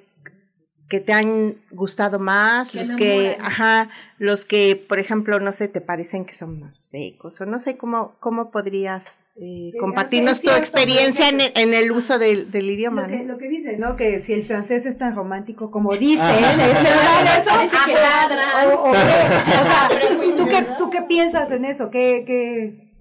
que 0.90 1.02
te 1.02 1.12
han 1.12 1.56
gustado 1.72 2.18
más, 2.18 2.74
los 2.74 2.94
que, 2.94 3.36
ajá, 3.42 3.90
los 4.20 4.46
que, 4.46 4.82
por 4.88 5.00
ejemplo, 5.00 5.38
no 5.40 5.52
sé, 5.52 5.68
te 5.68 5.82
parecen 5.82 6.24
que 6.24 6.34
son 6.34 6.62
más 6.62 6.80
secos, 6.80 7.42
o 7.42 7.46
no 7.46 7.60
sé 7.60 7.76
cómo, 7.76 8.16
cómo 8.20 8.52
podrías 8.52 9.20
eh, 9.36 9.74
compartirnos 9.80 10.42
tu 10.42 10.50
experiencia 10.52 11.28
en, 11.28 11.42
en, 11.42 11.74
el 11.74 11.92
uso 11.92 12.18
del, 12.20 12.52
del 12.52 12.70
idioma. 12.70 13.02
Lo 13.02 13.18
que, 13.18 13.24
lo 13.26 13.38
que 13.38 13.50
dice, 13.50 13.78
¿no? 13.78 13.98
Que 13.98 14.20
si 14.20 14.32
el 14.32 14.44
francés 14.44 14.86
es 14.86 14.98
tan 14.98 15.14
romántico 15.14 15.72
como 15.72 15.94
dice, 15.96 16.22
ah. 16.22 17.38
eso, 17.38 17.86
que 17.86 17.94
ladra. 17.94 18.76
O, 18.78 18.90
o, 18.90 18.94
sea, 18.94 19.90
¿tú 20.38 20.46
qué, 20.46 20.66
¿tú 20.78 20.90
qué 20.90 21.02
piensas 21.02 21.52
en 21.52 21.66
eso? 21.66 21.92
¿Qué, 21.92 22.24
qué? 22.26 22.94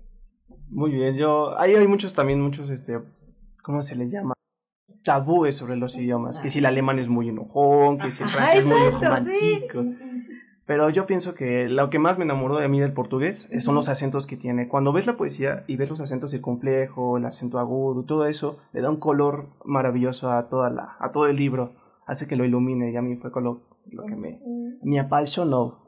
Muy 0.70 0.90
bien, 0.90 1.16
yo, 1.16 1.56
ahí 1.56 1.74
hay 1.74 1.86
muchos 1.86 2.12
también, 2.12 2.40
muchos, 2.40 2.68
este, 2.68 2.98
¿cómo 3.62 3.82
se 3.82 3.94
le 3.94 4.10
llama? 4.10 4.35
Tabúes 5.04 5.56
sobre 5.56 5.76
los 5.76 5.96
idiomas, 5.96 6.40
que 6.40 6.50
si 6.50 6.58
el 6.60 6.66
alemán 6.66 6.98
es 6.98 7.08
muy 7.08 7.28
enojón, 7.28 7.98
que 7.98 8.10
si 8.10 8.22
el 8.22 8.28
francés 8.28 8.60
es 8.60 8.66
muy 8.66 8.90
romántico. 8.90 9.84
Pero 10.66 10.90
yo 10.90 11.06
pienso 11.06 11.34
que 11.34 11.68
lo 11.68 11.90
que 11.90 12.00
más 12.00 12.18
me 12.18 12.24
enamoró 12.24 12.58
de 12.58 12.66
mí 12.66 12.80
del 12.80 12.92
portugués 12.92 13.48
son 13.60 13.76
los 13.76 13.88
acentos 13.88 14.26
que 14.26 14.36
tiene. 14.36 14.66
Cuando 14.66 14.92
ves 14.92 15.06
la 15.06 15.16
poesía 15.16 15.62
y 15.68 15.76
ves 15.76 15.88
los 15.88 16.00
acentos 16.00 16.32
circunflejo, 16.32 17.18
el 17.18 17.24
acento 17.24 17.60
agudo, 17.60 18.02
todo 18.02 18.26
eso, 18.26 18.58
le 18.72 18.80
da 18.80 18.90
un 18.90 18.98
color 18.98 19.46
maravilloso 19.64 20.30
a, 20.32 20.48
toda 20.48 20.68
la, 20.70 20.96
a 20.98 21.12
todo 21.12 21.26
el 21.26 21.36
libro. 21.36 21.72
Hace 22.04 22.26
que 22.26 22.34
lo 22.34 22.44
ilumine 22.44 22.90
y 22.90 22.96
a 22.96 23.02
mí 23.02 23.14
fue 23.14 23.30
con 23.30 23.44
lo, 23.44 23.60
que 24.08 24.16
me, 24.16 24.40
me 24.82 24.98
apasionó. 24.98 25.85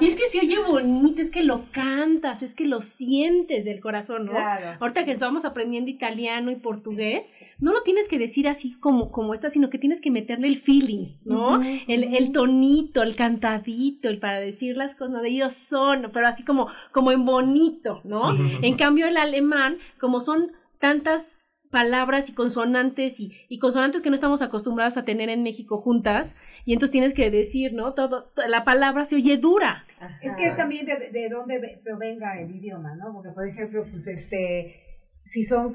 Y 0.00 0.06
es 0.06 0.16
que 0.16 0.24
se 0.26 0.40
oye 0.40 0.58
bonito, 0.66 1.20
es 1.20 1.30
que 1.30 1.42
lo 1.42 1.64
cantas, 1.72 2.42
es 2.42 2.54
que 2.54 2.64
lo 2.64 2.80
sientes 2.82 3.64
del 3.64 3.80
corazón, 3.80 4.26
¿no? 4.26 4.32
Ahorita 4.80 5.04
que 5.04 5.12
estamos 5.12 5.44
aprendiendo 5.44 5.90
italiano 5.90 6.50
y 6.50 6.56
portugués, 6.56 7.30
no 7.58 7.72
lo 7.72 7.82
tienes 7.82 8.08
que 8.08 8.18
decir 8.18 8.48
así 8.48 8.78
como, 8.78 9.10
como 9.10 9.34
está, 9.34 9.50
sino 9.50 9.70
que 9.70 9.78
tienes 9.78 10.00
que 10.00 10.10
meterle 10.10 10.48
el 10.48 10.56
feeling, 10.56 11.16
¿no? 11.24 11.62
el, 11.62 12.14
el, 12.14 12.32
tonito, 12.32 13.02
el 13.02 13.16
cantadito, 13.16 14.08
el 14.08 14.18
para 14.18 14.40
decir 14.40 14.76
las 14.76 14.94
cosas 14.94 15.22
de 15.22 15.28
ellos 15.28 15.54
son, 15.54 16.10
pero 16.12 16.26
así 16.26 16.44
como, 16.44 16.68
como 16.92 17.12
en 17.12 17.24
bonito, 17.24 18.00
¿no? 18.04 18.36
En 18.62 18.76
cambio 18.76 19.06
el 19.06 19.16
alemán, 19.16 19.78
como 19.98 20.20
son 20.20 20.52
tantas 20.78 21.49
palabras 21.70 22.28
y 22.28 22.34
consonantes 22.34 23.20
y, 23.20 23.32
y, 23.48 23.58
consonantes 23.58 24.02
que 24.02 24.10
no 24.10 24.14
estamos 24.14 24.42
acostumbradas 24.42 24.96
a 24.96 25.04
tener 25.04 25.28
en 25.28 25.42
México 25.42 25.80
juntas 25.80 26.36
y 26.64 26.72
entonces 26.72 26.92
tienes 26.92 27.14
que 27.14 27.30
decir, 27.30 27.72
¿no? 27.72 27.94
Todo, 27.94 28.32
la 28.48 28.64
palabra 28.64 29.04
se 29.04 29.16
oye 29.16 29.36
dura. 29.38 29.84
Es 30.20 30.34
que 30.36 30.48
es 30.48 30.56
también 30.56 30.86
de, 30.86 31.10
de 31.10 31.28
dónde 31.28 31.80
provenga 31.84 32.40
el 32.40 32.54
idioma, 32.54 32.94
¿no? 32.96 33.12
Porque, 33.12 33.30
por 33.30 33.46
ejemplo, 33.46 33.86
pues 33.90 34.06
este 34.06 34.86
si 35.22 35.44
son 35.44 35.72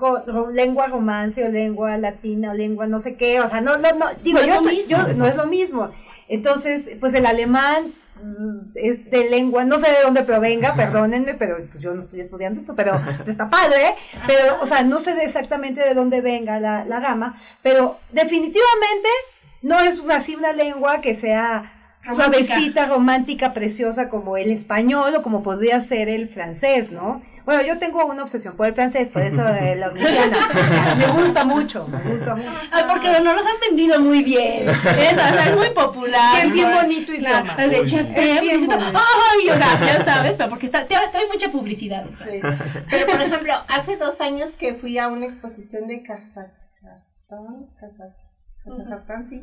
lengua 0.54 0.88
romance 0.88 1.44
o 1.44 1.50
lengua 1.50 1.98
latina 1.98 2.52
o 2.52 2.54
lengua 2.54 2.88
no 2.88 3.00
sé 3.00 3.16
qué, 3.16 3.40
o 3.40 3.48
sea, 3.48 3.62
no, 3.62 3.78
no, 3.78 3.94
no, 3.94 4.08
digo, 4.24 4.40
no 4.40 4.72
yo, 4.72 5.14
no 5.14 5.26
es 5.26 5.36
lo 5.36 5.46
mismo. 5.46 5.92
Entonces, 6.28 6.98
pues 7.00 7.14
el 7.14 7.26
alemán 7.26 7.94
es 8.76 9.10
de 9.10 9.30
lengua, 9.30 9.66
no 9.66 9.78
sé 9.78 9.92
de 9.92 10.02
dónde 10.04 10.24
provenga, 10.24 10.76
perdónenme, 10.76 11.34
pero 11.34 11.58
pues 11.70 11.82
yo 11.82 11.94
no 11.94 12.02
estoy 12.02 12.22
estudiando 12.22 12.60
esto, 12.60 12.76
pero 12.76 13.00
está 13.28 13.50
padre, 13.50 13.96
pero, 14.28 14.62
o 14.62 14.66
sea, 14.66 14.84
no 14.84 15.00
sé 15.00 15.12
exactamente 15.24 15.82
de 15.82 15.94
dónde 15.94 16.22
venga 16.22 16.60
la, 16.60 16.86
la 16.86 17.00
gama, 17.00 17.42
pero 17.62 18.00
definitivamente 18.12 19.10
no 19.62 19.80
es 19.80 20.02
así 20.10 20.36
una 20.36 20.54
lengua 20.54 21.02
que 21.02 21.16
sea 21.16 21.72
suavecita, 22.14 22.86
romántica, 22.86 23.54
preciosa 23.54 24.10
como 24.10 24.38
el 24.38 24.52
español 24.52 25.16
o 25.16 25.24
como 25.24 25.44
podría 25.44 25.82
ser 25.82 26.08
el 26.10 26.30
francés, 26.30 26.92
¿no? 26.92 27.22
Bueno, 27.46 27.62
yo 27.62 27.78
tengo 27.78 28.06
una 28.06 28.24
obsesión 28.24 28.56
por 28.56 28.68
el 28.68 28.74
francés, 28.74 29.10
por 29.10 29.22
eso 29.22 29.44
de 29.44 29.76
la 29.76 29.90
omnisciana. 29.90 30.96
me 30.98 31.08
gusta 31.08 31.46
mucho, 31.46 31.88
me 31.88 32.12
gusta 32.12 32.36
mucho. 32.36 32.50
Ay, 32.72 32.84
porque 32.90 33.20
no 33.22 33.34
los 33.34 33.46
han 33.46 33.60
vendido 33.62 34.00
muy 34.00 34.24
bien. 34.24 34.68
Es, 34.70 35.18
es 35.18 35.56
muy 35.56 35.70
popular. 35.70 36.46
es 36.46 36.52
bien 36.52 36.74
bonito 36.74 37.14
y 37.14 37.20
claro, 37.20 37.56
de. 37.56 37.78
Ay, 37.78 39.50
o 39.50 39.58
sea, 39.58 39.80
ya 39.80 40.04
sabes, 40.04 40.36
pero 40.36 40.50
porque 40.50 40.66
está, 40.66 40.86
trae 40.88 41.28
mucha 41.32 41.50
publicidad. 41.52 42.06
Sí. 42.10 42.42
Pero, 42.90 43.06
por 43.06 43.22
ejemplo, 43.22 43.54
hace 43.68 43.98
dos 43.98 44.22
años 44.22 44.52
que 44.56 44.74
fui 44.74 44.98
a 44.98 45.08
una 45.08 45.26
exposición 45.26 45.88
de 45.88 46.02
Kazajstán, 46.02 47.68
Kazajstán, 47.80 49.28
sí 49.28 49.42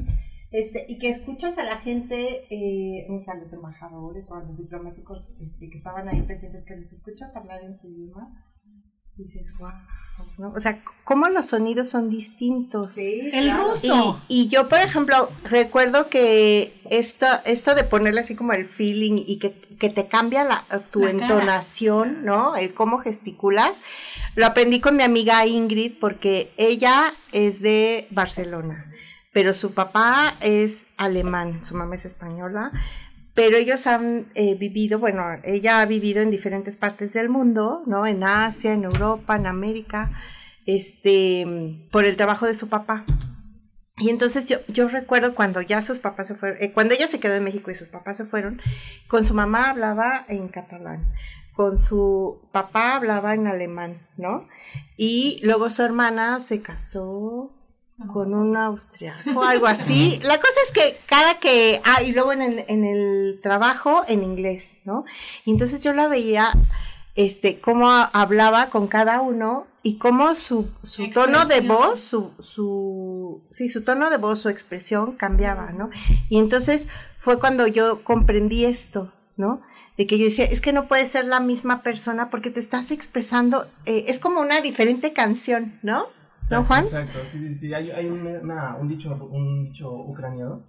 este, 0.52 0.84
y 0.86 0.98
que 0.98 1.08
escuchas 1.08 1.58
a 1.58 1.64
la 1.64 1.78
gente, 1.78 2.44
eh, 2.50 3.06
o 3.10 3.18
sea, 3.18 3.34
a 3.34 3.38
los 3.38 3.52
embajadores 3.54 4.30
o 4.30 4.34
a 4.34 4.42
los 4.44 4.58
diplomáticos 4.58 5.30
este, 5.40 5.70
que 5.70 5.78
estaban 5.78 6.08
ahí 6.08 6.20
presentes, 6.22 6.64
que 6.66 6.76
los 6.76 6.92
escuchas 6.92 7.34
hablar 7.34 7.64
en 7.64 7.74
su 7.74 7.88
idioma, 7.88 8.30
y 9.16 9.24
dices, 9.24 9.46
wow, 9.58 10.52
O 10.54 10.60
sea, 10.60 10.78
cómo 11.04 11.28
los 11.28 11.48
sonidos 11.48 11.88
son 11.88 12.10
distintos. 12.10 12.96
el 12.98 13.56
ruso. 13.56 14.20
Y, 14.28 14.48
yo, 14.48 14.68
por 14.68 14.80
ejemplo, 14.80 15.30
recuerdo 15.44 16.08
que 16.08 16.72
esto, 16.88 17.26
esto 17.44 17.74
de 17.74 17.84
ponerle 17.84 18.20
así 18.20 18.34
como 18.34 18.52
el 18.52 18.66
feeling 18.66 19.22
y 19.26 19.38
que, 19.38 19.52
que 19.52 19.90
te 19.90 20.06
cambia 20.06 20.44
la, 20.44 20.64
tu 20.90 21.06
entonación, 21.06 22.24
¿no? 22.24 22.56
El 22.56 22.72
cómo 22.74 22.98
gesticulas, 22.98 23.78
lo 24.34 24.46
aprendí 24.46 24.80
con 24.80 24.96
mi 24.96 25.02
amiga 25.02 25.46
Ingrid 25.46 25.98
porque 25.98 26.52
ella 26.56 27.12
es 27.32 27.60
de 27.60 28.06
Barcelona 28.10 28.91
pero 29.32 29.54
su 29.54 29.74
papá 29.74 30.34
es 30.40 30.88
alemán, 30.96 31.64
su 31.64 31.74
mamá 31.74 31.94
es 31.94 32.04
española, 32.04 32.72
pero 33.34 33.56
ellos 33.56 33.86
han 33.86 34.26
eh, 34.34 34.54
vivido, 34.56 34.98
bueno, 34.98 35.24
ella 35.42 35.80
ha 35.80 35.86
vivido 35.86 36.20
en 36.20 36.30
diferentes 36.30 36.76
partes 36.76 37.14
del 37.14 37.30
mundo, 37.30 37.82
¿no? 37.86 38.06
En 38.06 38.24
Asia, 38.24 38.74
en 38.74 38.84
Europa, 38.84 39.36
en 39.36 39.46
América, 39.46 40.12
este, 40.66 41.88
por 41.90 42.04
el 42.04 42.16
trabajo 42.16 42.46
de 42.46 42.54
su 42.54 42.68
papá. 42.68 43.04
Y 43.96 44.10
entonces 44.10 44.48
yo, 44.48 44.58
yo 44.68 44.88
recuerdo 44.88 45.34
cuando 45.34 45.62
ya 45.62 45.80
sus 45.80 45.98
papás 45.98 46.28
se 46.28 46.34
fueron, 46.34 46.58
eh, 46.62 46.72
cuando 46.72 46.94
ella 46.94 47.08
se 47.08 47.20
quedó 47.20 47.34
en 47.34 47.44
México 47.44 47.70
y 47.70 47.74
sus 47.74 47.88
papás 47.88 48.18
se 48.18 48.24
fueron, 48.24 48.60
con 49.08 49.24
su 49.24 49.32
mamá 49.32 49.70
hablaba 49.70 50.26
en 50.28 50.48
catalán, 50.48 51.06
con 51.54 51.78
su 51.78 52.48
papá 52.52 52.96
hablaba 52.96 53.34
en 53.34 53.46
alemán, 53.46 54.06
¿no? 54.18 54.46
Y 54.96 55.40
luego 55.42 55.70
su 55.70 55.82
hermana 55.82 56.38
se 56.40 56.60
casó 56.60 57.61
con 58.12 58.34
un 58.34 58.56
austriaco 58.56 59.30
o 59.40 59.42
algo 59.44 59.66
así. 59.66 60.18
La 60.22 60.38
cosa 60.38 60.54
es 60.64 60.72
que 60.72 60.98
cada 61.06 61.34
que, 61.34 61.80
ah, 61.84 62.02
y 62.02 62.12
luego 62.12 62.32
en 62.32 62.42
el, 62.42 62.64
en 62.68 62.84
el 62.84 63.40
trabajo 63.42 64.02
en 64.08 64.22
inglés, 64.22 64.78
¿no? 64.84 65.04
Y 65.44 65.52
entonces 65.52 65.82
yo 65.82 65.92
la 65.92 66.08
veía, 66.08 66.52
este, 67.14 67.60
cómo 67.60 67.90
hablaba 67.90 68.70
con 68.70 68.88
cada 68.88 69.20
uno 69.20 69.66
y 69.82 69.98
cómo 69.98 70.34
su, 70.34 70.70
su 70.82 71.10
tono 71.10 71.46
de 71.46 71.60
voz, 71.60 72.00
su, 72.00 72.32
su, 72.40 73.42
sí, 73.50 73.68
su 73.68 73.84
tono 73.84 74.10
de 74.10 74.16
voz, 74.16 74.40
su 74.40 74.48
expresión 74.48 75.12
cambiaba, 75.12 75.72
¿no? 75.72 75.90
Y 76.28 76.38
entonces 76.38 76.88
fue 77.18 77.38
cuando 77.38 77.66
yo 77.66 78.02
comprendí 78.02 78.64
esto, 78.64 79.12
¿no? 79.36 79.60
De 79.96 80.06
que 80.06 80.18
yo 80.18 80.24
decía, 80.24 80.46
es 80.46 80.60
que 80.60 80.72
no 80.72 80.86
puede 80.86 81.06
ser 81.06 81.26
la 81.26 81.40
misma 81.40 81.82
persona 81.82 82.30
porque 82.30 82.50
te 82.50 82.60
estás 82.60 82.90
expresando, 82.90 83.66
eh, 83.84 84.04
es 84.08 84.18
como 84.18 84.40
una 84.40 84.60
diferente 84.60 85.12
canción, 85.12 85.78
¿no? 85.82 86.06
¿No, 86.50 86.64
Juan? 86.64 86.84
Exacto, 86.84 87.18
sí, 87.30 87.38
sí, 87.38 87.54
sí. 87.54 87.74
Hay, 87.74 87.90
hay 87.90 88.06
un, 88.06 88.26
un, 88.26 88.88
dicho, 88.88 89.14
un 89.30 89.64
dicho 89.64 89.90
ucraniano 89.92 90.62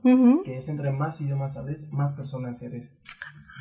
que 0.46 0.58
es 0.58 0.70
entre 0.70 0.92
más 0.92 1.20
idiomas 1.22 1.54
sabes, 1.54 1.92
más 1.92 2.14
personas 2.14 2.62
eres. 2.62 2.90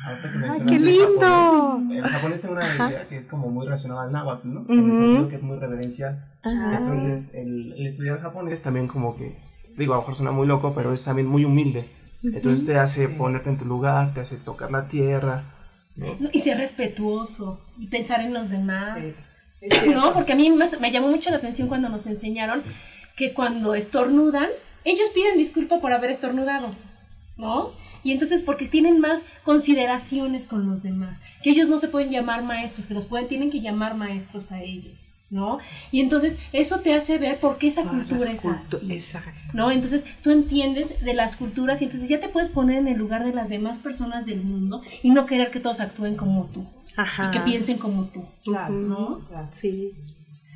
¡Ay, 0.05 0.61
qué 0.67 0.79
lindo! 0.79 1.81
el 1.91 2.03
japonés 2.03 2.41
tiene 2.41 2.55
una 2.55 2.89
idea 2.89 3.07
que 3.07 3.15
es 3.15 3.27
como 3.27 3.49
muy 3.49 3.65
relacionada 3.65 4.03
al 4.03 4.11
náhuatl, 4.11 4.47
¿no? 4.53 4.65
En 4.67 4.89
el 4.89 4.95
sentido 4.95 5.29
que 5.29 5.35
es 5.35 5.43
muy 5.43 5.57
reverencial. 5.57 6.25
Entonces, 6.43 7.33
el, 7.33 7.73
el, 7.73 7.87
estudiar 7.87 8.21
japonés 8.21 8.61
también 8.61 8.87
como 8.87 9.15
que, 9.15 9.35
digo, 9.77 9.93
a 9.93 9.97
lo 9.97 10.01
mejor 10.01 10.15
suena 10.15 10.31
muy 10.31 10.47
loco, 10.47 10.73
pero 10.75 10.93
es 10.93 11.03
también 11.03 11.27
muy 11.27 11.45
humilde. 11.45 11.87
Entonces 12.23 12.65
te 12.65 12.77
hace 12.77 13.09
ponerte 13.09 13.49
en 13.49 13.57
tu 13.57 13.65
lugar, 13.65 14.13
te 14.13 14.21
hace 14.21 14.37
tocar 14.37 14.71
la 14.71 14.87
tierra. 14.87 15.43
Y 16.31 16.39
ser 16.39 16.57
respetuoso 16.57 17.65
y 17.77 17.87
pensar 17.87 18.21
en 18.21 18.33
los 18.33 18.49
demás. 18.49 19.23
No, 19.93 20.13
porque 20.13 20.33
a 20.33 20.35
mí 20.35 20.49
me, 20.49 20.91
llamó 20.91 21.07
mucho 21.07 21.29
la 21.29 21.37
atención 21.37 21.67
cuando 21.67 21.89
nos 21.89 22.05
enseñaron 22.05 22.63
que 23.15 23.33
cuando 23.33 23.75
estornudan, 23.75 24.49
ellos 24.83 25.09
piden 25.13 25.37
disculpa 25.37 25.79
por 25.79 25.93
haber 25.93 26.11
estornudado, 26.11 26.75
¿no? 27.37 27.71
Y 28.03 28.11
entonces 28.11 28.41
porque 28.41 28.67
tienen 28.67 28.99
más 28.99 29.23
consideraciones 29.43 30.47
con 30.47 30.69
los 30.69 30.83
demás, 30.83 31.19
que 31.41 31.51
ellos 31.51 31.69
no 31.69 31.79
se 31.79 31.87
pueden 31.87 32.11
llamar 32.11 32.43
maestros, 32.43 32.87
que 32.87 32.93
los 32.93 33.05
pueden, 33.05 33.27
tienen 33.27 33.51
que 33.51 33.61
llamar 33.61 33.95
maestros 33.95 34.51
a 34.51 34.61
ellos. 34.61 34.93
¿no? 35.29 35.57
Y 35.91 35.99
entonces 35.99 36.37
eso 36.51 36.81
te 36.81 36.93
hace 36.93 37.17
ver 37.17 37.39
por 37.39 37.57
qué 37.57 37.65
esa 37.65 37.81
cultura 37.83 38.23
es 38.31 38.45
así, 38.45 38.79
¿no? 39.51 39.71
Entonces 39.71 40.05
tú 40.23 40.29
entiendes 40.29 41.03
de 41.03 41.15
las 41.15 41.37
culturas 41.37 41.81
y 41.81 41.85
entonces 41.85 42.07
ya 42.07 42.19
te 42.19 42.27
puedes 42.27 42.49
poner 42.49 42.77
en 42.77 42.87
el 42.87 42.99
lugar 42.99 43.25
de 43.25 43.33
las 43.33 43.49
demás 43.49 43.79
personas 43.79 44.27
del 44.27 44.43
mundo 44.43 44.83
y 45.01 45.09
no 45.09 45.25
querer 45.25 45.49
que 45.49 45.59
todos 45.59 45.79
actúen 45.79 46.17
como 46.17 46.45
tú 46.53 46.67
y 46.97 47.31
que 47.31 47.39
piensen 47.41 47.77
como 47.77 48.05
tú. 48.05 48.25
Claro, 48.43 48.73
¿no? 48.73 49.21
Sí. 49.51 49.91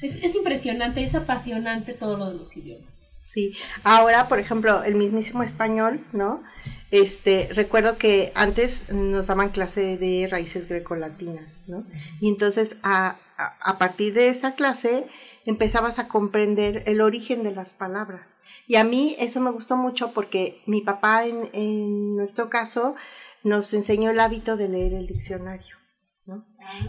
Es, 0.01 0.17
es 0.17 0.35
impresionante, 0.35 1.03
es 1.03 1.15
apasionante 1.15 1.93
todo 1.93 2.17
lo 2.17 2.29
de 2.29 2.37
los 2.37 2.55
idiomas. 2.55 2.93
Sí. 3.21 3.55
Ahora, 3.83 4.27
por 4.27 4.39
ejemplo, 4.39 4.83
el 4.83 4.95
mismísimo 4.95 5.43
español, 5.43 5.99
¿no? 6.13 6.41
Este, 6.89 7.49
recuerdo 7.51 7.97
que 7.97 8.31
antes 8.33 8.91
nos 8.93 9.27
daban 9.27 9.49
clase 9.49 9.97
de 9.97 10.27
raíces 10.31 10.69
grecolatinas, 10.69 11.67
¿no? 11.67 11.85
Y 12.21 12.29
entonces 12.29 12.77
a, 12.83 13.17
a, 13.37 13.77
partir 13.77 14.13
de 14.13 14.29
esa 14.29 14.55
clase 14.55 15.05
empezabas 15.45 15.99
a 15.99 16.07
comprender 16.07 16.83
el 16.85 17.01
origen 17.01 17.43
de 17.43 17.51
las 17.51 17.73
palabras. 17.73 18.37
Y 18.67 18.75
a 18.75 18.85
mí 18.85 19.17
eso 19.19 19.41
me 19.41 19.51
gustó 19.51 19.75
mucho 19.75 20.13
porque 20.13 20.61
mi 20.65 20.81
papá 20.81 21.25
en, 21.25 21.49
en 21.53 22.15
nuestro 22.15 22.49
caso 22.49 22.95
nos 23.43 23.73
enseñó 23.73 24.11
el 24.11 24.19
hábito 24.19 24.55
de 24.55 24.69
leer 24.69 24.93
el 24.93 25.07
diccionario. 25.07 25.76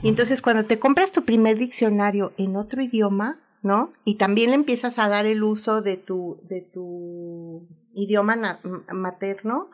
Y 0.02 0.08
entonces 0.08 0.42
cuando 0.42 0.64
te 0.64 0.78
compras 0.78 1.12
tu 1.12 1.24
primer 1.24 1.58
diccionario 1.58 2.32
en 2.36 2.56
otro 2.56 2.82
idioma, 2.82 3.40
¿no? 3.62 3.92
Y 4.04 4.16
también 4.16 4.50
le 4.50 4.56
empiezas 4.56 4.98
a 4.98 5.08
dar 5.08 5.26
el 5.26 5.42
uso 5.42 5.82
de 5.82 5.96
tu, 5.96 6.40
de 6.48 6.62
tu 6.62 7.68
idioma 7.94 8.60
materno, 8.92 9.70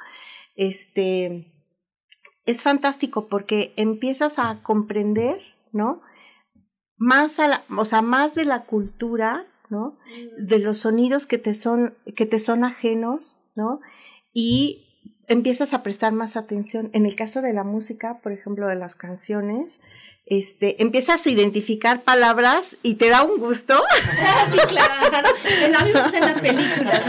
este, 0.56 1.52
es 2.46 2.62
fantástico 2.62 3.28
porque 3.28 3.72
empiezas 3.76 4.38
a 4.38 4.62
comprender, 4.62 5.40
¿no? 5.72 6.02
Más 6.96 7.40
a 7.40 7.48
la, 7.48 7.64
o 7.76 7.84
sea, 7.84 8.02
más 8.02 8.34
de 8.34 8.44
la 8.44 8.64
cultura, 8.66 9.46
¿no? 9.68 9.98
Mm. 10.06 10.46
De 10.46 10.58
los 10.58 10.78
sonidos 10.78 11.26
que 11.26 11.38
te 11.38 11.54
son, 11.54 11.94
que 12.16 12.26
te 12.26 12.38
son 12.38 12.64
ajenos, 12.64 13.40
¿no? 13.54 13.80
Y 14.32 14.83
empiezas 15.28 15.72
a 15.72 15.82
prestar 15.82 16.12
más 16.12 16.36
atención. 16.36 16.90
En 16.92 17.06
el 17.06 17.16
caso 17.16 17.42
de 17.42 17.52
la 17.52 17.64
música, 17.64 18.18
por 18.18 18.32
ejemplo, 18.32 18.66
de 18.66 18.76
las 18.76 18.94
canciones, 18.94 19.80
este, 20.26 20.80
empiezas 20.82 21.26
a 21.26 21.30
identificar 21.30 22.02
palabras 22.02 22.78
y 22.82 22.94
te 22.94 23.10
da 23.10 23.24
un 23.24 23.38
gusto. 23.38 23.82
sí, 24.52 24.58
claro. 24.68 24.94
En 25.62 25.72
la 25.72 25.80
misma 25.80 26.10
en 26.14 26.20
las 26.20 26.38
películas. 26.38 27.04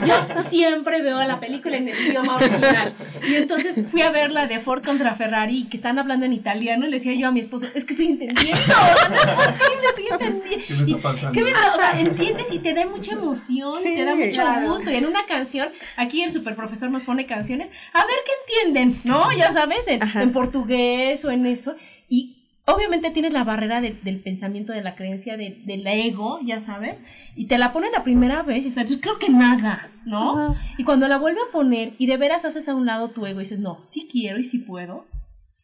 Yo 0.00 0.50
siempre 0.50 1.00
veo 1.00 1.22
la 1.22 1.38
película 1.38 1.76
en 1.76 1.88
el 1.88 2.08
idioma 2.08 2.36
original. 2.36 2.92
Y 3.22 3.36
entonces 3.36 3.76
fui 3.88 4.02
a 4.02 4.10
ver 4.10 4.32
la 4.32 4.46
de 4.46 4.58
Ford 4.58 4.84
contra 4.84 5.14
Ferrari, 5.14 5.68
que 5.68 5.76
están 5.76 5.98
hablando 5.98 6.26
en 6.26 6.32
italiano, 6.32 6.86
y 6.86 6.90
le 6.90 6.96
decía 6.96 7.14
yo 7.14 7.28
a 7.28 7.30
mi 7.30 7.38
esposo, 7.38 7.68
es 7.72 7.84
que 7.84 7.92
estoy 7.92 8.08
entendiendo. 8.08 8.74
No 9.10 9.16
es 9.16 9.26
posible, 9.26 9.86
estoy 9.88 10.06
entendiendo. 10.10 10.66
¿Qué 10.66 10.74
me 10.74 10.82
está 10.82 11.02
pasando? 11.02 11.32
¿Qué 11.32 11.42
me 11.42 11.50
está, 11.50 11.74
o 11.74 11.78
sea, 11.78 12.00
entiendes 12.00 12.52
y 12.52 12.58
te 12.58 12.74
da 12.74 12.86
mucha 12.86 13.12
emoción, 13.12 13.78
y 13.80 13.94
te 13.94 14.04
da 14.04 14.14
mucho 14.16 14.42
gusto. 14.66 14.90
Y 14.90 14.96
en 14.96 15.06
una 15.06 15.24
canción, 15.26 15.68
aquí 15.96 16.22
el 16.22 16.32
superprofesor 16.32 16.90
nos 16.90 17.02
pone 17.02 17.26
canciones, 17.26 17.70
a 17.92 18.04
ver 18.06 18.16
qué 18.26 18.32
entienden, 18.58 19.00
¿no? 19.04 19.30
Ya 19.32 19.52
sabes, 19.52 19.86
en, 19.86 20.02
en 20.02 20.32
portugués 20.32 21.24
o 21.24 21.30
en 21.30 21.46
eso. 21.46 21.76
Y 22.08 22.39
obviamente 22.74 23.10
tienes 23.10 23.32
la 23.32 23.44
barrera 23.44 23.80
del 23.80 24.20
pensamiento, 24.20 24.72
de 24.72 24.82
la 24.82 24.94
creencia, 24.94 25.36
de, 25.36 25.60
del 25.64 25.86
ego, 25.86 26.40
ya 26.44 26.60
sabes, 26.60 27.02
y 27.34 27.46
te 27.46 27.58
la 27.58 27.72
pone 27.72 27.90
la 27.90 28.04
primera 28.04 28.42
vez 28.42 28.58
y 28.58 28.64
dices, 28.68 28.86
pues 28.86 29.00
creo 29.00 29.18
que 29.18 29.28
nada, 29.28 29.90
¿no? 30.04 30.56
Y 30.78 30.84
cuando 30.84 31.08
la 31.08 31.18
vuelve 31.18 31.40
a 31.48 31.52
poner 31.52 31.94
y 31.98 32.06
de 32.06 32.16
veras 32.16 32.44
haces 32.44 32.68
a 32.68 32.74
un 32.74 32.86
lado 32.86 33.10
tu 33.10 33.26
ego 33.26 33.40
y 33.40 33.44
dices, 33.44 33.60
no, 33.60 33.78
sí 33.82 34.08
quiero 34.10 34.38
y 34.38 34.44
sí 34.44 34.58
puedo, 34.58 35.06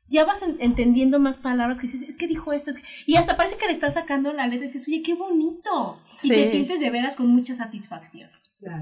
ya 0.08 0.24
vas 0.24 0.40
entendiendo 0.58 1.18
más 1.18 1.36
palabras 1.36 1.78
que 1.78 1.86
dices, 1.86 2.02
es 2.02 2.16
que 2.16 2.26
dijo 2.26 2.52
esto, 2.52 2.70
y 3.06 3.16
hasta 3.16 3.36
parece 3.36 3.56
que 3.56 3.66
le 3.66 3.72
estás 3.72 3.94
sacando 3.94 4.32
la 4.32 4.46
letra 4.46 4.66
y 4.66 4.68
dices, 4.68 4.86
oye, 4.88 5.02
qué 5.02 5.14
bonito, 5.14 6.00
y 6.22 6.28
te 6.28 6.50
sientes 6.50 6.80
de 6.80 6.90
veras 6.90 7.16
con 7.16 7.28
mucha 7.28 7.54
satisfacción. 7.54 8.30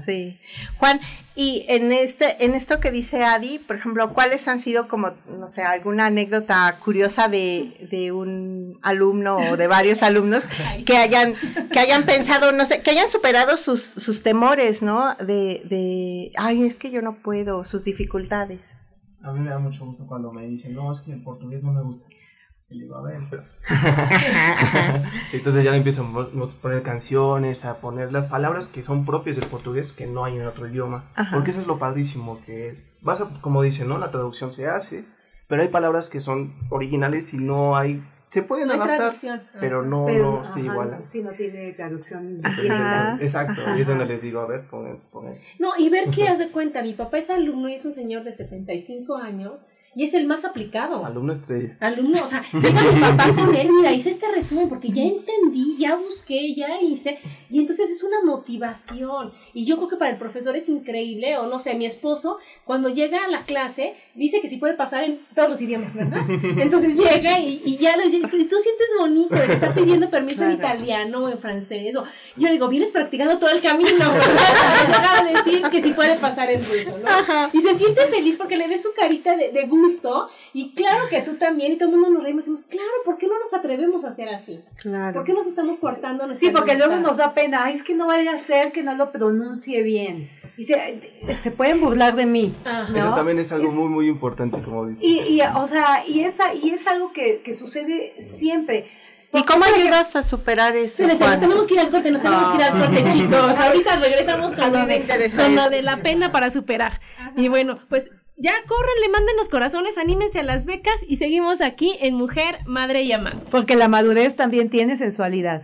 Sí. 0.03 0.39
Juan, 0.79 0.99
y 1.35 1.65
en 1.67 1.91
este, 1.91 2.43
en 2.43 2.55
esto 2.55 2.79
que 2.79 2.91
dice 2.91 3.23
Adi, 3.23 3.59
por 3.59 3.75
ejemplo, 3.75 4.13
¿cuáles 4.13 4.47
han 4.47 4.59
sido 4.59 4.87
como, 4.87 5.11
no 5.27 5.47
sé, 5.47 5.61
alguna 5.63 6.07
anécdota 6.07 6.77
curiosa 6.83 7.27
de, 7.27 7.87
de 7.91 8.11
un 8.11 8.79
alumno 8.81 9.37
o 9.51 9.57
de 9.57 9.67
varios 9.67 10.01
alumnos 10.01 10.45
que 10.85 10.97
hayan, 10.97 11.35
que 11.71 11.79
hayan 11.79 12.03
pensado, 12.03 12.51
no 12.51 12.65
sé, 12.65 12.81
que 12.81 12.91
hayan 12.91 13.09
superado 13.09 13.57
sus, 13.57 13.83
sus 13.83 14.23
temores, 14.23 14.81
¿no? 14.81 15.13
De, 15.15 15.61
de, 15.65 16.31
ay, 16.37 16.63
es 16.63 16.77
que 16.77 16.89
yo 16.89 17.01
no 17.01 17.21
puedo, 17.21 17.65
sus 17.65 17.83
dificultades. 17.83 18.61
A 19.25 19.31
mí 19.31 19.39
me 19.39 19.49
da 19.49 19.57
mucho 19.57 19.85
gusto 19.85 20.05
cuando 20.05 20.31
me 20.31 20.45
dicen, 20.45 20.75
no, 20.75 20.91
es 20.91 21.01
que 21.01 21.11
el 21.11 21.23
portugués 21.23 21.63
no 21.63 21.73
me 21.73 21.81
gusta. 21.81 22.05
Y 22.69 22.75
le 22.75 22.83
digo, 22.83 22.95
a 22.95 23.01
ver, 23.01 23.21
Entonces 25.33 25.63
ya 25.63 25.75
empiezan 25.75 26.05
a 26.15 26.61
poner 26.61 26.83
canciones, 26.83 27.65
a 27.65 27.79
poner 27.79 28.11
las 28.11 28.27
palabras 28.27 28.67
que 28.67 28.83
son 28.83 29.05
propias 29.05 29.35
del 29.35 29.47
portugués 29.47 29.93
que 29.93 30.05
no 30.05 30.25
hay 30.25 30.37
en 30.37 30.45
otro 30.45 30.67
idioma. 30.67 31.05
Porque 31.31 31.51
eso 31.51 31.59
es 31.59 31.67
lo 31.67 31.79
padrísimo, 31.79 32.39
que 32.45 32.83
vas 33.01 33.21
a, 33.21 33.29
como 33.41 33.63
dicen, 33.63 33.87
¿no? 33.87 33.97
La 33.97 34.11
traducción 34.11 34.53
se 34.53 34.67
hace, 34.67 35.05
pero 35.47 35.63
hay 35.63 35.69
palabras 35.69 36.09
que 36.09 36.19
son 36.19 36.53
originales 36.69 37.33
y 37.33 37.37
no 37.37 37.77
hay 37.77 38.03
se 38.35 38.43
pueden 38.43 38.69
adaptar, 38.69 39.43
pero 39.61 39.81
no, 39.81 40.09
no 40.09 40.45
se 40.45 40.59
igualan. 40.59 41.01
Sí, 41.01 41.23
no 41.23 41.31
tiene 41.31 41.71
traducción. 41.71 42.41
Exacto, 43.21 43.61
y 43.77 43.79
es 43.79 43.87
donde 43.87 44.05
les 44.05 44.21
digo, 44.21 44.41
a 44.41 44.45
ver, 44.45 44.67
pónganse, 44.67 45.07
pónganse. 45.09 45.51
No, 45.57 45.71
y 45.77 45.87
ver 45.87 46.09
qué 46.09 46.27
hace 46.27 46.51
cuenta, 46.51 46.81
mi 46.81 46.93
papá 46.93 47.17
es 47.17 47.29
alumno 47.29 47.69
y 47.69 47.75
es 47.75 47.85
un 47.85 47.93
señor 47.93 48.25
de 48.25 48.33
75 48.33 49.15
años 49.15 49.65
y 49.95 50.03
es 50.03 50.13
el 50.13 50.27
más 50.27 50.43
aplicado. 50.43 51.05
Alumno 51.05 51.31
estrella. 51.31 51.77
Alumno, 51.79 52.21
o 52.21 52.27
sea, 52.27 52.43
llega 52.51 52.91
mi 52.91 52.99
papá 52.99 53.33
con 53.35 53.55
él, 53.55 53.69
mira, 53.71 53.93
hice 53.93 54.09
este 54.09 54.29
resumen 54.35 54.67
porque 54.67 54.89
ya 54.89 55.03
entendí, 55.03 55.77
ya 55.77 55.95
busqué, 55.95 56.53
ya 56.53 56.81
hice. 56.81 57.17
Y 57.49 57.59
entonces 57.61 57.89
es 57.89 58.03
una 58.03 58.21
motivación. 58.25 59.31
Y 59.53 59.63
yo 59.63 59.77
creo 59.77 59.87
que 59.87 59.95
para 59.95 60.11
el 60.11 60.17
profesor 60.17 60.57
es 60.57 60.67
increíble, 60.67 61.37
o 61.37 61.47
no 61.47 61.61
sé, 61.61 61.75
mi 61.75 61.85
esposo, 61.85 62.39
cuando 62.65 62.89
llega 62.89 63.23
a 63.23 63.27
la 63.27 63.43
clase, 63.43 63.93
dice 64.15 64.41
que 64.41 64.49
sí 64.49 64.57
puede 64.57 64.73
pasar 64.73 65.03
en 65.03 65.19
todos 65.35 65.49
los 65.49 65.61
idiomas, 65.61 65.95
¿verdad? 65.95 66.21
Entonces 66.57 66.97
llega 66.97 67.39
y, 67.39 67.61
y 67.63 67.77
ya 67.77 67.95
lo 67.95 68.03
dice, 68.03 68.19
tú 68.21 68.27
sientes 68.29 68.87
bonito, 68.99 69.35
está 69.35 69.71
pidiendo 69.73 70.09
permiso 70.09 70.43
en 70.43 70.53
italiano 70.53 71.25
o 71.25 71.29
en 71.29 71.37
francés. 71.37 71.95
O, 71.95 72.03
yo 72.35 72.47
le 72.47 72.53
digo, 72.53 72.67
vienes 72.67 72.91
practicando 72.91 73.37
todo 73.37 73.51
el 73.51 73.61
camino, 73.61 74.11
¿verdad? 74.11 75.25
de 75.25 75.31
decir 75.33 75.61
que 75.69 75.83
sí 75.83 75.93
puede 75.93 76.15
pasar 76.15 76.49
en 76.49 76.59
ruso, 76.59 76.97
¿no? 76.97 77.49
Y 77.53 77.61
se 77.61 77.77
siente 77.77 78.01
feliz 78.07 78.35
porque 78.35 78.57
le 78.57 78.67
ves 78.67 78.81
su 78.81 78.93
carita 78.93 79.35
de, 79.37 79.51
de 79.51 79.67
gusto 79.67 80.29
y 80.53 80.73
claro 80.73 81.07
que 81.09 81.21
tú 81.21 81.35
también, 81.35 81.73
y 81.73 81.77
todo 81.77 81.89
el 81.89 81.95
mundo 81.95 82.09
nos 82.09 82.23
reímos 82.23 82.47
y 82.47 82.51
decimos, 82.51 82.65
claro, 82.65 82.89
¿por 83.03 83.17
qué 83.17 83.27
no 83.27 83.37
nos 83.39 83.53
atrevemos 83.53 84.05
a 84.05 84.09
hacer 84.09 84.29
así? 84.29 84.59
Claro. 84.81 85.13
¿Por 85.13 85.23
qué 85.23 85.33
nos 85.33 85.45
estamos 85.45 85.77
cortando 85.77 86.33
Sí, 86.33 86.49
porque 86.49 86.75
luego 86.75 86.95
nos 86.95 87.17
da 87.17 87.33
pena, 87.33 87.65
Ay, 87.65 87.73
es 87.73 87.83
que 87.83 87.93
no 87.93 88.07
vaya 88.07 88.31
a 88.31 88.37
ser 88.37 88.71
que 88.71 88.81
no 88.81 88.95
lo 88.95 89.11
pronuncie 89.11 89.83
bien. 89.83 90.29
Y 90.57 90.63
se, 90.63 91.01
se 91.35 91.51
pueden 91.51 91.81
burlar 91.81 92.15
de 92.15 92.25
mí. 92.25 92.55
Eso 92.95 93.13
también 93.15 93.39
es 93.39 93.51
algo 93.51 93.71
muy, 93.71 93.89
muy 93.89 94.07
importante, 94.07 94.61
como 94.61 94.87
dices. 94.87 95.03
Y, 95.03 95.19
y, 95.35 95.41
o 95.41 95.67
sea, 95.67 96.03
y, 96.07 96.21
esa, 96.21 96.53
y 96.53 96.69
es 96.69 96.87
algo 96.87 97.11
que, 97.11 97.41
que 97.43 97.53
sucede 97.53 98.13
siempre. 98.21 98.89
¿Y 99.33 99.43
cómo 99.43 99.65
ayudas 99.65 100.15
a 100.15 100.23
superar 100.23 100.75
eso? 100.75 101.05
nos 101.05 101.19
tenemos 101.39 101.67
que 101.67 101.73
ir 101.73 101.79
al 101.81 101.89
corte, 101.89 102.09
nos 102.09 102.21
tenemos 102.21 102.49
que 102.49 102.57
ir 102.57 102.63
al 102.63 102.79
corte, 102.79 103.05
chicos. 103.09 103.59
Ahorita 103.59 103.99
regresamos 103.99 104.53
con 104.53 104.71
lo, 104.71 104.85
de, 104.85 105.03
con 105.35 105.55
lo 105.55 105.69
de 105.69 105.81
la 105.81 106.01
pena 106.01 106.31
para 106.31 106.49
superar. 106.49 107.01
Y 107.35 107.49
bueno, 107.49 107.79
pues 107.89 108.09
ya 108.37 108.53
córrenle, 108.67 109.09
mándenos 109.09 109.49
corazones, 109.49 109.97
anímense 109.97 110.39
a 110.39 110.43
las 110.43 110.65
becas 110.65 111.01
y 111.07 111.17
seguimos 111.17 111.61
aquí 111.61 111.97
en 112.01 112.15
Mujer, 112.15 112.59
Madre 112.65 113.03
y 113.03 113.11
Amante. 113.11 113.45
Porque 113.51 113.75
la 113.75 113.87
madurez 113.87 114.35
también 114.35 114.69
tiene 114.69 114.95
sensualidad. 114.95 115.63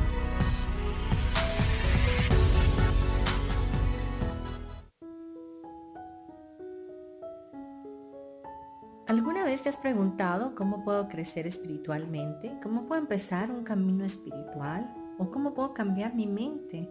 ¿Alguna 9.11 9.43
vez 9.43 9.61
te 9.61 9.67
has 9.67 9.75
preguntado 9.75 10.55
cómo 10.55 10.85
puedo 10.85 11.09
crecer 11.09 11.45
espiritualmente? 11.45 12.57
¿Cómo 12.63 12.85
puedo 12.85 13.01
empezar 13.01 13.51
un 13.51 13.65
camino 13.65 14.05
espiritual? 14.05 14.89
¿O 15.17 15.29
cómo 15.29 15.53
puedo 15.53 15.73
cambiar 15.73 16.15
mi 16.15 16.27
mente? 16.27 16.89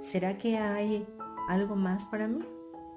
¿Será 0.00 0.36
que 0.36 0.58
hay 0.58 1.06
algo 1.48 1.76
más 1.76 2.06
para 2.06 2.26
mí? 2.26 2.44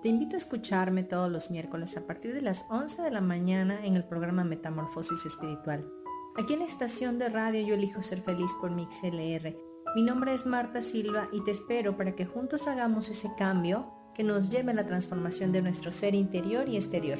Te 0.02 0.10
invito 0.10 0.36
a 0.36 0.38
escucharme 0.38 1.04
todos 1.04 1.32
los 1.32 1.52
miércoles 1.52 1.96
a 1.98 2.08
partir 2.08 2.34
de 2.34 2.42
las 2.42 2.66
11 2.72 3.04
de 3.04 3.12
la 3.12 3.22
mañana 3.22 3.86
en 3.86 3.96
el 3.96 4.06
programa 4.06 4.44
Metamorfosis 4.44 5.24
Espiritual. 5.24 5.88
Aquí 6.36 6.54
en 6.54 6.62
la 6.62 6.66
estación 6.66 7.20
de 7.20 7.30
radio 7.30 7.64
Yo 7.64 7.76
elijo 7.76 8.02
ser 8.02 8.24
feliz 8.24 8.52
por 8.60 8.72
MixLR. 8.72 9.56
Mi 9.96 10.02
nombre 10.02 10.34
es 10.34 10.48
Marta 10.48 10.82
Silva 10.82 11.28
y 11.32 11.44
te 11.44 11.52
espero 11.52 11.96
para 11.96 12.16
que 12.16 12.26
juntos 12.26 12.68
hagamos 12.68 13.08
ese 13.10 13.30
cambio 13.38 13.86
que 14.16 14.24
nos 14.24 14.50
lleve 14.50 14.72
a 14.72 14.74
la 14.74 14.88
transformación 14.88 15.52
de 15.52 15.62
nuestro 15.62 15.92
ser 15.92 16.16
interior 16.16 16.68
y 16.68 16.78
exterior. 16.78 17.20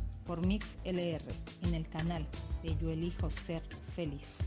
por 0.31 0.47
Mix 0.47 0.77
LR 0.85 1.25
en 1.61 1.73
el 1.73 1.89
canal 1.89 2.25
de 2.63 2.77
Yo 2.77 2.89
Elijo 2.89 3.29
Ser 3.29 3.61
Feliz. 3.93 4.37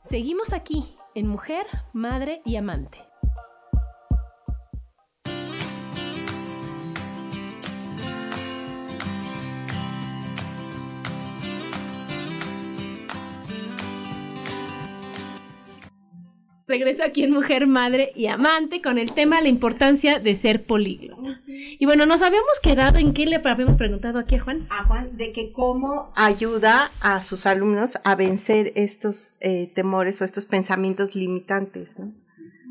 Seguimos 0.00 0.52
aquí 0.52 0.96
en 1.14 1.28
Mujer, 1.28 1.66
Madre 1.92 2.42
y 2.44 2.56
Amante. 2.56 3.03
Regreso 16.78 17.04
aquí 17.04 17.22
en 17.22 17.30
Mujer, 17.30 17.68
Madre 17.68 18.10
y 18.16 18.26
Amante 18.26 18.82
con 18.82 18.98
el 18.98 19.12
tema 19.12 19.40
la 19.40 19.48
importancia 19.48 20.18
de 20.18 20.34
ser 20.34 20.66
políglota. 20.66 21.40
Y 21.46 21.86
bueno, 21.86 22.04
nos 22.04 22.20
habíamos 22.22 22.58
quedado 22.60 22.98
en 22.98 23.14
qué 23.14 23.26
le 23.26 23.36
habíamos 23.36 23.76
preguntado 23.76 24.18
aquí 24.18 24.34
a 24.34 24.40
Juan. 24.40 24.66
A 24.70 24.84
Juan, 24.84 25.16
de 25.16 25.32
que 25.32 25.52
cómo 25.52 26.12
ayuda 26.16 26.90
a 27.00 27.22
sus 27.22 27.46
alumnos 27.46 27.96
a 28.04 28.16
vencer 28.16 28.72
estos 28.74 29.36
eh, 29.40 29.70
temores 29.72 30.20
o 30.20 30.24
estos 30.24 30.46
pensamientos 30.46 31.14
limitantes, 31.14 31.96
¿no? 31.96 32.12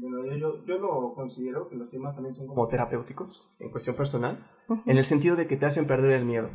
Bueno, 0.01 0.35
yo, 0.35 0.65
yo, 0.65 0.77
lo 0.79 1.13
considero 1.15 1.69
que 1.69 1.77
los 1.77 1.89
temas 1.89 2.13
también 2.13 2.33
son 2.33 2.47
como 2.47 2.67
terapéuticos 2.67 3.47
en 3.59 3.69
cuestión 3.69 3.95
personal, 3.95 4.37
en 4.85 4.97
el 4.97 5.05
sentido 5.05 5.37
de 5.37 5.47
que 5.47 5.55
te 5.55 5.65
hacen 5.65 5.87
perder 5.87 6.11
el 6.11 6.25
miedo. 6.25 6.49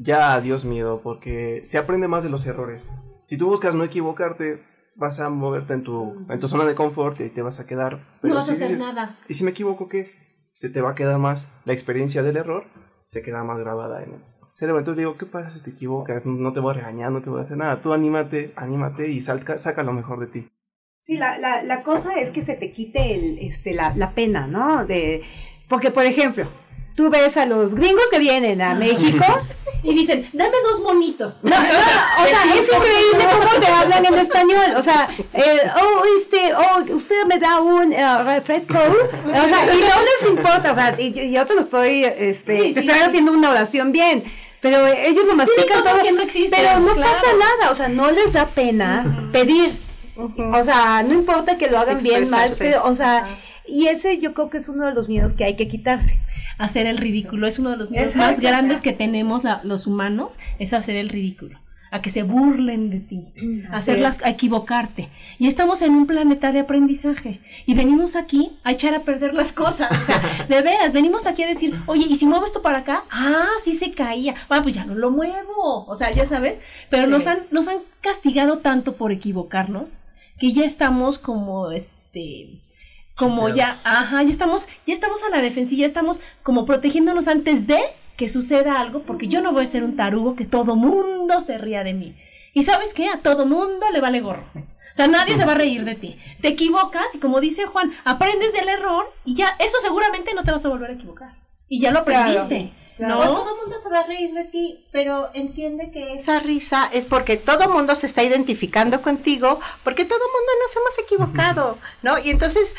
Ya 0.00 0.34
adiós 0.34 0.64
miedo, 0.64 1.02
porque 1.04 1.60
se 1.62 1.78
aprende 1.78 2.08
más 2.08 2.24
de 2.24 2.30
los 2.30 2.46
errores. 2.46 2.90
Si 3.26 3.38
tú 3.38 3.46
buscas 3.46 3.76
no 3.76 3.84
equivocarte, 3.84 4.64
vas 5.00 5.18
a 5.18 5.30
moverte 5.30 5.72
en 5.72 5.82
tu, 5.82 6.26
en 6.28 6.38
tu 6.38 6.46
zona 6.46 6.64
de 6.64 6.74
confort 6.74 7.18
y 7.20 7.30
te 7.30 7.42
vas 7.42 7.58
a 7.58 7.66
quedar. 7.66 8.18
Pero 8.20 8.34
no 8.34 8.40
vas 8.40 8.50
a 8.50 8.52
hacer 8.52 8.78
nada. 8.78 9.18
Y 9.28 9.34
si 9.34 9.42
me 9.42 9.50
equivoco, 9.50 9.88
¿qué? 9.88 10.12
Se 10.52 10.68
te 10.68 10.80
va 10.80 10.90
a 10.90 10.94
quedar 10.94 11.18
más 11.18 11.60
la 11.64 11.72
experiencia 11.72 12.22
del 12.22 12.36
error, 12.36 12.66
se 13.08 13.22
queda 13.22 13.42
más 13.42 13.58
grabada 13.58 14.02
en 14.02 14.12
el 14.14 14.20
cerebro. 14.54 14.78
Entonces 14.78 14.98
digo, 14.98 15.16
¿qué 15.16 15.26
pasa 15.26 15.50
si 15.50 15.64
te 15.64 15.70
equivocas? 15.70 16.26
No 16.26 16.52
te 16.52 16.60
voy 16.60 16.72
a 16.72 16.78
regañar, 16.78 17.10
no 17.10 17.22
te 17.22 17.30
voy 17.30 17.38
a 17.38 17.42
hacer 17.42 17.56
nada. 17.56 17.80
Tú 17.80 17.92
anímate, 17.94 18.52
anímate 18.56 19.08
y 19.08 19.20
salca, 19.20 19.56
saca 19.58 19.82
lo 19.82 19.94
mejor 19.94 20.20
de 20.20 20.26
ti. 20.26 20.48
Sí, 21.00 21.16
la, 21.16 21.38
la, 21.38 21.62
la 21.62 21.82
cosa 21.82 22.20
es 22.20 22.30
que 22.30 22.42
se 22.42 22.54
te 22.54 22.72
quite 22.72 23.14
el, 23.14 23.38
este, 23.38 23.72
la, 23.72 23.94
la 23.96 24.14
pena, 24.14 24.46
¿no? 24.46 24.84
De, 24.84 25.22
porque, 25.68 25.90
por 25.90 26.04
ejemplo, 26.04 26.46
tú 26.94 27.08
ves 27.08 27.38
a 27.38 27.46
los 27.46 27.74
gringos 27.74 28.04
que 28.10 28.18
vienen 28.18 28.60
a 28.60 28.74
México 28.74 29.24
y 29.82 29.94
dicen, 29.94 30.28
dame 30.34 30.56
dos 30.62 30.82
monitos. 30.82 31.42
No, 31.42 31.50
no, 31.50 31.56
o 31.56 32.26
sea, 32.26 32.54
es 32.54 32.68
hablan 34.00 34.14
en 34.14 34.20
español. 34.26 34.76
O 34.76 34.82
sea, 34.82 35.08
eh, 35.34 35.60
oh, 35.80 36.02
este, 36.18 36.54
oh, 36.54 36.94
usted 36.94 37.24
me 37.26 37.38
da 37.38 37.60
un 37.60 37.92
uh, 37.92 38.24
refresco. 38.24 38.74
O 38.74 39.48
sea, 39.48 39.74
y 39.74 39.80
no 39.80 39.96
les 40.02 40.30
importa. 40.30 40.72
O 40.72 40.74
sea, 40.74 40.94
y, 40.98 41.32
yo 41.32 41.46
te 41.46 41.54
lo 41.54 41.60
estoy, 41.60 42.04
este, 42.04 42.72
te 42.72 42.80
estoy 42.80 42.98
haciendo 43.00 43.32
una 43.32 43.50
oración 43.50 43.92
bien. 43.92 44.24
Pero 44.60 44.86
ellos 44.86 45.26
lo 45.26 45.34
mastican 45.34 45.82
todo. 45.82 46.02
Que 46.02 46.12
no 46.12 46.22
existen, 46.22 46.60
pero 46.60 46.80
no 46.80 46.94
pasa 46.94 47.26
nada. 47.38 47.70
O 47.70 47.74
sea, 47.74 47.88
no 47.88 48.10
les 48.10 48.32
da 48.32 48.46
pena 48.46 49.30
pedir. 49.32 49.78
O 50.16 50.62
sea, 50.62 51.02
no 51.02 51.14
importa 51.14 51.56
que 51.56 51.70
lo 51.70 51.78
hagan 51.78 52.02
bien, 52.02 52.28
mal. 52.28 52.50
Pero, 52.58 52.84
o 52.84 52.94
sea, 52.94 53.38
y 53.66 53.86
ese 53.86 54.18
yo 54.18 54.34
creo 54.34 54.50
que 54.50 54.58
es 54.58 54.68
uno 54.68 54.84
de 54.84 54.92
los 54.92 55.08
miedos 55.08 55.32
que 55.32 55.44
hay 55.44 55.56
que 55.56 55.66
quitarse 55.66 56.18
hacer 56.58 56.86
el 56.86 56.98
ridículo. 56.98 57.46
Es 57.46 57.58
uno 57.58 57.70
de 57.70 57.78
los 57.78 57.90
miedos 57.90 58.16
más 58.16 58.38
grandes 58.38 58.82
que 58.82 58.92
tenemos 58.92 59.42
los 59.62 59.86
humanos, 59.86 60.38
es 60.58 60.74
hacer 60.74 60.96
el 60.96 61.08
ridículo 61.08 61.58
a 61.90 62.00
que 62.00 62.10
se 62.10 62.22
burlen 62.22 62.90
de 62.90 63.00
ti, 63.00 63.32
a 63.70 63.76
hacerlas, 63.76 64.22
a 64.24 64.30
equivocarte. 64.30 65.08
Y 65.38 65.48
estamos 65.48 65.82
en 65.82 65.94
un 65.94 66.06
planeta 66.06 66.52
de 66.52 66.60
aprendizaje 66.60 67.40
y 67.66 67.74
venimos 67.74 68.16
aquí 68.16 68.52
a 68.62 68.72
echar 68.72 68.94
a 68.94 69.00
perder 69.00 69.34
las 69.34 69.52
cosas. 69.52 69.90
O 69.90 70.04
sea, 70.04 70.22
de 70.48 70.62
veras, 70.62 70.92
venimos 70.92 71.26
aquí 71.26 71.42
a 71.42 71.48
decir, 71.48 71.74
oye, 71.86 72.06
¿y 72.08 72.16
si 72.16 72.26
muevo 72.26 72.46
esto 72.46 72.62
para 72.62 72.78
acá? 72.78 73.04
Ah, 73.10 73.48
sí 73.62 73.72
se 73.72 73.92
caía. 73.92 74.34
Ah, 74.48 74.60
pues 74.62 74.74
ya 74.74 74.84
no 74.84 74.94
lo 74.94 75.10
muevo. 75.10 75.86
O 75.86 75.96
sea, 75.96 76.12
ya 76.12 76.26
sabes, 76.26 76.58
pero 76.88 77.06
nos 77.06 77.26
han, 77.26 77.38
nos 77.50 77.66
han 77.68 77.78
castigado 78.00 78.58
tanto 78.58 78.94
por 78.96 79.10
equivocarnos 79.12 79.88
que 80.38 80.52
ya 80.52 80.64
estamos 80.64 81.18
como 81.18 81.70
este 81.72 82.60
como 83.20 83.50
ya, 83.50 83.78
ajá, 83.84 84.22
ya 84.22 84.30
estamos, 84.30 84.66
ya 84.86 84.94
estamos 84.94 85.22
a 85.22 85.28
la 85.28 85.42
defensiva, 85.42 85.80
ya 85.80 85.86
estamos 85.86 86.20
como 86.42 86.64
protegiéndonos 86.64 87.28
antes 87.28 87.66
de 87.66 87.78
que 88.20 88.28
suceda 88.28 88.78
algo, 88.78 89.00
porque 89.04 89.28
yo 89.28 89.40
no 89.40 89.54
voy 89.54 89.62
a 89.62 89.66
ser 89.66 89.82
un 89.82 89.96
tarugo 89.96 90.36
que 90.36 90.44
todo 90.44 90.76
mundo 90.76 91.40
se 91.40 91.56
ría 91.56 91.82
de 91.82 91.94
mí. 91.94 92.14
Y 92.52 92.64
sabes 92.64 92.92
qué, 92.92 93.08
a 93.08 93.20
todo 93.20 93.46
mundo 93.46 93.86
le 93.90 93.98
vale 94.02 94.20
gorro. 94.20 94.44
O 94.54 94.94
sea, 94.94 95.06
nadie 95.06 95.38
se 95.38 95.46
va 95.46 95.52
a 95.52 95.54
reír 95.54 95.86
de 95.86 95.94
ti. 95.94 96.18
Te 96.42 96.48
equivocas 96.48 97.14
y 97.14 97.18
como 97.18 97.40
dice 97.40 97.64
Juan, 97.64 97.94
aprendes 98.04 98.52
del 98.52 98.68
error 98.68 99.10
y 99.24 99.36
ya, 99.36 99.56
eso 99.58 99.78
seguramente 99.80 100.34
no 100.34 100.44
te 100.44 100.50
vas 100.50 100.62
a 100.66 100.68
volver 100.68 100.90
a 100.90 100.92
equivocar. 100.92 101.34
Y 101.66 101.80
ya 101.80 101.92
lo 101.92 102.00
aprendiste. 102.00 102.74
¿No? 102.98 103.16
todo 103.16 103.54
el 103.54 103.60
mundo 103.62 103.78
se 103.82 103.88
va 103.88 104.00
a 104.00 104.06
reír 104.06 104.34
de 104.34 104.44
ti, 104.44 104.84
pero 104.92 105.30
entiende 105.32 105.90
que 105.90 106.12
esa 106.12 106.40
risa 106.40 106.90
es 106.92 107.06
porque 107.06 107.38
todo 107.38 107.62
el 107.62 107.70
mundo 107.70 107.96
se 107.96 108.04
está 108.04 108.22
identificando 108.22 109.00
contigo, 109.00 109.58
porque 109.82 110.04
todo 110.04 110.18
el 110.18 110.30
mundo 110.30 110.52
nos 110.60 110.76
hemos 110.76 110.98
equivocado, 110.98 111.78
¿no? 112.02 112.18
Y 112.18 112.28
entonces 112.28 112.74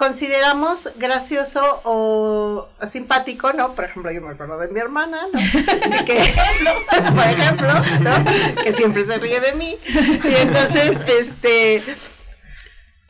consideramos 0.00 0.88
gracioso 0.96 1.82
o 1.84 2.66
simpático, 2.88 3.52
¿no? 3.52 3.74
Por 3.74 3.84
ejemplo, 3.84 4.10
yo 4.10 4.22
me 4.22 4.30
acuerdo 4.30 4.58
de 4.58 4.68
mi 4.68 4.80
hermana, 4.80 5.26
¿no? 5.30 5.38
por 7.14 7.24
ejemplo, 7.26 7.68
¿no? 8.00 8.62
Que 8.62 8.72
siempre 8.72 9.04
se 9.04 9.18
ríe 9.18 9.40
de 9.40 9.52
mí. 9.52 9.76
Y 9.84 10.34
entonces, 10.36 10.96
este, 11.06 11.82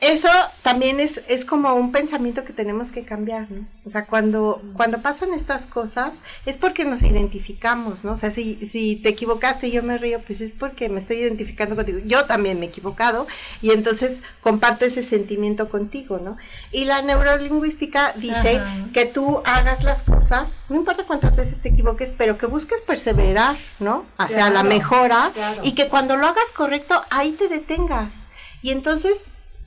eso 0.01 0.29
también 0.63 0.99
es, 0.99 1.21
es 1.27 1.45
como 1.45 1.75
un 1.75 1.91
pensamiento 1.91 2.43
que 2.43 2.53
tenemos 2.53 2.91
que 2.91 3.05
cambiar, 3.05 3.51
¿no? 3.51 3.67
O 3.85 3.89
sea, 3.91 4.07
cuando, 4.07 4.59
cuando 4.73 4.99
pasan 5.03 5.31
estas 5.31 5.67
cosas 5.67 6.17
es 6.47 6.57
porque 6.57 6.85
nos 6.85 7.03
identificamos, 7.03 8.03
¿no? 8.03 8.13
O 8.13 8.17
sea, 8.17 8.31
si, 8.31 8.65
si 8.65 8.95
te 8.95 9.09
equivocaste 9.09 9.67
y 9.67 9.73
yo 9.73 9.83
me 9.83 9.99
río, 9.99 10.19
pues 10.25 10.41
es 10.41 10.53
porque 10.53 10.89
me 10.89 10.99
estoy 10.99 11.17
identificando 11.17 11.75
contigo. 11.75 11.99
Yo 12.03 12.25
también 12.25 12.59
me 12.59 12.65
he 12.65 12.69
equivocado 12.69 13.27
y 13.61 13.71
entonces 13.71 14.21
comparto 14.41 14.85
ese 14.85 15.03
sentimiento 15.03 15.69
contigo, 15.69 16.17
¿no? 16.17 16.35
Y 16.71 16.85
la 16.85 17.03
neurolingüística 17.03 18.13
dice 18.13 18.59
que 18.93 19.05
tú 19.05 19.43
hagas 19.45 19.83
las 19.83 20.01
cosas, 20.01 20.61
no 20.69 20.77
importa 20.77 21.05
cuántas 21.05 21.35
veces 21.35 21.61
te 21.61 21.69
equivoques, 21.69 22.11
pero 22.17 22.39
que 22.39 22.47
busques 22.47 22.81
perseverar, 22.81 23.55
¿no? 23.79 24.05
Hacia 24.17 24.49
la 24.49 24.63
mejora 24.63 25.31
y 25.61 25.73
que 25.73 25.89
cuando 25.89 26.17
lo 26.17 26.25
hagas 26.25 26.51
correcto, 26.51 27.03
ahí 27.11 27.33
te 27.33 27.49
detengas. 27.49 28.29
Y 28.63 28.71
entonces 28.71 29.23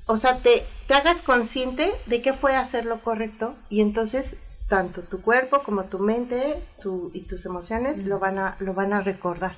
o 0.07 0.16
sea, 0.16 0.36
te, 0.38 0.64
te 0.86 0.94
hagas 0.94 1.22
consciente 1.22 1.92
de 2.07 2.22
qué 2.22 2.32
fue 2.32 2.57
hacer 2.57 2.84
lo 2.86 2.98
correcto 2.98 3.55
y 3.70 3.80
entonces 3.80 4.38
tanto 4.68 5.02
tu 5.02 5.20
cuerpo 5.20 5.62
como 5.62 5.84
tu 5.84 5.98
mente 5.98 6.57
tu, 6.82 7.11
y 7.14 7.22
tus 7.22 7.44
emociones 7.46 7.98
lo, 7.98 8.18
van 8.18 8.38
a, 8.38 8.57
lo 8.61 8.74
van 8.74 8.92
a 8.92 9.00
recordar. 9.00 9.55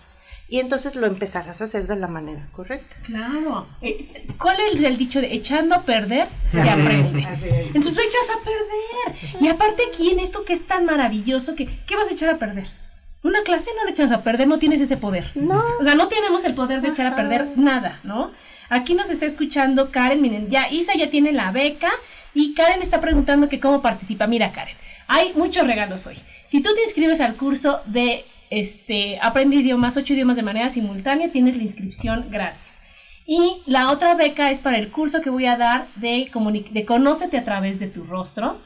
y 0.49 0.61
entonces 0.61 0.94
lo 0.94 1.07
empezarás 1.07 1.61
a 1.61 1.64
hacer 1.64 1.86
de 1.86 1.97
la 1.97 2.07
manera 2.07 2.47
correcta. 2.53 2.94
Claro. 3.05 3.66
Eh, 3.82 4.26
¿Cuál 4.38 4.59
es 4.61 4.80
el 4.82 4.97
dicho 4.97 5.20
de 5.20 5.32
echando 5.34 5.74
a 5.74 5.82
perder 5.82 6.28
se 6.51 6.61
aprende? 6.61 7.26
Entonces 7.66 7.94
tú 7.94 8.01
echas 8.01 8.28
a 8.30 8.44
perder. 8.44 9.42
Y 9.42 9.49
aparte 9.49 9.82
aquí 9.88 10.11
en 10.11 10.20
esto 10.20 10.44
que 10.44 10.53
es 10.53 10.66
tan 10.66 10.84
maravilloso, 10.84 11.57
que 11.57 11.66
¿qué 11.86 11.97
vas 11.97 12.09
a 12.09 12.12
echar 12.12 12.30
a 12.30 12.38
perder? 12.38 12.68
Una 13.24 13.42
clase 13.42 13.70
no 13.76 13.84
le 13.84 13.90
echas 13.90 14.12
a 14.12 14.22
perder, 14.22 14.47
no 14.47 14.61
tienes 14.61 14.80
ese 14.80 14.97
poder. 14.97 15.32
No. 15.34 15.64
O 15.80 15.82
sea, 15.82 15.97
no 15.97 16.07
tenemos 16.07 16.44
el 16.44 16.55
poder 16.55 16.80
de 16.80 16.88
echar 16.88 17.07
a 17.07 17.16
perder 17.16 17.57
nada, 17.57 17.99
¿no? 18.05 18.30
Aquí 18.69 18.95
nos 18.95 19.11
está 19.11 19.27
escuchando 19.27 19.91
Karen, 19.91 20.21
miren, 20.21 20.51
ya 20.51 20.69
Isa 20.71 20.93
ya 20.97 21.11
tiene 21.11 21.33
la 21.33 21.53
beca 21.53 21.91
y 22.35 22.55
Karen 22.55 22.83
está 22.83 23.01
preguntando 23.01 23.49
que 23.49 23.61
cómo 23.61 23.83
participa. 23.83 24.27
Mira, 24.27 24.53
Karen, 24.53 24.77
hay 25.07 25.33
muchos 25.35 25.67
regalos 25.67 26.07
hoy. 26.07 26.17
Si 26.47 26.62
tú 26.62 26.75
te 26.75 26.83
inscribes 26.83 27.21
al 27.21 27.37
curso 27.37 27.81
de 27.87 28.25
este, 28.51 29.19
aprende 29.21 29.57
idiomas, 29.57 29.97
ocho 29.97 30.14
idiomas 30.14 30.37
de 30.37 30.43
manera 30.43 30.69
simultánea, 30.69 31.33
tienes 31.33 31.57
la 31.57 31.62
inscripción 31.62 32.27
gratis. 32.31 32.81
Y 33.27 33.62
la 33.67 33.91
otra 33.91 34.14
beca 34.14 34.51
es 34.51 34.61
para 34.61 34.79
el 34.79 34.91
curso 34.91 35.21
que 35.21 35.31
voy 35.31 35.47
a 35.47 35.57
dar 35.57 35.89
de, 35.97 36.31
de 36.71 36.85
Conócete 36.85 37.39
a 37.39 37.45
través 37.45 37.81
de 37.81 37.89
tu 37.89 38.05
rostro. 38.05 38.61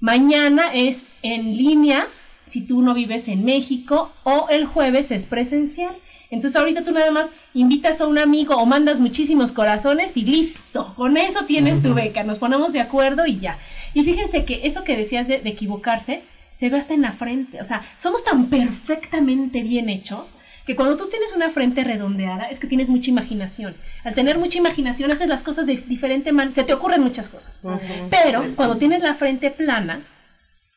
Mañana 0.00 0.72
es 0.74 1.06
en 1.22 1.56
línea, 1.56 2.08
si 2.46 2.66
tú 2.66 2.82
no 2.82 2.92
vives 2.92 3.28
en 3.28 3.44
México, 3.44 4.12
o 4.24 4.48
el 4.48 4.66
jueves 4.66 5.12
es 5.12 5.26
presencial. 5.26 5.94
Entonces 6.32 6.58
ahorita 6.58 6.82
tú 6.82 6.92
nada 6.92 7.10
más 7.10 7.30
invitas 7.52 8.00
a 8.00 8.06
un 8.06 8.18
amigo 8.18 8.56
o 8.56 8.64
mandas 8.64 8.98
muchísimos 8.98 9.52
corazones 9.52 10.16
y 10.16 10.22
listo, 10.22 10.94
con 10.96 11.18
eso 11.18 11.44
tienes 11.44 11.82
tu 11.82 11.92
beca, 11.92 12.24
nos 12.24 12.38
ponemos 12.38 12.72
de 12.72 12.80
acuerdo 12.80 13.26
y 13.26 13.38
ya. 13.38 13.58
Y 13.92 14.02
fíjense 14.02 14.46
que 14.46 14.62
eso 14.64 14.82
que 14.82 14.96
decías 14.96 15.28
de, 15.28 15.40
de 15.40 15.50
equivocarse, 15.50 16.22
se 16.54 16.70
ve 16.70 16.78
hasta 16.78 16.94
en 16.94 17.02
la 17.02 17.12
frente. 17.12 17.60
O 17.60 17.64
sea, 17.64 17.82
somos 17.98 18.24
tan 18.24 18.46
perfectamente 18.46 19.62
bien 19.62 19.90
hechos 19.90 20.30
que 20.66 20.74
cuando 20.74 20.96
tú 20.96 21.10
tienes 21.10 21.32
una 21.34 21.50
frente 21.50 21.84
redondeada 21.84 22.44
es 22.44 22.60
que 22.60 22.66
tienes 22.66 22.88
mucha 22.88 23.10
imaginación. 23.10 23.74
Al 24.02 24.14
tener 24.14 24.38
mucha 24.38 24.58
imaginación 24.58 25.10
haces 25.10 25.28
las 25.28 25.42
cosas 25.42 25.66
de 25.66 25.76
diferente 25.76 26.32
manera, 26.32 26.54
se 26.54 26.64
te 26.64 26.72
ocurren 26.72 27.02
muchas 27.02 27.28
cosas. 27.28 27.60
Pero 28.08 28.54
cuando 28.56 28.78
tienes 28.78 29.02
la 29.02 29.14
frente 29.14 29.50
plana, 29.50 30.06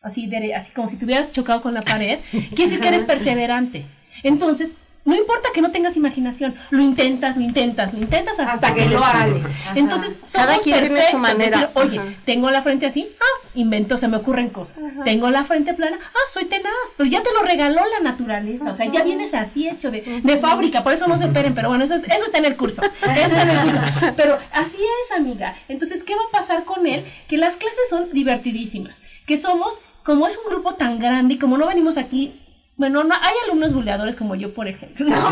así, 0.01 0.28
de, 0.28 0.53
así 0.53 0.74
como 0.74 0.89
si 0.89 0.97
te 0.97 1.06
hubieras 1.06 1.32
chocado 1.32 1.62
con 1.62 1.74
la 1.74 1.82
pared, 1.82 2.20
quiere 2.32 2.56
decir 2.58 2.80
que 2.82 2.89
eres 2.89 3.03
perseverante. 3.06 3.86
Entonces, 4.24 4.72
no 5.06 5.16
importa 5.16 5.49
que 5.53 5.62
no 5.62 5.70
tengas 5.70 5.95
imaginación, 5.95 6.56
lo 6.72 6.82
intentas, 6.82 7.38
lo 7.38 7.43
intentas, 7.43 7.93
lo 7.93 7.99
intentas 7.99 8.39
hasta, 8.39 8.74
que, 8.74 8.88
lo 8.88 9.06
haces. 9.06 9.45
Entonces, 9.76 10.18
somos 10.24 10.47
Cada 10.47 10.58
quien 10.58 10.80
tiene 10.80 11.12
su 11.12 11.18
manera. 11.20 11.70
oye, 11.76 12.01
tengo 12.26 12.49
la 12.49 12.64
frente 12.64 12.88
así, 12.88 13.08
ah, 13.22 13.47
invento, 13.53 13.99
se 13.99 14.08
me 14.08 14.18
ocurren 14.18 14.49
cosas. 14.49 14.76
Tengo 15.03 15.30
la 15.30 15.43
frente 15.43 15.76
plana, 15.76 15.99
ah, 16.03 16.30
soy 16.34 16.45
tenaz, 16.45 16.74
pero 16.97 17.08
ya 17.08 17.22
te 17.22 17.32
lo 17.34 17.43
regaló 17.43 17.82
la 17.86 17.99
naturaleza, 17.99 18.72
o 18.72 18.76
sea, 18.76 18.88
ya 18.88 19.03
vienes 19.03 19.36
así 19.36 19.70
hecho 19.70 19.91
de, 19.91 20.22
de 20.24 20.38
fábrica, 20.38 20.84
por 20.84 20.93
eso 20.93 21.08
no 21.08 21.20
se 21.20 21.26
operen, 21.26 21.53
pero 21.53 21.70
bueno, 21.70 21.84
eso, 21.84 21.93
eso 21.93 22.26
está 22.26 22.39
en 22.39 22.45
el 22.45 22.58
curso, 22.58 22.82
eso 22.84 22.91
está 23.03 23.43
en 23.43 23.49
el 23.49 23.58
curso. 23.60 23.80
Pero 24.16 24.39
así 24.51 24.78
es, 24.78 25.18
amiga. 25.18 25.56
Entonces, 25.68 26.03
¿qué 26.03 26.16
va 26.16 26.22
a 26.28 26.32
pasar 26.32 26.64
con 26.64 26.88
él? 26.88 27.06
Que 27.28 27.38
las 27.38 27.56
clases 27.56 27.89
son 27.89 28.12
divertidísimas, 28.12 29.01
que 29.26 29.38
somos, 29.38 29.80
como 30.03 30.26
es 30.26 30.38
un 30.38 30.51
grupo 30.51 30.74
tan 30.76 30.99
grande 30.99 31.36
y 31.36 31.38
como 31.38 31.58
no 31.58 31.68
venimos 31.68 31.97
aquí 31.97 32.39
bueno, 32.78 33.06
no, 33.06 33.16
hay 33.16 33.34
alumnos 33.46 33.74
buleadores 33.74 34.18
como 34.18 34.36
yo, 34.36 34.54
por 34.54 34.68
ejemplo. 34.68 35.06
No, 35.16 35.30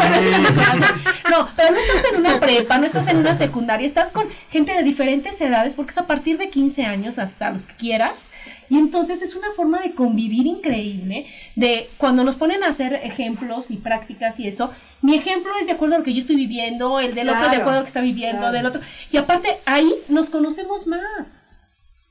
no, 1.30 1.50
pero 1.56 1.72
no 1.72 1.80
estás 1.80 2.06
en 2.12 2.20
una 2.20 2.40
prepa, 2.40 2.78
no 2.78 2.86
estás 2.86 3.08
en 3.08 3.18
una 3.18 3.34
secundaria, 3.34 3.86
estás 3.86 4.12
con 4.12 4.28
gente 4.50 4.72
de 4.74 4.84
diferentes 4.84 5.40
edades, 5.42 5.74
porque 5.74 5.92
es 5.92 5.98
a 5.98 6.08
partir 6.08 6.38
de 6.38 6.50
15 6.50 6.86
años 6.86 7.20
hasta 7.20 7.50
los 7.50 7.64
que 7.64 7.74
quieras. 7.74 8.30
Y 8.70 8.78
entonces 8.78 9.22
es 9.22 9.36
una 9.36 9.52
forma 9.56 9.82
de 9.82 9.94
convivir 9.94 10.46
increíble, 10.46 11.28
de 11.56 11.90
cuando 11.98 12.24
nos 12.24 12.36
ponen 12.36 12.64
a 12.64 12.70
hacer 12.70 12.94
ejemplos 12.94 13.72
y 13.72 13.78
prácticas 13.78 14.40
y 14.40 14.48
eso, 14.48 14.72
mi 15.02 15.16
ejemplo 15.16 15.52
es 15.60 15.66
de 15.66 15.74
acuerdo 15.74 15.96
a 15.96 15.98
lo 16.00 16.04
que 16.04 16.14
yo 16.14 16.20
estoy 16.20 16.38
viviendo, 16.38 17.00
el 17.00 17.14
del 17.14 17.30
otro 17.30 17.50
de 17.50 17.58
acuerdo 17.58 17.72
a 17.72 17.76
lo 17.80 17.82
que 17.82 17.88
está 17.88 18.02
viviendo, 18.02 18.52
del 18.52 18.66
otro. 18.66 18.82
Y 19.12 19.18
aparte, 19.18 19.58
ahí 19.66 19.94
nos 20.08 20.30
conocemos 20.30 20.88
más. 20.88 21.42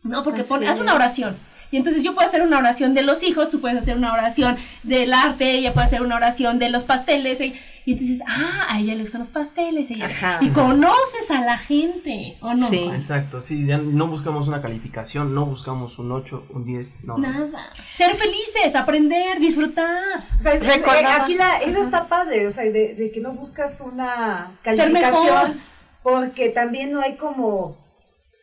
¿No? 0.02 0.24
Porque 0.24 0.42
pon, 0.42 0.66
haz 0.66 0.80
una 0.80 0.94
oración 0.94 1.36
y 1.72 1.78
entonces 1.78 2.02
yo 2.02 2.14
puedo 2.14 2.28
hacer 2.28 2.42
una 2.42 2.58
oración 2.58 2.92
de 2.92 3.02
los 3.02 3.22
hijos, 3.22 3.50
tú 3.50 3.62
puedes 3.62 3.78
hacer 3.78 3.96
una 3.96 4.12
oración 4.12 4.58
del 4.82 5.14
arte, 5.14 5.52
ella 5.52 5.72
puede 5.72 5.86
hacer 5.86 6.02
una 6.02 6.16
oración 6.16 6.58
de 6.58 6.68
los 6.68 6.82
pasteles. 6.82 7.40
Y, 7.40 7.54
entonces, 7.86 8.20
ah, 8.28 8.66
a 8.68 8.78
ella 8.78 8.94
le 8.94 9.00
gustan 9.00 9.20
los 9.20 9.30
pasteles. 9.30 9.90
y 9.90 10.48
conoces 10.50 11.30
a 11.30 11.40
la 11.40 11.56
gente, 11.56 12.36
¿o 12.42 12.52
no? 12.52 12.68
Sí. 12.68 12.90
Exacto, 12.94 13.40
sí, 13.40 13.64
ya 13.64 13.78
no 13.78 14.06
buscamos 14.06 14.48
una 14.48 14.60
calificación, 14.60 15.34
no 15.34 15.46
buscamos 15.46 15.98
un 15.98 16.12
8, 16.12 16.48
un 16.50 16.66
10, 16.66 17.04
no. 17.04 17.16
Nada. 17.16 17.70
Ser 17.90 18.14
felices, 18.16 18.76
aprender, 18.76 19.40
disfrutar. 19.40 20.26
O 20.38 20.42
sea, 20.42 20.54
eh, 20.54 20.84
aquí 21.22 21.36
la, 21.36 21.56
eso 21.62 21.80
está 21.80 22.06
padre, 22.06 22.46
o 22.46 22.52
sea, 22.52 22.64
de, 22.64 22.94
de 22.94 23.10
que 23.10 23.20
no 23.20 23.32
buscas 23.32 23.80
una 23.80 24.50
calificación, 24.60 25.58
porque 26.02 26.50
también 26.50 26.92
no 26.92 27.00
hay 27.00 27.16
como 27.16 27.81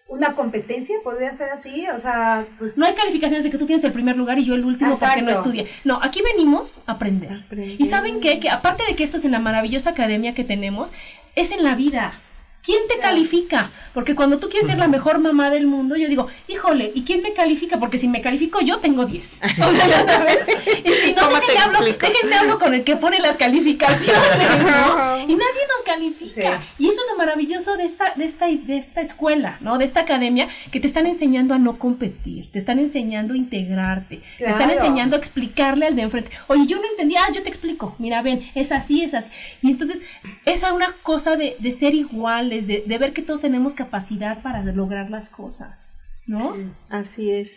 una 0.09 0.33
competencia, 0.33 0.95
podría 1.03 1.31
ser 1.33 1.49
así, 1.49 1.87
o 1.87 1.97
sea, 1.97 2.45
pues... 2.57 2.77
No 2.77 2.85
hay 2.85 2.95
calificaciones 2.95 3.43
de 3.43 3.51
que 3.51 3.59
tú 3.59 3.67
tienes 3.67 3.83
el 3.83 3.91
primer 3.91 4.17
lugar 4.17 4.39
y 4.39 4.45
yo 4.45 4.55
el 4.55 4.65
último 4.65 4.97
porque 4.99 5.21
no 5.21 5.29
estudié. 5.29 5.67
No, 5.83 5.99
aquí 6.01 6.21
venimos 6.21 6.79
a 6.87 6.93
aprender. 6.93 7.45
Y 7.77 7.85
¿saben 7.85 8.19
qué? 8.19 8.39
Que 8.39 8.49
aparte 8.49 8.83
de 8.85 8.95
que 8.95 9.03
esto 9.03 9.17
es 9.17 9.25
en 9.25 9.31
la 9.31 9.39
maravillosa 9.39 9.91
academia 9.91 10.33
que 10.33 10.43
tenemos, 10.43 10.89
es 11.35 11.51
en 11.51 11.63
la 11.63 11.75
vida. 11.75 12.19
¿Quién 12.63 12.87
te 12.87 12.99
califica? 12.99 13.71
Porque 13.93 14.15
cuando 14.15 14.37
tú 14.37 14.49
quieres 14.49 14.67
ser 14.67 14.77
la 14.77 14.87
mejor 14.87 15.19
mamá 15.19 15.49
del 15.49 15.65
mundo, 15.65 15.95
yo 15.95 16.07
digo, 16.07 16.27
híjole, 16.47 16.91
¿y 16.93 17.03
quién 17.03 17.21
me 17.21 17.33
califica? 17.33 17.79
Porque 17.79 17.97
si 17.97 18.07
me 18.07 18.21
califico 18.21 18.59
yo, 18.61 18.77
tengo 18.79 19.05
10. 19.05 19.39
O 19.69 19.71
sea, 19.71 19.87
ya 19.87 20.05
sabes. 20.05 20.39
Y 20.83 20.89
si 20.89 21.13
no, 21.13 21.27
déjenme 21.29 21.59
hablo, 21.59 21.79
déjenme 21.85 22.35
hablo 22.35 22.59
con 22.59 22.73
el 22.73 22.83
que 22.83 22.95
pone 22.95 23.19
las 23.19 23.37
calificaciones, 23.37 24.63
¿no? 24.63 25.19
Y 25.19 25.35
nadie 25.35 25.63
nos 25.67 25.83
califica. 25.85 26.61
Y 26.77 26.87
eso 26.87 27.01
es 27.01 27.11
lo 27.11 27.17
maravilloso 27.17 27.77
de 27.77 27.85
esta, 27.85 28.13
de, 28.15 28.25
esta, 28.25 28.47
de 28.47 28.77
esta 28.77 29.01
escuela, 29.01 29.57
¿no? 29.61 29.77
De 29.77 29.85
esta 29.85 30.01
academia, 30.01 30.47
que 30.71 30.79
te 30.79 30.87
están 30.87 31.05
enseñando 31.05 31.53
a 31.53 31.59
no 31.59 31.77
competir, 31.77 32.51
te 32.51 32.59
están 32.59 32.79
enseñando 32.79 33.33
a 33.33 33.37
integrarte, 33.37 34.21
te 34.37 34.49
están 34.49 34.69
enseñando 34.69 35.15
a 35.15 35.19
explicarle 35.19 35.87
al 35.87 35.95
de 35.95 36.03
enfrente. 36.03 36.31
Oye, 36.47 36.65
yo 36.67 36.77
no 36.77 36.87
entendía, 36.89 37.21
ah, 37.27 37.31
yo 37.33 37.41
te 37.41 37.49
explico. 37.49 37.95
Mira, 37.99 38.21
ven, 38.21 38.49
es 38.55 38.71
así, 38.71 39.03
es 39.03 39.13
así. 39.13 39.29
Y 39.61 39.71
entonces, 39.71 40.03
esa 40.45 40.67
es 40.67 40.73
una 40.73 40.93
cosa 41.03 41.35
de, 41.35 41.55
de 41.59 41.71
ser 41.71 41.95
igual 41.95 42.48
de, 42.49 42.97
ver 42.97 43.13
que 43.13 43.21
todos 43.21 43.41
tenemos 43.41 43.73
capacidad 43.73 44.41
para 44.41 44.63
lograr 44.63 45.09
las 45.09 45.29
cosas. 45.29 45.89
¿No? 46.27 46.55
Así 46.91 47.31
es. 47.31 47.49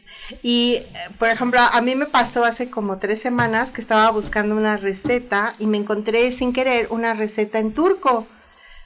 Y, 0.42 0.76
eh, 0.76 0.86
por 1.18 1.28
ejemplo, 1.28 1.60
a 1.60 1.78
mí 1.82 1.94
me 1.94 2.06
pasó 2.06 2.42
hace 2.42 2.70
como 2.70 2.96
tres 2.96 3.20
semanas 3.20 3.70
que 3.70 3.82
estaba 3.82 4.10
buscando 4.10 4.56
una 4.56 4.78
receta 4.78 5.54
y 5.58 5.66
me 5.66 5.76
encontré 5.76 6.32
sin 6.32 6.54
querer 6.54 6.86
una 6.88 7.12
receta 7.12 7.58
en 7.58 7.74
turco. 7.74 8.26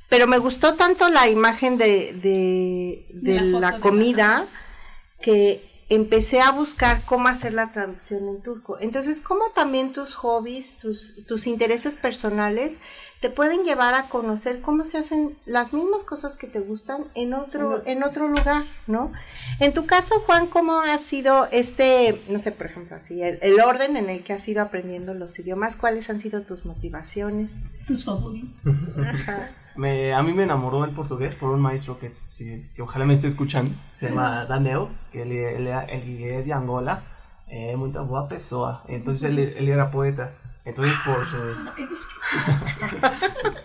Pero 0.08 0.26
me 0.26 0.38
gustó 0.38 0.74
tanto 0.74 1.08
la 1.08 1.28
imagen 1.28 1.78
de, 1.78 2.12
de, 3.12 3.40
la, 3.60 3.78
comida 3.78 4.46
que 5.20 5.75
empecé 5.88 6.40
a 6.40 6.50
buscar 6.50 7.02
cómo 7.04 7.28
hacer 7.28 7.52
la 7.52 7.72
traducción 7.72 8.28
en 8.28 8.42
turco. 8.42 8.78
Entonces, 8.80 9.20
cómo 9.20 9.50
también 9.54 9.92
tus 9.92 10.14
hobbies, 10.14 10.78
tus, 10.78 11.24
tus 11.26 11.46
intereses 11.46 11.96
personales 11.96 12.80
te 13.20 13.30
pueden 13.30 13.62
llevar 13.64 13.94
a 13.94 14.08
conocer 14.08 14.60
cómo 14.60 14.84
se 14.84 14.98
hacen 14.98 15.30
las 15.46 15.72
mismas 15.72 16.02
cosas 16.02 16.36
que 16.36 16.48
te 16.48 16.58
gustan 16.60 17.04
en 17.14 17.34
otro, 17.34 17.82
en 17.86 18.02
otro 18.02 18.28
lugar, 18.28 18.64
¿no? 18.86 19.12
En 19.60 19.72
tu 19.72 19.86
caso, 19.86 20.20
Juan, 20.20 20.48
¿cómo 20.48 20.80
ha 20.80 20.98
sido 20.98 21.46
este, 21.50 22.20
no 22.28 22.38
sé, 22.38 22.52
por 22.52 22.66
ejemplo, 22.66 22.96
así, 22.96 23.22
el, 23.22 23.60
orden 23.60 23.96
en 23.96 24.10
el 24.10 24.22
que 24.22 24.32
has 24.32 24.46
ido 24.48 24.62
aprendiendo 24.62 25.14
los 25.14 25.38
idiomas? 25.38 25.76
¿Cuáles 25.76 26.10
han 26.10 26.20
sido 26.20 26.42
tus 26.42 26.64
motivaciones? 26.64 27.64
Tus 27.86 28.04
favoritos. 28.04 28.74
Me, 29.76 30.14
a 30.14 30.22
mí 30.22 30.32
me 30.32 30.44
enamoró 30.44 30.84
el 30.84 30.92
portugués 30.92 31.34
por 31.34 31.50
un 31.50 31.60
maestro 31.60 31.98
que, 31.98 32.12
que 32.74 32.82
ojalá 32.82 33.04
me 33.04 33.14
esté 33.14 33.28
escuchando, 33.28 33.74
se 33.92 34.08
llama 34.08 34.46
Daniel, 34.46 34.86
que 35.12 35.22
él, 35.22 35.32
él, 35.32 35.68
es 35.68 36.46
de 36.46 36.52
Angola, 36.52 37.02
eh, 37.48 37.76
muy 37.76 37.90
buena 37.90 38.28
persona, 38.28 38.78
entonces 38.88 39.30
él, 39.30 39.38
él 39.38 39.68
era 39.68 39.90
poeta. 39.90 40.32
Entonces, 40.66 40.94
por 41.04 41.24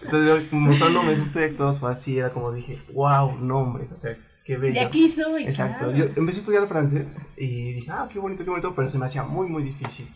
Entonces, 0.03 0.53
mostrándome 0.53 1.14
esos 1.14 1.32
textos, 1.32 1.80
fue 1.80 1.91
así, 1.91 2.20
era 2.20 2.30
como 2.30 2.51
dije, 2.51 2.80
wow, 2.93 3.36
nombre, 3.39 3.88
o 3.91 3.97
sea, 3.97 4.16
qué 4.45 4.55
bello. 4.55 4.76
De 4.76 4.82
aquí 4.82 5.09
soy. 5.09 5.45
Exacto. 5.45 5.91
Yo 5.91 6.05
empecé 6.16 6.38
a 6.38 6.41
estudiar 6.41 6.68
francés 6.68 7.07
y 7.36 7.74
dije, 7.74 7.89
ah, 7.91 8.07
qué 8.12 8.20
bonito, 8.20 8.43
qué 8.43 8.51
bonito, 8.51 8.76
pero 8.76 8.91
se 8.91 8.99
me 8.99 9.05
hacía 9.05 9.24
muy, 9.24 9.47
muy 9.47 9.64
difícil. 9.64 10.07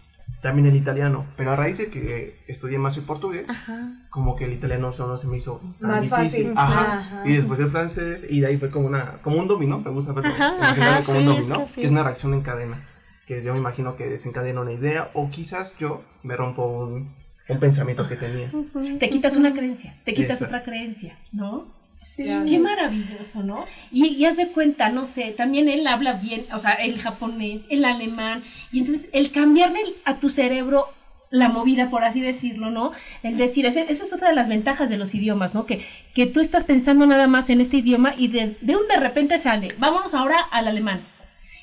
También 0.45 0.67
el 0.67 0.75
italiano, 0.75 1.25
pero 1.37 1.53
a 1.53 1.55
raíz 1.55 1.79
de 1.79 1.89
que 1.89 2.37
estudié 2.45 2.77
más 2.77 2.95
el 2.97 3.03
portugués, 3.03 3.47
como 4.11 4.35
que 4.35 4.45
el 4.45 4.53
italiano 4.53 4.93
solo 4.93 5.17
se 5.17 5.25
me 5.25 5.37
hizo 5.37 5.59
más 5.79 6.03
difícil. 6.03 6.53
Ajá. 6.55 7.23
Y 7.25 7.33
después 7.33 7.59
el 7.59 7.69
francés, 7.69 8.27
y 8.29 8.41
de 8.41 8.47
ahí 8.47 8.57
fue 8.57 8.69
como, 8.69 8.85
una, 8.85 9.13
como 9.23 9.37
un 9.37 9.47
dominó, 9.47 9.79
me 9.79 9.89
gusta 9.89 10.13
verlo, 10.13 10.35
como 11.03 11.17
un 11.17 11.25
dominó, 11.25 11.65
que, 11.73 11.83
es 11.83 11.89
una 11.89 12.03
reacción 12.03 12.35
en 12.35 12.41
cadena 12.41 12.87
que 13.25 13.41
yo 13.41 13.53
me 13.53 13.59
imagino 13.59 13.95
que 13.95 14.05
desencadena 14.05 14.61
una 14.61 14.73
idea 14.73 15.09
o 15.15 15.31
quizás 15.31 15.79
yo 15.79 16.03
me 16.21 16.35
rompo 16.35 16.67
un, 16.67 17.09
un 17.49 17.59
pensamiento 17.59 18.07
que 18.07 18.15
tenía. 18.15 18.51
Te 18.99 19.09
quitas 19.09 19.37
una 19.37 19.51
creencia, 19.51 19.95
te 20.03 20.13
quitas 20.13 20.43
otra 20.43 20.63
creencia, 20.63 21.17
¿no? 21.31 21.73
Sí. 22.15 22.23
Qué 22.23 22.59
maravilloso, 22.59 23.43
¿no? 23.43 23.65
Y, 23.91 24.07
y 24.07 24.25
haz 24.25 24.37
de 24.37 24.47
cuenta, 24.47 24.89
no 24.89 25.05
sé, 25.05 25.33
también 25.35 25.67
él 25.67 25.85
habla 25.85 26.13
bien, 26.13 26.45
o 26.53 26.59
sea, 26.59 26.71
el 26.73 26.99
japonés, 26.99 27.65
el 27.69 27.83
alemán, 27.83 28.43
y 28.71 28.79
entonces 28.79 29.09
el 29.11 29.31
cambiarle 29.31 29.81
a 30.05 30.19
tu 30.19 30.29
cerebro 30.29 30.87
la 31.29 31.49
movida, 31.49 31.89
por 31.89 32.03
así 32.03 32.21
decirlo, 32.21 32.69
¿no? 32.69 32.91
El 33.23 33.37
decir, 33.37 33.65
esa 33.65 33.81
es 33.81 34.13
otra 34.13 34.29
de 34.29 34.35
las 34.35 34.47
ventajas 34.47 34.89
de 34.89 34.97
los 34.97 35.13
idiomas, 35.13 35.53
¿no? 35.53 35.65
Que, 35.65 35.85
que 36.13 36.25
tú 36.25 36.39
estás 36.39 36.63
pensando 36.63 37.05
nada 37.05 37.27
más 37.27 37.49
en 37.49 37.59
este 37.59 37.77
idioma 37.77 38.13
y 38.17 38.29
de, 38.29 38.55
de 38.61 38.75
un 38.75 38.87
de 38.87 38.97
repente 38.97 39.37
sale, 39.39 39.69
vámonos 39.77 40.13
ahora 40.13 40.37
al 40.51 40.67
alemán. 40.67 41.01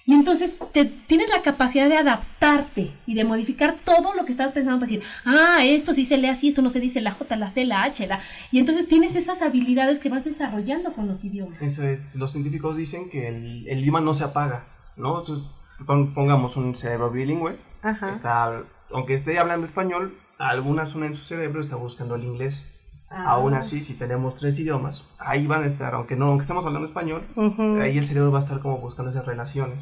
Y 0.04 0.14
entonces 0.14 0.58
te, 0.72 0.84
tienes 0.84 1.30
la 1.30 1.42
capacidad 1.42 1.88
de 1.88 1.96
adaptarte 1.96 2.90
y 3.06 3.14
de 3.14 3.24
modificar 3.24 3.76
todo 3.84 4.14
lo 4.14 4.24
que 4.24 4.32
estabas 4.32 4.52
pensando 4.52 4.80
para 4.80 4.90
decir, 4.90 5.04
ah, 5.24 5.64
esto 5.64 5.94
sí 5.94 6.04
se 6.04 6.16
lee 6.16 6.28
así, 6.28 6.48
esto 6.48 6.62
no 6.62 6.70
se 6.70 6.80
dice 6.80 7.00
la 7.00 7.12
J, 7.12 7.36
la 7.36 7.50
C, 7.50 7.64
la 7.64 7.84
H, 7.84 8.06
la... 8.08 8.20
Y 8.50 8.58
entonces 8.58 8.88
tienes 8.88 9.14
esas 9.14 9.42
habilidades 9.42 10.00
que 10.00 10.08
vas 10.08 10.24
desarrollando 10.24 10.92
con 10.92 11.06
los 11.06 11.24
idiomas. 11.24 11.60
Eso 11.62 11.84
es, 11.84 12.16
los 12.16 12.32
científicos 12.32 12.76
dicen 12.76 13.10
que 13.10 13.28
el, 13.28 13.68
el 13.68 13.78
idioma 13.80 14.00
no 14.00 14.14
se 14.14 14.24
apaga, 14.24 14.66
¿no? 14.96 15.20
Entonces, 15.20 15.48
pongamos 15.86 16.56
un 16.56 16.74
cerebro 16.74 17.10
bilingüe, 17.10 17.56
Está, 18.12 18.62
aunque 18.92 19.14
esté 19.14 19.38
hablando 19.38 19.66
español, 19.66 20.16
alguna 20.38 20.86
zona 20.86 21.06
en 21.06 21.16
su 21.16 21.24
cerebro 21.24 21.60
está 21.60 21.76
buscando 21.76 22.14
el 22.14 22.24
inglés. 22.24 22.64
Ah. 23.14 23.32
Aún 23.32 23.52
así, 23.52 23.82
si 23.82 23.94
tenemos 23.94 24.36
tres 24.36 24.58
idiomas, 24.58 25.04
ahí 25.18 25.46
van 25.46 25.64
a 25.64 25.66
estar, 25.66 25.94
aunque 25.94 26.16
no, 26.16 26.28
aunque 26.28 26.42
estemos 26.42 26.64
hablando 26.64 26.88
español, 26.88 27.22
ahí 27.80 27.98
el 27.98 28.04
cerebro 28.04 28.32
va 28.32 28.38
a 28.38 28.42
estar 28.42 28.60
como 28.60 28.78
buscando 28.78 29.10
esas 29.10 29.26
relaciones. 29.26 29.78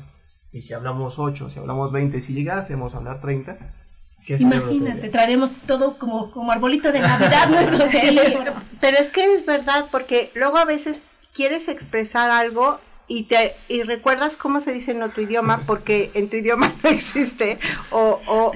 Y 0.53 0.63
si 0.63 0.75
hablamos 0.75 1.17
8, 1.17 1.51
si 1.51 1.59
hablamos 1.61 1.93
20, 1.93 2.21
si 2.21 2.35
llegásemos 2.35 2.95
a 2.95 2.99
hablar 2.99 3.21
30, 3.21 3.57
¿qué 4.27 4.35
Imagínate, 4.37 5.09
traeremos 5.11 5.53
todo 5.53 5.97
como, 5.97 6.33
como 6.33 6.51
arbolito 6.51 6.91
de 6.91 7.01
Navidad 7.01 7.49
nuestro 7.49 7.87
sí, 7.87 8.19
Pero 8.81 8.99
es 8.99 9.13
que 9.13 9.33
es 9.35 9.47
verdad, 9.47 9.87
porque 9.93 10.33
luego 10.35 10.59
a 10.59 10.65
veces 10.65 11.01
quieres 11.33 11.69
expresar 11.69 12.33
algo 12.33 12.81
y 13.11 13.25
te 13.25 13.57
y 13.67 13.83
recuerdas 13.83 14.37
cómo 14.37 14.61
se 14.61 14.73
dice 14.73 14.93
en 14.93 15.03
otro 15.03 15.21
idioma 15.21 15.65
porque 15.67 16.13
en 16.15 16.31
tu 16.31 16.37
idioma 16.37 16.73
no 16.85 16.91
existe 16.91 17.59
o, 17.91 18.21
o, 18.25 18.53
o, 18.53 18.55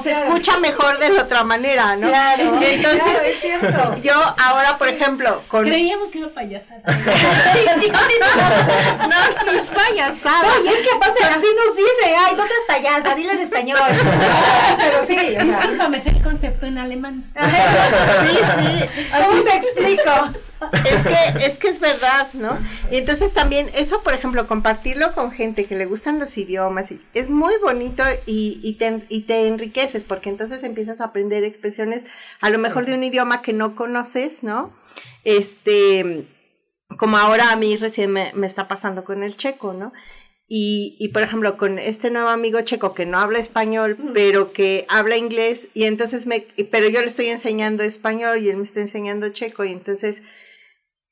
se, 0.00 0.10
escucha 0.10 0.58
mejor 0.58 0.98
de 0.98 1.10
la 1.10 1.22
otra 1.22 1.44
manera, 1.44 1.94
¿no? 1.94 2.08
Claro, 2.08 2.60
entonces 2.60 3.22
es 3.24 3.40
cierto. 3.40 3.94
yo 4.02 4.12
ahora, 4.12 4.76
por 4.78 4.88
ejemplo, 4.88 5.42
con 5.46 5.64
creíamos 5.64 6.08
que 6.08 6.18
era 6.18 6.28
payasada. 6.28 6.80
no, 8.98 9.42
no 9.46 9.52
es 9.52 9.70
payasada. 9.70 10.42
No, 10.42 10.64
y 10.64 10.68
es 10.68 10.80
que 10.80 10.96
aparte 10.96 11.24
así 11.24 11.46
nos 11.64 11.76
dice, 11.76 12.16
ay, 12.18 12.34
no 12.36 12.44
seas 12.44 12.64
payasa, 12.66 13.14
dile 13.14 13.32
en 13.34 13.40
español. 13.40 13.78
Pero 14.76 15.06
sí, 15.06 15.16
discúlpame, 15.40 15.98
es 15.98 16.06
el 16.06 16.20
concepto 16.20 16.66
en 16.66 16.78
alemán. 16.78 17.30
sí, 17.36 18.38
sí. 18.58 18.88
¿Cómo 19.24 19.42
te 19.44 19.56
explico? 19.56 20.32
Es 20.72 21.02
que, 21.06 21.46
es 21.46 21.58
que 21.58 21.68
es 21.68 21.80
verdad, 21.80 22.28
¿no? 22.34 22.58
Y 22.90 22.96
entonces 22.96 23.32
también 23.32 23.70
eso, 23.74 24.02
por 24.02 24.14
ejemplo, 24.14 24.46
compartirlo 24.46 25.14
con 25.14 25.30
gente 25.30 25.66
que 25.66 25.76
le 25.76 25.86
gustan 25.86 26.18
los 26.18 26.36
idiomas, 26.38 26.92
es 27.14 27.30
muy 27.30 27.54
bonito 27.62 28.02
y, 28.26 28.60
y, 28.62 28.74
te, 28.74 29.02
y 29.08 29.22
te 29.22 29.46
enriqueces, 29.46 30.04
porque 30.04 30.30
entonces 30.30 30.62
empiezas 30.62 31.00
a 31.00 31.06
aprender 31.06 31.44
expresiones, 31.44 32.04
a 32.40 32.50
lo 32.50 32.58
mejor 32.58 32.86
de 32.86 32.94
un 32.94 33.04
idioma 33.04 33.42
que 33.42 33.52
no 33.52 33.74
conoces, 33.74 34.42
¿no? 34.42 34.72
Este, 35.24 36.26
como 36.98 37.16
ahora 37.16 37.50
a 37.50 37.56
mí 37.56 37.76
recién 37.76 38.10
me, 38.12 38.32
me 38.34 38.46
está 38.46 38.68
pasando 38.68 39.04
con 39.04 39.22
el 39.22 39.36
checo, 39.36 39.72
¿no? 39.72 39.92
Y, 40.46 40.96
y, 41.00 41.08
por 41.08 41.22
ejemplo, 41.22 41.56
con 41.56 41.78
este 41.78 42.10
nuevo 42.10 42.28
amigo 42.28 42.60
checo 42.60 42.92
que 42.92 43.06
no 43.06 43.18
habla 43.18 43.38
español, 43.38 43.96
pero 44.12 44.52
que 44.52 44.84
habla 44.90 45.16
inglés, 45.16 45.68
y 45.72 45.84
entonces 45.84 46.26
me, 46.26 46.44
pero 46.70 46.88
yo 46.90 47.00
le 47.00 47.06
estoy 47.06 47.28
enseñando 47.28 47.82
español 47.82 48.38
y 48.38 48.50
él 48.50 48.58
me 48.58 48.64
está 48.64 48.80
enseñando 48.80 49.30
checo, 49.30 49.64
y 49.64 49.72
entonces 49.72 50.22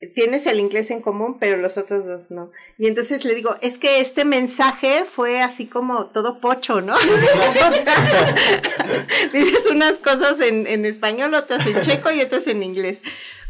tienes 0.07 0.47
el 0.47 0.59
inglés 0.59 0.91
en 0.91 1.01
común, 1.01 1.37
pero 1.39 1.57
los 1.57 1.77
otros 1.77 2.05
dos 2.05 2.31
no. 2.31 2.51
Y 2.77 2.87
entonces 2.87 3.25
le 3.25 3.35
digo, 3.35 3.55
es 3.61 3.77
que 3.77 3.99
este 3.99 4.25
mensaje 4.25 5.05
fue 5.05 5.41
así 5.41 5.67
como 5.67 6.07
todo 6.07 6.39
pocho, 6.39 6.81
¿no? 6.81 6.95
dices 9.33 9.67
unas 9.69 9.99
cosas 9.99 10.39
en, 10.39 10.67
en 10.67 10.85
español, 10.85 11.33
otras 11.33 11.65
en 11.67 11.81
checo 11.81 12.11
y 12.11 12.21
otras 12.21 12.47
en 12.47 12.63
inglés. 12.63 12.99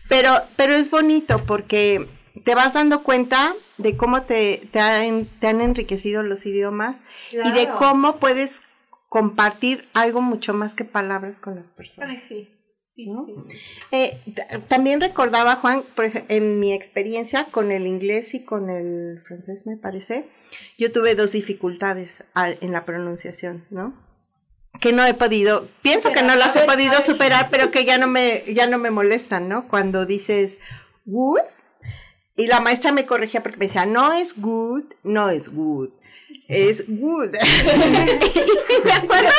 Pero, 0.10 0.34
pero 0.56 0.74
es 0.74 0.90
bonito 0.90 1.44
porque 1.46 2.08
te 2.44 2.56
vas 2.56 2.74
dando 2.74 3.04
cuenta 3.04 3.54
de 3.78 3.98
cómo 3.98 4.24
te, 4.24 4.68
te, 4.72 4.80
han, 4.80 5.26
te 5.40 5.48
han 5.48 5.62
enriquecido 5.62 6.24
los 6.24 6.46
idiomas 6.46 7.04
y 7.32 7.52
de 7.52 7.70
cómo 7.78 8.18
puedes 8.18 8.62
compartir 9.10 9.88
algo 9.94 10.22
mucho 10.22 10.54
más 10.54 10.76
que 10.76 10.86
palabras 10.86 11.40
con 11.40 11.56
las 11.56 11.70
personas. 11.70 12.10
Ay, 12.10 12.22
sí. 12.28 12.53
Sí, 12.96 13.10
eh, 13.92 14.20
también 14.68 15.02
recordaba, 15.02 15.56
Juan, 15.56 15.84
por 15.96 16.12
en 16.28 16.60
mi 16.60 16.74
experiencia 16.74 17.46
con 17.50 17.72
el 17.72 17.88
inglés 17.88 18.36
y 18.36 18.46
con 18.46 18.70
el 18.70 19.20
francés, 19.28 19.66
me 19.66 19.78
parece, 19.78 20.28
yo 20.78 20.92
tuve 20.92 21.16
dos 21.16 21.32
dificultades 21.32 22.24
en 22.36 22.72
la 22.72 22.86
pronunciación, 22.86 23.66
¿no? 23.72 23.96
Que 24.80 24.94
no 24.94 25.04
he 25.06 25.16
podido, 25.16 25.68
pienso 25.82 26.12
que 26.12 26.22
no 26.22 26.36
las 26.36 26.56
he 26.56 26.66
podido 26.66 27.02
superar, 27.02 27.48
pero 27.50 27.72
que 27.72 27.84
ya 27.84 27.98
no 27.98 28.06
me, 28.06 28.44
ya 28.54 28.68
no 28.68 28.78
me 28.78 28.92
molestan, 28.92 29.50
¿no? 29.50 29.68
Cuando 29.68 30.06
dices 30.06 30.60
good, 31.06 31.40
y 32.36 32.46
la 32.46 32.60
maestra 32.60 32.92
me 32.92 33.08
corregía 33.08 33.42
porque 33.42 33.58
me 33.58 33.66
decía, 33.66 33.88
no 33.88 34.14
es 34.14 34.40
good, 34.40 34.84
no 35.04 35.32
es 35.32 35.50
good 35.50 35.90
es 36.48 36.86
good. 36.88 37.30
¿Me 38.86 38.92
acuerdo? 38.92 39.30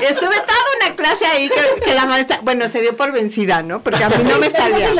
Estuve 0.00 0.34
toda 0.34 0.58
una 0.80 0.96
clase 0.96 1.24
ahí 1.26 1.50
que, 1.84 1.94
la 1.94 2.06
maestra, 2.06 2.40
bueno, 2.42 2.68
se 2.68 2.80
dio 2.80 2.96
por 2.96 3.12
vencida, 3.12 3.62
¿no? 3.62 3.82
Porque 3.82 4.04
a 4.04 4.08
mí 4.08 4.16
no 4.28 4.38
me 4.38 4.50
salía. 4.50 4.92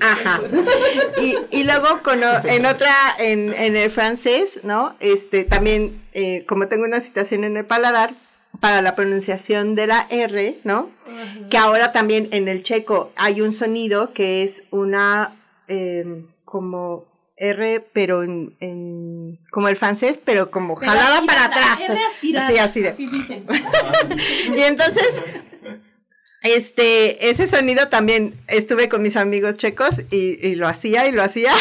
Ajá. 0.00 0.40
Y, 1.20 1.36
y 1.50 1.64
luego 1.64 2.02
con, 2.02 2.20
en 2.44 2.66
otra, 2.66 2.92
en, 3.18 3.54
en 3.54 3.76
el 3.76 3.90
francés, 3.90 4.60
¿no? 4.62 4.94
Este, 5.00 5.44
también, 5.44 6.02
eh, 6.12 6.44
como 6.46 6.68
tengo 6.68 6.84
una 6.84 7.00
situación 7.00 7.44
en 7.44 7.56
el 7.56 7.64
paladar, 7.64 8.14
para 8.60 8.82
la 8.82 8.96
pronunciación 8.96 9.74
de 9.74 9.86
la 9.86 10.06
R, 10.10 10.58
¿no? 10.64 10.90
Que 11.50 11.58
ahora 11.58 11.92
también 11.92 12.28
en 12.32 12.48
el 12.48 12.62
checo 12.62 13.12
hay 13.16 13.40
un 13.40 13.52
sonido 13.52 14.12
que 14.12 14.42
es 14.42 14.64
una, 14.70 15.36
eh, 15.68 16.24
como 16.44 17.04
R, 17.38 17.86
pero 17.92 18.22
en, 18.22 18.56
en, 18.60 19.38
como 19.50 19.68
el 19.68 19.76
francés, 19.76 20.18
pero 20.22 20.50
como 20.50 20.76
jalada 20.76 21.22
para 21.26 21.44
atrás. 21.44 21.80
sí, 22.20 22.34
así 22.36 22.80
de. 22.80 22.94
y 24.56 24.60
entonces, 24.60 25.20
este, 26.42 27.30
ese 27.30 27.46
sonido 27.46 27.88
también 27.88 28.34
estuve 28.46 28.88
con 28.88 29.02
mis 29.02 29.16
amigos 29.16 29.56
checos 29.56 30.02
y, 30.10 30.46
y 30.46 30.54
lo 30.54 30.68
hacía 30.68 31.06
y 31.06 31.12
lo 31.12 31.22
hacía. 31.22 31.52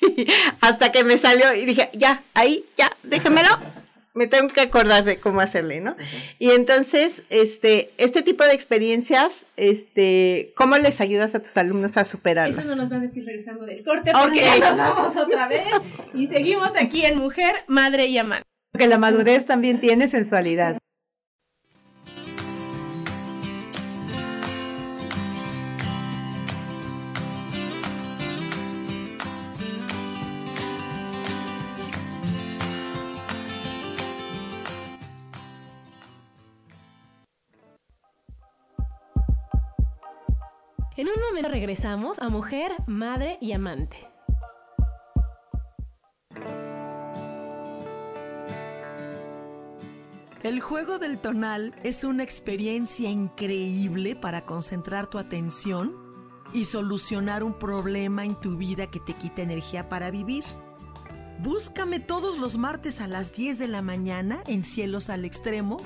hasta 0.60 0.92
que 0.92 1.04
me 1.04 1.18
salió 1.18 1.52
y 1.54 1.64
dije, 1.64 1.90
ya, 1.92 2.22
ahí, 2.34 2.64
ya, 2.76 2.96
déjemelo 3.02 3.77
me 4.18 4.26
tengo 4.26 4.52
que 4.52 4.60
acordar 4.60 5.04
de 5.04 5.20
cómo 5.20 5.40
hacerle, 5.40 5.80
¿no? 5.80 5.96
Y 6.40 6.50
entonces, 6.50 7.22
este, 7.30 7.90
este 7.98 8.22
tipo 8.22 8.44
de 8.44 8.52
experiencias, 8.52 9.46
este, 9.56 10.50
¿cómo 10.56 10.76
les 10.76 11.00
ayudas 11.00 11.36
a 11.36 11.40
tus 11.40 11.56
alumnos 11.56 11.96
a 11.96 12.04
superarlas? 12.04 12.58
Eso 12.58 12.74
no 12.74 12.82
nos 12.82 12.92
va 12.92 12.96
a 12.96 13.00
decir 13.00 13.24
regresando 13.24 13.64
del 13.64 13.84
corte, 13.84 14.10
porque 14.12 14.44
nos 14.60 14.76
vamos 14.76 15.16
otra 15.16 15.46
vez 15.46 15.68
y 16.14 16.26
seguimos 16.26 16.72
aquí 16.78 17.06
en 17.06 17.16
Mujer, 17.16 17.54
Madre 17.68 18.06
y 18.06 18.18
Amante. 18.18 18.44
Porque 18.72 18.88
la 18.88 18.98
madurez 18.98 19.46
también 19.46 19.80
tiene 19.80 20.08
sensualidad. 20.08 20.78
En 40.98 41.06
un 41.06 41.14
momento 41.28 41.48
regresamos 41.48 42.18
a 42.18 42.28
mujer, 42.28 42.72
madre 42.88 43.38
y 43.40 43.52
amante. 43.52 43.96
El 50.42 50.60
juego 50.60 50.98
del 50.98 51.20
tonal 51.20 51.72
es 51.84 52.02
una 52.02 52.24
experiencia 52.24 53.08
increíble 53.08 54.16
para 54.16 54.44
concentrar 54.44 55.06
tu 55.06 55.18
atención 55.18 55.94
y 56.52 56.64
solucionar 56.64 57.44
un 57.44 57.56
problema 57.56 58.24
en 58.24 58.34
tu 58.34 58.56
vida 58.56 58.88
que 58.88 58.98
te 58.98 59.12
quita 59.12 59.42
energía 59.42 59.88
para 59.88 60.10
vivir. 60.10 60.42
Búscame 61.38 62.00
todos 62.00 62.38
los 62.38 62.58
martes 62.58 63.00
a 63.00 63.06
las 63.06 63.32
10 63.32 63.60
de 63.60 63.68
la 63.68 63.82
mañana 63.82 64.42
en 64.48 64.64
Cielos 64.64 65.10
al 65.10 65.24
Extremo, 65.24 65.76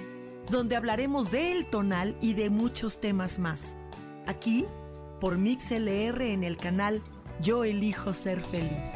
donde 0.50 0.74
hablaremos 0.74 1.30
del 1.30 1.66
tonal 1.66 2.16
y 2.22 2.32
de 2.32 2.48
muchos 2.48 2.98
temas 2.98 3.38
más. 3.38 3.76
Aquí 4.26 4.66
por 5.22 5.38
MixLR 5.38 6.20
en 6.20 6.42
el 6.42 6.56
canal 6.56 7.00
Yo 7.40 7.62
elijo 7.62 8.12
ser 8.12 8.40
feliz. 8.40 8.90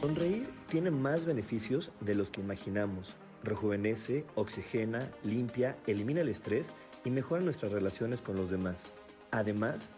Sonreír 0.00 0.48
tiene 0.70 0.90
más 0.90 1.26
beneficios 1.26 1.92
de 2.00 2.14
los 2.14 2.30
que 2.30 2.40
imaginamos. 2.40 3.16
Rejuvenece, 3.44 4.24
oxigena, 4.36 5.10
limpia, 5.22 5.76
elimina 5.86 6.22
el 6.22 6.30
estrés 6.30 6.72
y 7.04 7.10
mejora 7.10 7.42
nuestras 7.42 7.72
relaciones 7.72 8.22
con 8.22 8.36
los 8.36 8.50
demás. 8.50 8.90
Además, 9.32 9.92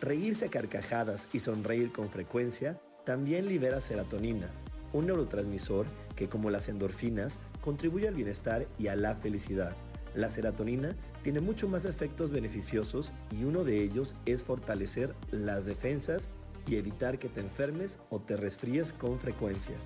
Reírse 0.00 0.44
a 0.44 0.48
carcajadas 0.48 1.26
y 1.32 1.40
sonreír 1.40 1.90
con 1.90 2.08
frecuencia 2.08 2.80
también 3.04 3.48
libera 3.48 3.80
serotonina, 3.80 4.48
un 4.92 5.06
neurotransmisor 5.06 5.86
que 6.16 6.28
como 6.28 6.50
las 6.50 6.68
endorfinas 6.68 7.38
contribuye 7.60 8.08
al 8.08 8.14
bienestar 8.14 8.66
y 8.78 8.88
a 8.88 8.96
la 8.96 9.16
felicidad. 9.16 9.76
La 10.14 10.30
serotonina 10.30 10.96
tiene 11.22 11.40
mucho 11.40 11.68
más 11.68 11.84
efectos 11.84 12.30
beneficiosos 12.30 13.12
y 13.30 13.44
uno 13.44 13.64
de 13.64 13.82
ellos 13.82 14.14
es 14.26 14.42
fortalecer 14.42 15.14
las 15.30 15.64
defensas 15.64 16.28
y 16.66 16.76
evitar 16.76 17.18
que 17.18 17.28
te 17.28 17.40
enfermes 17.40 17.98
o 18.10 18.20
te 18.20 18.36
resfríes 18.36 18.92
con 18.92 19.18
frecuencia. 19.18 19.76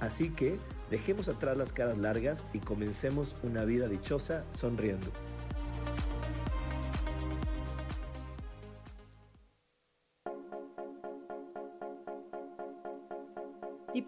Así 0.00 0.30
que 0.30 0.56
dejemos 0.90 1.28
atrás 1.28 1.56
las 1.56 1.72
caras 1.72 1.98
largas 1.98 2.42
y 2.52 2.58
comencemos 2.58 3.34
una 3.42 3.64
vida 3.64 3.88
dichosa 3.88 4.44
sonriendo. 4.50 5.08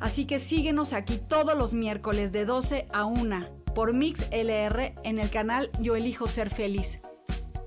Así 0.00 0.26
que 0.26 0.38
síguenos 0.38 0.92
aquí 0.92 1.18
todos 1.18 1.56
los 1.56 1.74
miércoles 1.74 2.32
de 2.32 2.44
12 2.44 2.88
a 2.92 3.04
1 3.04 3.64
por 3.74 3.92
Mix 3.94 4.28
LR 4.30 4.94
en 5.02 5.18
el 5.18 5.30
canal 5.30 5.70
Yo 5.80 5.96
Elijo 5.96 6.28
Ser 6.28 6.50
Feliz. 6.50 7.00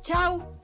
¡Chao! 0.01 0.57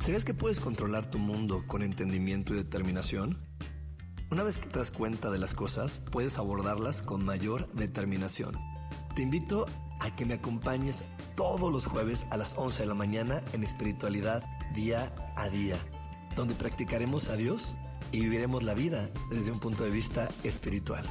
¿Sabías 0.00 0.24
que 0.24 0.32
puedes 0.32 0.58
controlar 0.58 1.04
tu 1.04 1.18
mundo 1.18 1.64
con 1.66 1.82
entendimiento 1.82 2.54
y 2.54 2.56
determinación? 2.56 3.46
Una 4.30 4.42
vez 4.42 4.58
que 4.58 4.66
te 4.66 4.78
das 4.78 4.90
cuenta 4.90 5.30
de 5.30 5.38
las 5.38 5.54
cosas, 5.54 6.00
puedes 6.10 6.38
abordarlas 6.38 7.02
con 7.02 7.24
mayor 7.24 7.70
determinación. 7.74 8.56
Te 9.14 9.22
invito 9.22 9.66
a 10.00 10.16
que 10.16 10.24
me 10.24 10.34
acompañes 10.34 11.04
todos 11.38 11.70
los 11.70 11.86
jueves 11.86 12.26
a 12.30 12.36
las 12.36 12.58
11 12.58 12.82
de 12.82 12.88
la 12.88 12.94
mañana 12.94 13.44
en 13.52 13.62
espiritualidad 13.62 14.42
día 14.74 15.14
a 15.36 15.48
día, 15.48 15.76
donde 16.34 16.56
practicaremos 16.56 17.28
a 17.28 17.36
Dios 17.36 17.76
y 18.10 18.22
viviremos 18.22 18.64
la 18.64 18.74
vida 18.74 19.08
desde 19.30 19.52
un 19.52 19.60
punto 19.60 19.84
de 19.84 19.90
vista 19.90 20.28
espiritual. 20.42 21.04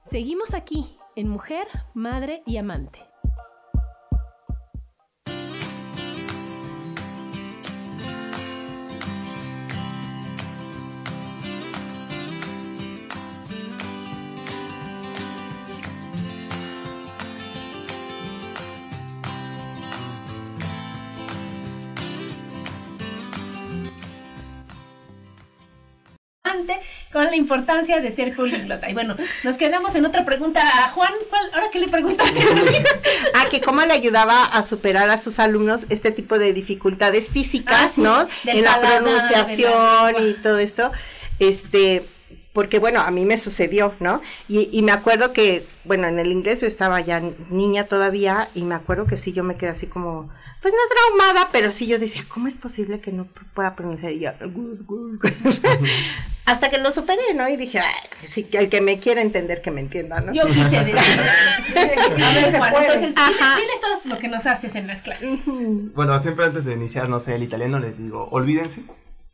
Seguimos 0.00 0.54
aquí 0.54 0.96
en 1.16 1.28
Mujer, 1.28 1.66
Madre 1.92 2.44
y 2.46 2.56
Amante. 2.56 3.11
Con 27.12 27.26
la 27.26 27.36
importancia 27.36 28.00
de 28.00 28.10
ser 28.10 28.34
políglota. 28.34 28.88
Y 28.88 28.94
bueno, 28.94 29.16
nos 29.44 29.56
quedamos 29.56 29.94
en 29.94 30.06
otra 30.06 30.24
pregunta. 30.24 30.62
A 30.62 30.88
Juan, 30.90 31.12
¿cuál, 31.28 31.42
¿ahora 31.52 31.70
qué 31.70 31.78
le 31.78 31.88
preguntaste? 31.88 32.40
ah, 33.34 33.46
que 33.50 33.60
cómo 33.60 33.82
le 33.82 33.92
ayudaba 33.92 34.44
a 34.44 34.62
superar 34.62 35.10
a 35.10 35.18
sus 35.18 35.38
alumnos 35.38 35.86
este 35.90 36.10
tipo 36.10 36.38
de 36.38 36.52
dificultades 36.52 37.28
físicas, 37.28 37.98
ah, 37.98 38.00
¿no? 38.00 38.28
En 38.50 38.64
la 38.64 38.80
pronunciación 38.80 40.26
y 40.26 40.32
todo 40.34 40.58
esto. 40.58 40.90
Este, 41.38 42.02
porque 42.52 42.78
bueno, 42.78 43.00
a 43.00 43.10
mí 43.10 43.24
me 43.24 43.36
sucedió, 43.36 43.92
¿no? 44.00 44.22
Y, 44.48 44.68
y, 44.72 44.82
me 44.82 44.92
acuerdo 44.92 45.32
que, 45.32 45.66
bueno, 45.84 46.06
en 46.06 46.18
el 46.18 46.32
inglés 46.32 46.60
yo 46.62 46.66
estaba 46.66 47.00
ya 47.00 47.20
niña 47.50 47.84
todavía 47.84 48.48
y 48.54 48.62
me 48.62 48.74
acuerdo 48.74 49.06
que 49.06 49.16
sí, 49.16 49.32
yo 49.32 49.42
me 49.42 49.56
quedé 49.56 49.70
así 49.70 49.86
como, 49.86 50.30
pues 50.62 50.72
no 50.72 50.80
traumada, 50.94 51.48
pero 51.50 51.72
sí 51.72 51.88
yo 51.88 51.98
decía, 51.98 52.24
¿cómo 52.28 52.46
es 52.46 52.54
posible 52.54 53.00
que 53.00 53.10
no 53.10 53.26
pueda 53.54 53.74
pronunciar? 53.74 54.12
Y 54.12 54.20
yo, 54.20 54.30
hasta 56.44 56.70
que 56.70 56.78
lo 56.78 56.92
superé, 56.92 57.34
¿no? 57.34 57.48
Y 57.48 57.56
dije, 57.56 57.80
Ay, 57.80 58.28
sí, 58.28 58.46
el 58.52 58.68
que 58.68 58.80
me 58.80 59.00
quiera 59.00 59.22
entender, 59.22 59.60
que 59.60 59.72
me 59.72 59.80
entienda, 59.80 60.20
¿no? 60.20 60.32
Yo 60.32 60.46
quise 60.46 60.84
decir. 60.84 60.96
a 61.74 61.90
entonces, 62.80 63.14
tienes 63.14 63.80
todo 63.80 64.00
lo 64.04 64.18
que 64.18 64.28
nos 64.28 64.46
haces 64.46 64.76
en 64.76 64.86
las 64.86 65.02
clases. 65.02 65.44
Bueno, 65.94 66.20
siempre 66.22 66.44
antes 66.44 66.64
de 66.64 66.74
iniciar, 66.74 67.08
no 67.08 67.18
sé, 67.18 67.34
el 67.34 67.42
italiano 67.42 67.80
les 67.80 67.98
digo, 67.98 68.28
olvídense 68.30 68.82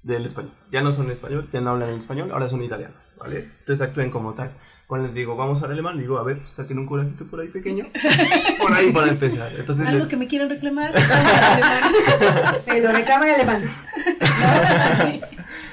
del 0.03 0.25
español. 0.25 0.53
Ya 0.73 0.81
no 0.81 0.93
son 0.93 1.11
español, 1.11 1.49
ya 1.53 1.61
no 1.61 1.71
hablan 1.71 1.91
en 1.91 1.99
español, 1.99 2.31
ahora 2.33 2.49
son 2.49 2.63
italianos, 2.63 2.97
¿vale? 3.19 3.51
Entonces 3.61 3.87
actúen 3.87 4.11
como 4.11 4.33
tal. 4.33 4.53
Cuando 4.89 5.07
les 5.07 5.15
digo, 5.15 5.37
vamos 5.37 5.63
al 5.63 5.71
alemán, 5.71 5.99
digo, 5.99 6.17
a 6.17 6.23
ver, 6.23 6.41
saquen 6.57 6.79
un 6.79 6.87
curajito 6.87 7.27
por 7.27 7.41
ahí 7.41 7.49
pequeño. 7.49 7.89
por 8.59 8.73
ahí 8.73 8.91
para 8.91 9.09
empezar. 9.09 9.53
Entonces 9.55 9.87
Algo 9.87 10.09
que 10.09 10.17
me 10.17 10.27
quieran 10.27 10.49
reclamar. 10.49 10.95
Me 12.67 12.81
lo 12.81 12.91
reclama 12.91 13.29
en 13.29 13.35
alemán. 13.35 13.71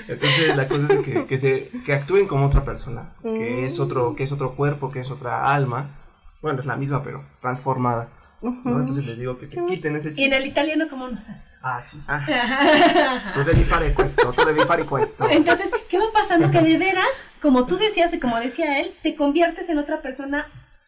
Entonces 0.09 0.57
la 0.57 0.68
cosa 0.68 0.93
es 0.93 0.99
que, 0.99 1.26
que, 1.28 1.38
se, 1.38 1.72
que 1.86 1.93
actúen 1.93 2.28
como 2.28 2.45
otra 2.45 2.66
persona, 2.66 3.13
que 3.24 3.63
es, 3.63 3.80
otro, 3.80 4.18
que 4.18 4.24
es 4.24 4.34
otro 4.34 4.53
cuerpo, 4.53 4.91
que 4.91 4.99
es 4.99 5.09
otra 5.09 5.49
alma. 5.55 5.91
Bueno, 6.41 6.59
es 6.59 6.66
la 6.66 6.76
misma, 6.76 7.01
pero 7.01 7.24
transformada. 7.39 8.09
Entonces 8.65 9.05
les 9.05 9.17
digo 9.17 9.37
que 9.37 9.45
se 9.45 9.63
quiten 9.65 9.95
ese 9.95 10.09
chip. 10.09 10.19
¿Y 10.19 10.23
en 10.25 10.33
el 10.33 10.45
italiano 10.45 10.87
cómo 10.89 11.07
nos 11.07 11.19
Ah, 11.61 11.81
sí. 11.81 11.97
Ah, 12.07 12.25
tú 13.33 13.43
devi 13.43 13.63
fare 13.63 13.93
questo, 13.95 14.31
tú 14.33 14.45
devi 14.45 14.61
fare 14.61 14.85
questo. 14.85 15.27
Entonces, 15.29 15.71
¿qué 15.89 15.97
va 15.97 16.05
pasando? 16.13 16.51
Que 16.51 16.61
de 16.61 16.77
veras, 16.77 17.07
como 17.41 17.65
tú 17.65 17.77
decías 17.77 18.13
y 18.13 18.19
como 18.19 18.39
decía 18.39 18.79
él, 18.81 18.93
te 19.01 19.15
conviertes 19.15 19.67
en 19.69 19.79
otra 19.79 20.01
persona 20.01 20.45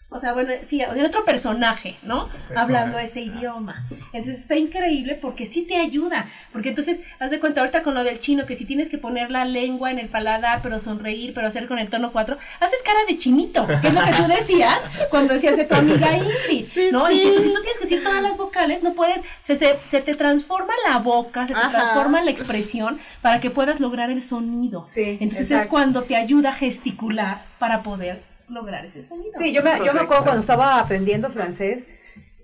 o 0.09 0.19
sea, 0.21 0.31
bueno, 0.31 0.53
sí, 0.63 0.79
de 0.79 1.05
otro 1.05 1.25
personaje, 1.25 1.97
¿no? 2.01 2.29
Hablando 2.55 2.97
ese 2.97 3.19
idioma. 3.19 3.85
Entonces 4.13 4.39
está 4.39 4.55
increíble 4.55 5.15
porque 5.21 5.45
sí 5.45 5.67
te 5.67 5.75
ayuda. 5.75 6.29
Porque 6.53 6.69
entonces, 6.69 7.03
haz 7.19 7.29
de 7.29 7.41
cuenta 7.41 7.59
ahorita 7.59 7.83
con 7.83 7.93
lo 7.93 8.05
del 8.05 8.19
chino, 8.19 8.45
que 8.45 8.55
si 8.55 8.63
tienes 8.63 8.89
que 8.89 8.97
poner 8.97 9.29
la 9.31 9.43
lengua 9.43 9.91
en 9.91 9.99
el 9.99 10.07
paladar, 10.07 10.61
pero 10.63 10.79
sonreír, 10.79 11.33
pero 11.33 11.47
hacer 11.47 11.67
con 11.67 11.77
el 11.77 11.89
tono 11.89 12.13
4, 12.13 12.37
haces 12.61 12.81
cara 12.83 12.99
de 13.05 13.17
chinito, 13.17 13.67
que 13.67 13.89
es 13.89 13.93
lo 13.93 14.05
que 14.05 14.13
tú 14.13 14.27
decías 14.27 14.79
cuando 15.09 15.33
decías 15.33 15.57
de 15.57 15.65
tu 15.65 15.75
amiga 15.75 16.15
Ingrid, 16.15 16.65
¿no? 16.93 17.11
Y 17.11 17.19
si 17.19 17.33
tú, 17.33 17.41
si 17.41 17.49
tú 17.49 17.59
tienes 17.61 17.77
que 17.77 17.83
decir 17.83 18.01
todas 18.01 18.23
las 18.23 18.37
vocales, 18.37 18.83
no 18.83 18.93
puedes, 18.93 19.25
se, 19.41 19.57
se, 19.57 19.75
te 19.75 20.15
transforma 20.15 20.73
la 20.87 20.99
boca, 20.99 21.45
se 21.47 21.53
te 21.53 21.67
transforma 21.69 22.21
la 22.21 22.31
expresión 22.31 22.97
para 23.21 23.41
que 23.41 23.49
puedas 23.49 23.81
lograr 23.81 24.09
el 24.09 24.21
sonido. 24.21 24.87
Sí, 24.89 25.17
entonces 25.19 25.51
es 25.51 25.67
cuando 25.67 26.03
te 26.03 26.15
ayuda 26.15 26.51
a 26.51 26.53
gesticular 26.53 27.43
para 27.59 27.83
poder 27.83 28.26
lograr 28.49 28.85
ese 28.85 29.01
sonido. 29.01 29.33
Sí, 29.39 29.53
yo 29.53 29.61
me, 29.63 29.83
yo 29.85 29.93
me 29.93 30.01
acuerdo 30.01 30.23
cuando 30.23 30.41
estaba 30.41 30.79
aprendiendo 30.79 31.29
francés 31.29 31.85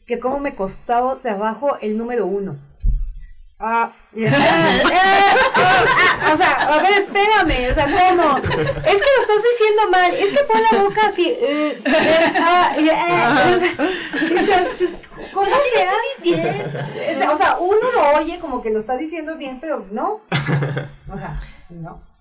que 0.06 0.20
cómo 0.20 0.40
me 0.40 0.56
costaba 0.56 1.20
trabajo 1.22 1.78
el 1.82 1.98
número 1.98 2.26
uno. 2.26 2.58
Ah, 3.60 3.94
eh, 4.18 4.28
o 6.34 6.38
sea, 6.38 6.52
a 6.74 6.82
ver, 6.82 6.92
espérame, 7.00 7.72
o 7.72 7.74
sea, 7.74 7.86
¿cómo? 7.86 8.38
Es 8.38 8.52
que 8.52 9.10
lo 9.16 9.22
estás 9.22 9.42
diciendo 9.52 9.90
mal, 9.90 10.14
es 10.14 10.32
que 10.32 10.44
pon 10.44 10.62
la 10.70 10.84
boca 10.84 11.08
así. 11.08 11.30
Eh, 11.30 11.82
eh, 11.86 12.34
ah, 12.42 12.76
¿Cómo 15.34 15.46
se 15.46 15.84
hace? 17.16 17.28
O 17.28 17.38
sea, 17.38 17.58
uno 17.58 17.92
lo 17.94 18.20
oye 18.20 18.38
como 18.40 18.62
que 18.62 18.70
lo 18.70 18.80
está 18.80 18.98
diciendo 18.98 19.38
bien, 19.38 19.60
pero 19.62 19.86
no. 19.92 20.20
O 21.10 21.18
sea, 21.18 21.40
no 21.70 22.13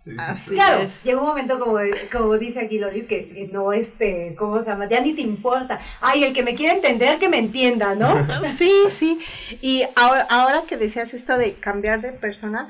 claro, 0.49 0.89
llega 1.05 1.21
un 1.21 1.27
momento 1.27 1.59
como, 1.61 1.79
como 2.11 2.39
dice 2.39 2.61
aquí 2.61 2.79
Loris, 2.79 3.07
que, 3.07 3.49
no, 3.53 3.73
este, 3.73 4.35
¿cómo 4.37 4.61
se 4.63 4.71
llama? 4.71 4.89
Ya 4.89 5.01
ni 5.01 5.15
te 5.15 5.23
importa. 5.23 5.81
Ay, 6.01 6.25
el 6.25 6.33
que 6.33 6.43
me 6.43 6.55
quiera 6.55 6.75
entender, 6.75 7.19
que 7.19 7.29
me 7.29 7.39
entienda, 7.39 7.95
¿no? 7.95 8.27
sí, 8.57 8.73
sí. 8.91 9.21
Y 9.61 9.85
ahora, 9.95 10.27
ahora 10.29 10.63
que 10.67 10.77
decías 10.77 11.15
esto 11.15 11.37
de 11.39 11.55
cambiar 11.55 12.01
de 12.01 12.13
persona, 12.13 12.69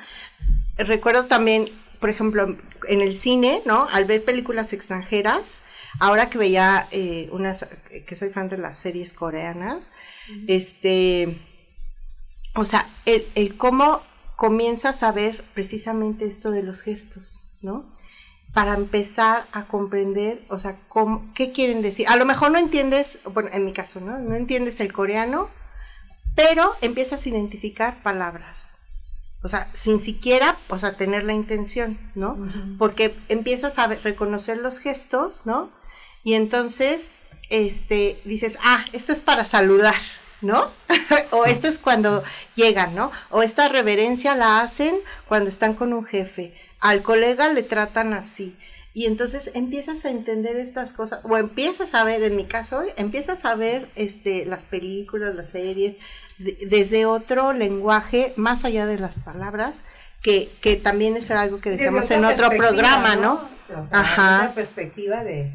recuerdo 0.76 1.24
también, 1.24 1.70
por 2.00 2.10
ejemplo, 2.10 2.56
en 2.88 3.00
el 3.00 3.16
cine, 3.16 3.62
¿no? 3.64 3.88
Al 3.90 4.04
ver 4.04 4.24
películas 4.24 4.72
extranjeras, 4.72 5.62
ahora 6.00 6.28
que 6.28 6.38
veía 6.38 6.86
eh, 6.90 7.28
unas, 7.32 7.66
que 8.06 8.14
soy 8.14 8.30
fan 8.30 8.48
de 8.48 8.58
las 8.58 8.78
series 8.78 9.12
coreanas, 9.12 9.90
este, 10.46 11.38
o 12.54 12.64
sea, 12.64 12.86
el, 13.06 13.26
el 13.34 13.56
cómo 13.56 14.02
comienzas 14.42 15.04
a 15.04 15.12
ver 15.12 15.44
precisamente 15.54 16.24
esto 16.24 16.50
de 16.50 16.64
los 16.64 16.80
gestos, 16.80 17.38
¿no? 17.60 17.94
para 18.52 18.74
empezar 18.74 19.46
a 19.52 19.66
comprender, 19.66 20.44
o 20.48 20.58
sea, 20.58 20.80
cómo, 20.88 21.32
qué 21.32 21.52
quieren 21.52 21.80
decir. 21.80 22.08
A 22.08 22.16
lo 22.16 22.24
mejor 22.24 22.50
no 22.50 22.58
entiendes, 22.58 23.20
bueno, 23.32 23.50
en 23.52 23.64
mi 23.64 23.72
caso, 23.72 24.00
¿no? 24.00 24.18
No 24.18 24.34
entiendes 24.34 24.80
el 24.80 24.92
coreano, 24.92 25.48
pero 26.34 26.72
empiezas 26.80 27.24
a 27.24 27.28
identificar 27.28 28.02
palabras. 28.02 28.78
O 29.44 29.48
sea, 29.48 29.70
sin 29.72 30.00
siquiera, 30.00 30.56
o 30.70 30.76
sea, 30.76 30.96
tener 30.96 31.22
la 31.22 31.34
intención, 31.34 31.96
¿no? 32.16 32.36
Porque 32.80 33.14
empiezas 33.28 33.78
a 33.78 33.86
reconocer 33.86 34.58
los 34.58 34.80
gestos, 34.80 35.46
¿no? 35.46 35.70
Y 36.24 36.34
entonces, 36.34 37.14
este, 37.48 38.20
dices, 38.24 38.58
ah, 38.64 38.84
esto 38.92 39.12
es 39.12 39.22
para 39.22 39.44
saludar, 39.44 39.94
¿no? 40.42 40.70
o 41.30 41.46
esto 41.46 41.68
es 41.68 41.78
cuando 41.78 42.22
llegan, 42.54 42.94
¿no? 42.94 43.10
O 43.30 43.42
esta 43.42 43.68
reverencia 43.68 44.34
la 44.34 44.60
hacen 44.60 44.94
cuando 45.26 45.48
están 45.48 45.74
con 45.74 45.92
un 45.92 46.04
jefe. 46.04 46.54
Al 46.80 47.02
colega 47.02 47.48
le 47.48 47.62
tratan 47.62 48.12
así. 48.12 48.56
Y 48.94 49.06
entonces 49.06 49.52
empiezas 49.54 50.04
a 50.04 50.10
entender 50.10 50.56
estas 50.56 50.92
cosas, 50.92 51.20
o 51.24 51.38
empiezas 51.38 51.94
a 51.94 52.04
ver, 52.04 52.22
en 52.24 52.36
mi 52.36 52.44
caso, 52.44 52.82
empiezas 52.96 53.46
a 53.46 53.54
ver 53.54 53.88
este, 53.96 54.44
las 54.44 54.64
películas, 54.64 55.34
las 55.34 55.48
series, 55.48 55.96
desde 56.38 57.06
otro 57.06 57.54
lenguaje, 57.54 58.34
más 58.36 58.66
allá 58.66 58.84
de 58.84 58.98
las 58.98 59.18
palabras, 59.20 59.80
que, 60.20 60.50
que 60.60 60.76
también 60.76 61.16
es 61.16 61.30
algo 61.30 61.60
que 61.60 61.70
decíamos 61.70 62.10
en 62.10 62.24
otro 62.26 62.50
programa, 62.50 63.16
¿no? 63.16 63.48
Ajá. 63.90 64.42
Otra 64.42 64.54
perspectiva 64.54 65.24
de, 65.24 65.52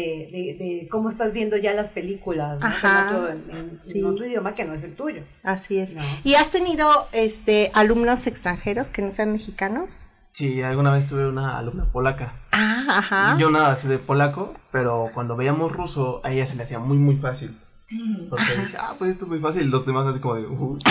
de, 0.00 0.56
de, 0.58 0.88
cómo 0.90 1.08
estás 1.08 1.32
viendo 1.32 1.56
ya 1.56 1.72
las 1.72 1.88
películas 1.88 2.60
¿no? 2.60 3.28
en, 3.28 4.04
otro, 4.04 4.26
idioma 4.26 4.54
que 4.54 4.64
no 4.64 4.74
es 4.74 4.84
el 4.84 4.94
tuyo. 4.94 5.22
Así 5.42 5.78
es. 5.78 5.96
¿Y 6.24 6.34
has 6.34 6.50
tenido 6.50 7.08
este 7.12 7.70
alumnos 7.72 8.26
extranjeros 8.26 8.90
que 8.90 9.02
no 9.02 9.10
sean 9.10 9.32
mexicanos? 9.32 10.00
Sí, 10.32 10.60
alguna 10.62 10.92
vez 10.92 11.06
tuve 11.06 11.26
una 11.26 11.58
alumna 11.58 11.86
polaca. 11.86 12.34
Ah, 12.52 12.84
ajá. 12.88 13.36
Yo 13.38 13.50
nada 13.50 13.74
sé 13.74 13.88
de 13.88 13.98
polaco, 13.98 14.54
pero 14.70 15.10
cuando 15.14 15.34
veíamos 15.34 15.72
ruso, 15.72 16.20
a 16.24 16.30
ella 16.30 16.44
se 16.44 16.56
le 16.56 16.64
hacía 16.64 16.78
muy, 16.78 16.98
muy 16.98 17.16
fácil. 17.16 17.56
Porque 18.28 18.56
dice, 18.58 18.76
ah, 18.80 18.96
pues 18.98 19.12
esto 19.12 19.26
es 19.26 19.30
muy 19.30 19.38
fácil. 19.38 19.68
Los 19.68 19.86
demás 19.86 20.08
así 20.08 20.18
como 20.18 20.34
de, 20.34 20.44
uh, 20.44 20.76
¿qué? 20.84 20.90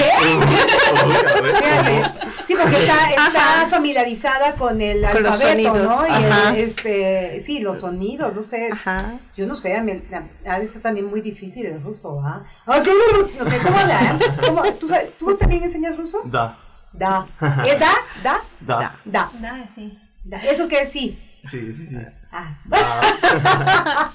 sí, 2.46 2.56
porque 2.56 2.78
está, 2.78 3.10
está 3.12 3.68
familiarizada 3.70 4.56
con 4.56 4.80
el 4.80 5.04
alfabeto, 5.04 5.30
los 5.30 5.40
sonidos. 5.40 6.08
¿no? 6.08 6.20
Y 6.20 6.24
el, 6.24 6.56
este, 6.64 7.42
sí, 7.42 7.60
los 7.60 7.82
sonidos, 7.82 8.34
no 8.34 8.42
sé. 8.42 8.70
Ajá. 8.72 9.20
Yo 9.36 9.46
no 9.46 9.56
sé, 9.56 9.76
a 9.76 9.84
mí 9.84 9.92
de 9.92 10.68
ser 10.68 10.82
también 10.82 11.08
muy 11.08 11.20
difícil 11.20 11.66
el 11.66 11.84
ruso, 11.84 12.22
¿ah? 12.24 12.46
No 12.66 13.46
sé, 13.46 13.58
¿cómo 13.62 13.78
da? 13.78 14.18
¿Cómo, 14.46 14.64
¿tú, 14.76 14.88
¿Tú 15.20 15.36
también 15.36 15.64
enseñas 15.64 15.98
ruso? 15.98 16.22
Da. 16.24 16.58
Da. 16.94 17.28
¿Es 17.66 17.78
da? 17.78 17.92
Da. 18.24 18.42
Da. 18.62 19.00
Da. 19.04 19.32
Da, 19.34 19.68
sí. 19.68 20.00
Da. 20.24 20.38
¿Eso 20.38 20.70
qué 20.70 20.84
es 20.84 20.92
sí? 20.94 21.20
Sí, 21.44 21.74
sí, 21.74 21.86
sí. 21.86 21.98
Ah. 22.32 22.58
Da. 22.64 24.12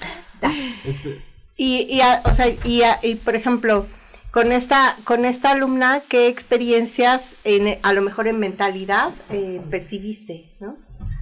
Este, 0.83 1.21
y, 1.63 1.85
y, 1.87 2.01
o 2.23 2.33
sea, 2.33 2.47
y, 2.49 2.81
y, 3.03 3.15
por 3.17 3.35
ejemplo, 3.35 3.85
con 4.31 4.51
esta, 4.51 4.95
con 5.03 5.25
esta 5.25 5.51
alumna, 5.51 6.01
¿qué 6.09 6.27
experiencias, 6.27 7.35
en, 7.43 7.77
a 7.83 7.93
lo 7.93 8.01
mejor 8.01 8.27
en 8.27 8.39
mentalidad, 8.39 9.11
eh, 9.29 9.61
percibiste? 9.69 10.49
¿no? 10.59 10.77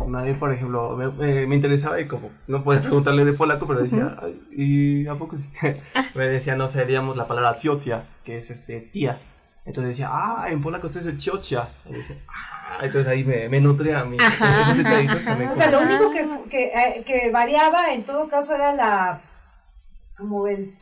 Nadie, 0.07 0.35
por 0.35 0.53
ejemplo, 0.53 0.95
me, 0.95 1.45
me, 1.45 1.53
interesaba 1.53 1.99
y 1.99 2.07
como 2.07 2.29
no 2.47 2.63
puedes 2.63 2.83
preguntarle 2.83 3.25
de 3.25 3.33
polaco, 3.33 3.67
pero 3.67 3.81
decía, 3.81 4.17
¿y 4.55 5.07
a 5.07 5.15
poco 5.15 5.37
sí? 5.37 5.49
me 6.15 6.29
decía, 6.29 6.55
no 6.55 6.69
sé, 6.69 6.85
digamos 6.85 7.17
la 7.17 7.27
palabra 7.27 7.57
tiotia, 7.57 8.05
que 8.23 8.37
es 8.37 8.49
este 8.49 8.79
tía. 8.79 9.19
Entonces 9.65 9.97
decía, 9.97 10.07
ah, 10.09 10.45
en 10.49 10.61
polaco 10.61 10.87
es 10.87 10.95
eso 10.95 11.11
chiocha. 11.17 11.67
Y 11.89 11.95
decía, 11.95 12.15
ah, 12.29 12.77
entonces 12.83 13.11
ahí 13.11 13.25
me, 13.25 13.49
me 13.49 13.59
nutría 13.59 13.99
a 13.99 14.05
mí. 14.05 14.15
o 14.15 15.53
sea, 15.53 15.69
lo 15.69 15.81
único 15.81 16.11
que, 16.11 16.25
que, 16.49 16.63
eh, 16.67 17.03
que 17.05 17.29
variaba 17.29 17.93
en 17.93 18.03
todo 18.03 18.29
caso 18.29 18.55
era 18.55 18.73
la 18.73 19.21
como 20.19 20.47
el... 20.47 20.75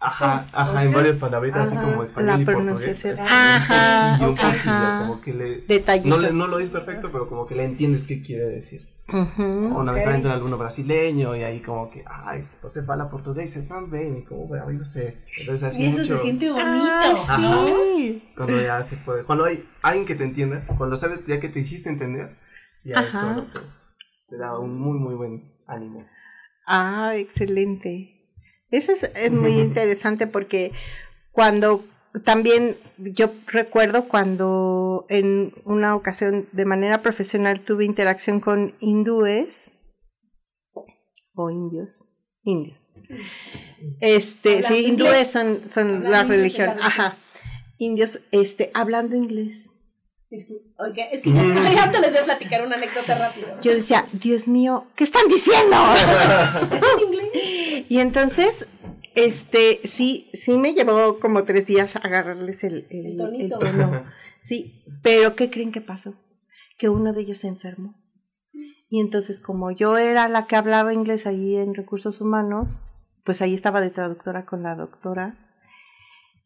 Ajá, 0.00 0.48
ajá, 0.52 0.84
en 0.84 0.92
varias 0.92 1.16
palabritas, 1.16 1.68
así 1.68 1.76
como 1.76 2.02
español 2.02 2.40
y 2.40 2.44
portugués. 2.44 3.06
Ajá, 3.20 4.18
y 4.20 4.24
un 4.24 4.38
ajá. 4.38 4.98
como 5.06 5.20
que 5.20 5.32
le... 5.32 5.64
No, 6.04 6.18
no 6.18 6.46
lo 6.48 6.58
dices 6.58 6.72
perfecto, 6.72 7.10
pero 7.12 7.28
como 7.28 7.46
que 7.46 7.54
le 7.54 7.64
entiendes 7.64 8.04
qué 8.04 8.20
quiere 8.20 8.46
decir. 8.46 8.92
Una 9.12 9.92
vez 9.92 9.98
estaba 9.98 10.16
en 10.16 10.26
alumno 10.26 10.56
brasileño 10.56 11.36
y 11.36 11.42
ahí 11.42 11.60
como 11.60 11.90
que, 11.90 12.02
ay, 12.06 12.48
você 12.62 12.82
fala 12.82 13.10
portugués, 13.10 13.52
se 13.52 13.62
también, 13.62 14.18
y 14.18 14.24
como, 14.24 14.46
bueno, 14.46 14.70
no 14.70 14.84
sé. 14.84 15.18
Entonces, 15.38 15.68
así 15.68 15.82
y 15.82 15.86
eso 15.86 15.98
mucho... 15.98 16.16
se 16.16 16.22
siente 16.22 16.50
bonito, 16.50 17.16
sí. 17.36 18.22
Cuando 18.36 18.60
ya 18.60 18.82
se 18.82 18.96
puede, 18.96 19.24
cuando 19.24 19.44
hay 19.44 19.68
alguien 19.82 20.06
que 20.06 20.14
te 20.14 20.24
entienda, 20.24 20.64
cuando 20.78 20.96
sabes 20.96 21.26
ya 21.26 21.40
que 21.40 21.48
te 21.48 21.60
hiciste 21.60 21.90
entender, 21.90 22.38
ya 22.84 22.96
eso 22.96 23.46
te, 23.52 23.60
te 24.30 24.36
da 24.38 24.58
un 24.58 24.80
muy, 24.80 24.98
muy 24.98 25.14
buen 25.14 25.52
ánimo. 25.66 26.06
Ah, 26.66 27.12
excelente. 27.16 28.21
Eso 28.72 28.92
es, 28.92 29.30
muy 29.30 29.52
interesante 29.52 30.26
porque 30.26 30.72
cuando 31.30 31.84
también 32.24 32.76
yo 32.96 33.30
recuerdo 33.46 34.08
cuando 34.08 35.04
en 35.10 35.52
una 35.64 35.94
ocasión 35.94 36.46
de 36.52 36.64
manera 36.64 37.02
profesional 37.02 37.60
tuve 37.60 37.84
interacción 37.84 38.40
con 38.40 38.74
hindúes 38.80 39.72
o 41.34 41.50
indios, 41.50 42.04
indios. 42.44 42.78
Este, 44.00 44.62
sí, 44.62 44.86
hindúes 44.86 45.30
son, 45.30 45.60
son 45.68 46.10
la 46.10 46.24
religión, 46.24 46.70
ajá. 46.80 47.18
Indios, 47.76 48.20
este, 48.30 48.70
hablando 48.72 49.16
inglés. 49.16 49.70
Oiga, 50.78 51.04
es 51.12 51.20
que 51.20 51.30
yo 51.30 51.40
ahorita 51.40 52.00
les 52.00 52.12
voy 52.12 52.22
a 52.22 52.24
platicar 52.24 52.66
una 52.66 52.76
anécdota 52.76 53.18
rápida. 53.18 53.60
Yo 53.60 53.74
decía, 53.74 54.06
Dios 54.12 54.48
mío, 54.48 54.86
¿qué 54.96 55.04
están 55.04 55.28
diciendo? 55.28 55.76
es 56.74 56.82
en 56.82 57.06
inglés. 57.06 57.28
Y 57.88 57.98
entonces, 57.98 58.68
este, 59.14 59.80
sí, 59.84 60.30
sí 60.32 60.58
me 60.58 60.74
llevó 60.74 61.18
como 61.20 61.44
tres 61.44 61.66
días 61.66 61.96
agarrarles 61.96 62.64
el, 62.64 62.86
el, 62.90 63.20
el, 63.40 63.50
tono. 63.50 64.04
Sí, 64.38 64.84
pero 65.02 65.36
¿qué 65.36 65.50
creen 65.50 65.72
que 65.72 65.80
pasó? 65.80 66.14
Que 66.78 66.88
uno 66.88 67.12
de 67.12 67.22
ellos 67.22 67.38
se 67.38 67.48
enfermó. 67.48 67.94
Y 68.88 69.00
entonces, 69.00 69.40
como 69.40 69.70
yo 69.70 69.96
era 69.96 70.28
la 70.28 70.46
que 70.46 70.56
hablaba 70.56 70.92
inglés 70.92 71.26
ahí 71.26 71.56
en 71.56 71.74
recursos 71.74 72.20
humanos, 72.20 72.82
pues 73.24 73.40
ahí 73.40 73.54
estaba 73.54 73.80
de 73.80 73.90
traductora 73.90 74.44
con 74.44 74.62
la 74.62 74.74
doctora. 74.74 75.38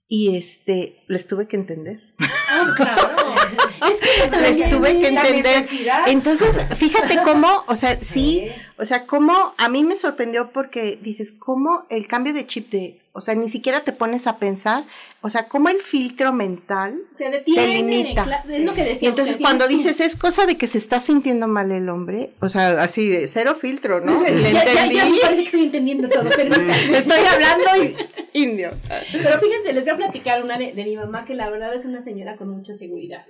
Y 0.07 0.37
este, 0.37 1.05
les 1.09 1.27
tuve 1.27 1.49
que 1.49 1.57
entender. 1.57 2.01
Ah, 2.19 2.73
claro. 2.77 3.03
es 3.91 4.31
que 4.31 4.37
les 4.37 4.71
tuve 4.71 4.99
que 5.01 5.09
entender. 5.09 5.67
Entonces, 6.07 6.61
fíjate 6.77 7.19
cómo, 7.23 7.65
o 7.67 7.77
sea, 7.77 7.97
sí, 7.97 8.49
o 8.79 8.85
sea, 8.85 9.07
cómo 9.07 9.55
a 9.57 9.69
mí 9.69 9.85
me 9.85 9.97
sorprendió 9.97 10.51
porque 10.51 10.99
dices, 11.01 11.33
cómo 11.33 11.87
el 11.89 12.07
cambio 12.07 12.33
de 12.33 12.47
chip 12.47 12.71
de, 12.71 13.01
o 13.13 13.21
sea, 13.21 13.35
ni 13.35 13.49
siquiera 13.49 13.81
te 13.81 13.93
pones 13.93 14.27
a 14.27 14.39
pensar, 14.39 14.85
o 15.23 15.31
sea, 15.31 15.49
cómo 15.49 15.71
el 15.71 15.81
filtro 15.81 16.33
mental 16.33 17.01
te, 17.17 17.31
detiene, 17.31 17.83
limita. 17.83 18.45
Es 18.49 18.65
lo 18.65 18.75
que 18.75 18.85
decía, 18.85 19.07
y 19.07 19.07
entonces 19.07 19.39
cuando 19.41 19.67
dices, 19.67 20.01
es 20.01 20.15
cosa 20.15 20.47
de 20.47 20.57
que 20.57 20.67
se 20.67 20.79
está 20.79 21.01
sintiendo 21.01 21.49
mal 21.49 21.73
el 21.73 21.89
hombre, 21.89 22.31
o 22.41 22.49
sea, 22.49 22.83
así 22.83 23.09
de 23.09 23.27
cero 23.29 23.57
filtro, 23.59 24.01
¿no? 24.01 24.23
ya, 24.23 24.31
Le 24.31 24.53
ya, 24.53 24.65
ya, 24.65 24.87
ya, 24.87 25.07
me 25.07 25.19
parece 25.19 25.41
que 25.41 25.47
estoy 25.47 25.65
entendiendo 25.65 26.09
todo, 26.09 26.29
Estoy 26.31 27.21
hablando 27.25 27.97
indio. 28.35 28.71
Pero 29.13 29.41
fíjense, 29.41 29.73
les 29.73 29.85
voy 29.85 29.95
a 29.95 29.97
platicar 29.97 30.45
una 30.45 30.59
de, 30.59 30.73
de 30.75 30.85
mi 30.85 30.97
mamá 30.97 31.25
que 31.25 31.35
la 31.35 31.49
verdad 31.49 31.75
es 31.75 31.87
una 31.87 32.03
señora 32.11 32.37
con 32.37 32.49
mucha 32.49 32.75
seguridad 32.75 33.25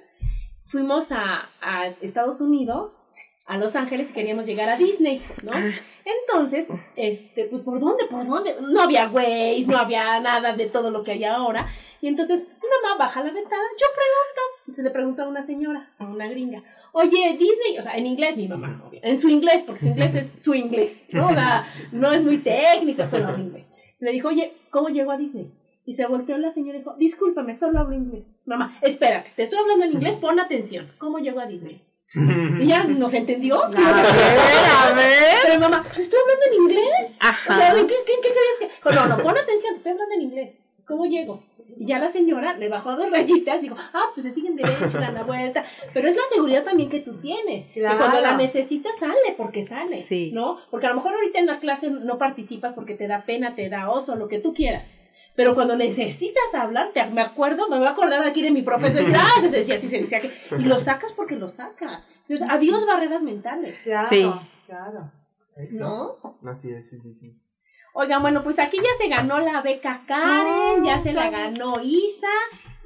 fuimos 0.66 1.12
a, 1.12 1.48
a 1.60 1.86
Estados 2.00 2.40
Unidos, 2.40 3.02
a 3.46 3.56
Los 3.58 3.76
Ángeles, 3.76 4.10
y 4.10 4.14
queríamos 4.14 4.46
llegar 4.46 4.68
a 4.68 4.76
Disney, 4.76 5.22
¿no? 5.44 5.52
Ah. 5.54 5.70
Entonces, 6.04 6.68
este, 6.96 7.44
pues, 7.44 7.62
¿por 7.62 7.80
dónde? 7.80 8.04
¿Por 8.06 8.26
dónde? 8.26 8.56
No 8.60 8.82
había 8.82 9.08
Waze, 9.08 9.66
no 9.68 9.78
había 9.78 10.20
nada 10.20 10.54
de 10.54 10.66
todo 10.66 10.90
lo 10.90 11.02
que 11.02 11.12
hay 11.12 11.24
ahora. 11.24 11.68
Y 12.00 12.08
entonces, 12.08 12.48
mamá 12.60 12.98
baja 12.98 13.22
la 13.22 13.32
ventana, 13.32 13.62
yo 13.80 13.86
pregunto. 13.94 14.74
Se 14.74 14.82
le 14.82 14.90
pregunta 14.90 15.22
a 15.22 15.28
una 15.28 15.42
señora, 15.42 15.90
a 15.98 16.04
una 16.04 16.28
gringa, 16.28 16.62
oye, 16.92 17.36
Disney, 17.38 17.78
o 17.78 17.82
sea, 17.82 17.96
en 17.96 18.06
inglés 18.06 18.36
mi 18.36 18.48
mamá, 18.48 18.90
en 18.90 19.18
su 19.18 19.28
inglés, 19.28 19.62
porque 19.64 19.80
su 19.82 19.88
inglés 19.88 20.14
es 20.14 20.42
su 20.42 20.54
inglés, 20.54 21.08
¿no? 21.12 21.28
O 21.28 21.32
sea, 21.32 21.72
no 21.92 22.12
es 22.12 22.22
muy 22.22 22.38
técnico, 22.38 23.04
pero 23.10 23.34
en 23.34 23.42
inglés. 23.42 23.72
Le 24.00 24.10
dijo, 24.10 24.28
oye, 24.28 24.54
¿cómo 24.70 24.88
llego 24.88 25.12
a 25.12 25.16
Disney? 25.16 25.50
Y 25.86 25.92
se 25.92 26.04
volteó 26.06 26.36
la 26.36 26.50
señora 26.50 26.78
y 26.78 26.80
dijo, 26.80 26.96
discúlpame, 26.98 27.54
solo 27.54 27.78
hablo 27.78 27.94
inglés. 27.94 28.34
Mamá, 28.44 28.76
espérate, 28.82 29.30
te 29.36 29.44
estoy 29.44 29.60
hablando 29.60 29.84
en 29.84 29.92
inglés, 29.92 30.16
pon 30.16 30.40
atención. 30.40 30.90
¿Cómo 30.98 31.20
llegó 31.20 31.38
a 31.38 31.46
Disney? 31.46 31.80
Y 32.60 32.66
ya 32.66 32.84
nos 32.84 33.14
entendió. 33.14 33.62
A 33.62 33.68
ver, 33.70 33.78
a 33.78 34.92
ver. 34.94 35.36
Pero 35.44 35.60
mamá, 35.60 35.84
pues 35.84 36.00
estoy 36.00 36.18
hablando 36.20 36.44
en 36.46 36.54
inglés. 36.62 37.18
Ajá. 37.20 37.54
O 37.54 37.58
sea, 37.58 37.74
¿qué, 37.74 37.86
qué, 37.86 38.12
qué 38.20 38.28
crees 38.28 38.72
que...? 38.72 38.94
No, 38.94 39.06
no, 39.06 39.22
pon 39.22 39.38
atención, 39.38 39.74
te 39.74 39.76
estoy 39.76 39.92
hablando 39.92 40.14
en 40.14 40.22
inglés. 40.22 40.64
¿Cómo 40.86 41.06
llego? 41.06 41.44
Y 41.78 41.86
ya 41.86 41.98
la 41.98 42.08
señora 42.08 42.56
le 42.56 42.68
bajó 42.68 42.96
dos 42.96 43.10
rayitas 43.10 43.58
y 43.58 43.68
dijo, 43.68 43.76
ah, 43.76 44.06
pues 44.14 44.26
se 44.26 44.32
siguen 44.32 44.56
derecho, 44.56 44.98
dan 44.98 45.14
la 45.14 45.24
vuelta. 45.24 45.64
Pero 45.92 46.08
es 46.08 46.16
la 46.16 46.22
seguridad 46.32 46.64
también 46.64 46.90
que 46.90 47.00
tú 47.00 47.20
tienes. 47.20 47.66
Que 47.66 47.82
cuando 47.82 48.20
la 48.20 48.36
necesitas 48.36 48.98
sale, 48.98 49.34
porque 49.36 49.62
sale. 49.62 49.96
Sí. 49.96 50.30
¿No? 50.32 50.58
Porque 50.70 50.86
a 50.86 50.90
lo 50.90 50.96
mejor 50.96 51.14
ahorita 51.14 51.38
en 51.38 51.46
la 51.46 51.60
clase 51.60 51.90
no 51.90 52.18
participas 52.18 52.72
porque 52.72 52.94
te 52.94 53.06
da 53.06 53.24
pena, 53.24 53.54
te 53.54 53.68
da 53.68 53.90
oso, 53.90 54.16
lo 54.16 54.28
que 54.28 54.38
tú 54.38 54.54
quieras 54.54 54.86
pero 55.36 55.54
cuando 55.54 55.76
necesitas 55.76 56.54
hablar, 56.54 56.92
te, 56.92 57.04
me 57.06 57.20
acuerdo, 57.20 57.68
me 57.68 57.76
voy 57.76 57.86
a 57.86 57.90
acordar 57.90 58.26
aquí 58.26 58.42
de 58.42 58.50
mi 58.50 58.62
profesor, 58.62 59.08
y 59.08 59.12
ah, 59.14 59.40
se 59.40 59.50
decía 59.50 59.74
así, 59.74 59.88
se 59.88 60.00
decía 60.00 60.20
que, 60.20 60.32
y 60.58 60.62
lo 60.62 60.80
sacas 60.80 61.12
porque 61.12 61.36
lo 61.36 61.48
sacas. 61.48 62.08
Entonces, 62.22 62.48
adiós 62.48 62.86
barreras 62.86 63.22
mentales. 63.22 63.78
Sí. 64.08 64.26
Claro. 64.66 65.12
¿No? 65.70 66.16
Así 66.44 66.70
es, 66.70 66.88
sí, 66.88 66.98
sí, 66.98 67.14
sí. 67.14 67.36
Oigan, 67.94 68.20
bueno, 68.20 68.42
pues 68.42 68.58
aquí 68.58 68.76
ya 68.76 68.94
se 68.98 69.08
ganó 69.08 69.38
la 69.38 69.62
beca 69.62 70.02
Karen, 70.06 70.84
ya 70.84 71.00
se 71.00 71.12
la 71.12 71.30
ganó 71.30 71.80
Isa 71.82 72.26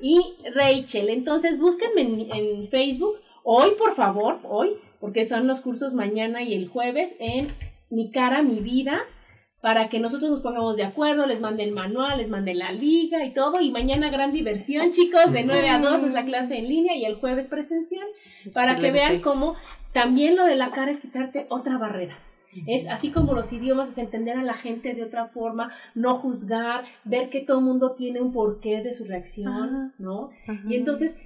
y 0.01 0.37
Rachel. 0.55 1.09
Entonces 1.09 1.59
búsquenme 1.59 2.03
en, 2.03 2.33
en 2.33 2.69
Facebook, 2.69 3.17
hoy 3.43 3.73
por 3.77 3.97
favor, 3.97 4.39
hoy, 4.45 4.77
porque 5.01 5.25
son 5.25 5.49
los 5.49 5.61
cursos 5.61 5.95
mañana 5.95 6.43
y 6.43 6.55
el 6.55 6.69
jueves 6.69 7.17
en 7.19 7.55
Mi 7.91 8.13
cara, 8.13 8.43
mi 8.43 8.61
vida, 8.61 9.01
para 9.61 9.89
que 9.89 10.01
nosotros 10.01 10.31
nos 10.31 10.41
pongamos 10.41 10.77
de 10.77 10.85
acuerdo, 10.85 11.27
les 11.27 11.41
mande 11.41 11.65
el 11.65 11.73
manual, 11.73 12.19
les 12.19 12.29
mande 12.29 12.55
la 12.55 12.73
liga 12.73 13.25
y 13.25 13.33
todo. 13.33 13.61
Y 13.61 13.71
mañana 13.71 14.11
gran 14.11 14.33
diversión, 14.33 14.91
chicos, 14.93 15.33
de 15.33 15.45
9 15.45 15.69
a 15.69 15.79
2 15.79 16.03
es 16.05 16.13
la 16.13 16.25
clase 16.25 16.57
en 16.57 16.69
línea 16.69 16.97
y 16.97 17.05
el 17.05 17.17
jueves 17.17 17.49
presencial, 17.49 18.07
para 18.55 18.79
que 18.79 18.91
vean 18.91 19.21
cómo 19.21 19.57
también 19.93 20.37
lo 20.37 20.45
de 20.45 20.57
la 20.57 20.71
cara 20.71 20.91
es 20.91 21.01
quitarte 21.01 21.47
otra 21.51 21.77
barrera. 21.77 22.19
Es 22.67 22.89
así 22.89 23.13
como 23.13 23.33
los 23.35 23.53
idiomas, 23.53 23.91
es 23.91 23.99
entender 23.99 24.37
a 24.37 24.43
la 24.43 24.55
gente 24.55 24.95
de 24.95 25.05
otra 25.05 25.29
forma, 25.29 25.73
no 25.95 26.19
juzgar, 26.19 26.85
ver 27.05 27.31
que 27.31 27.43
todo 27.43 27.59
el 27.59 27.65
mundo 27.65 27.93
tiene 27.93 28.21
un 28.21 28.33
porqué 28.33 28.83
de 28.83 28.93
su 28.93 29.05
reacción, 29.05 29.93
¿no? 29.99 30.31
Y 30.69 30.75
entonces, 30.75 31.17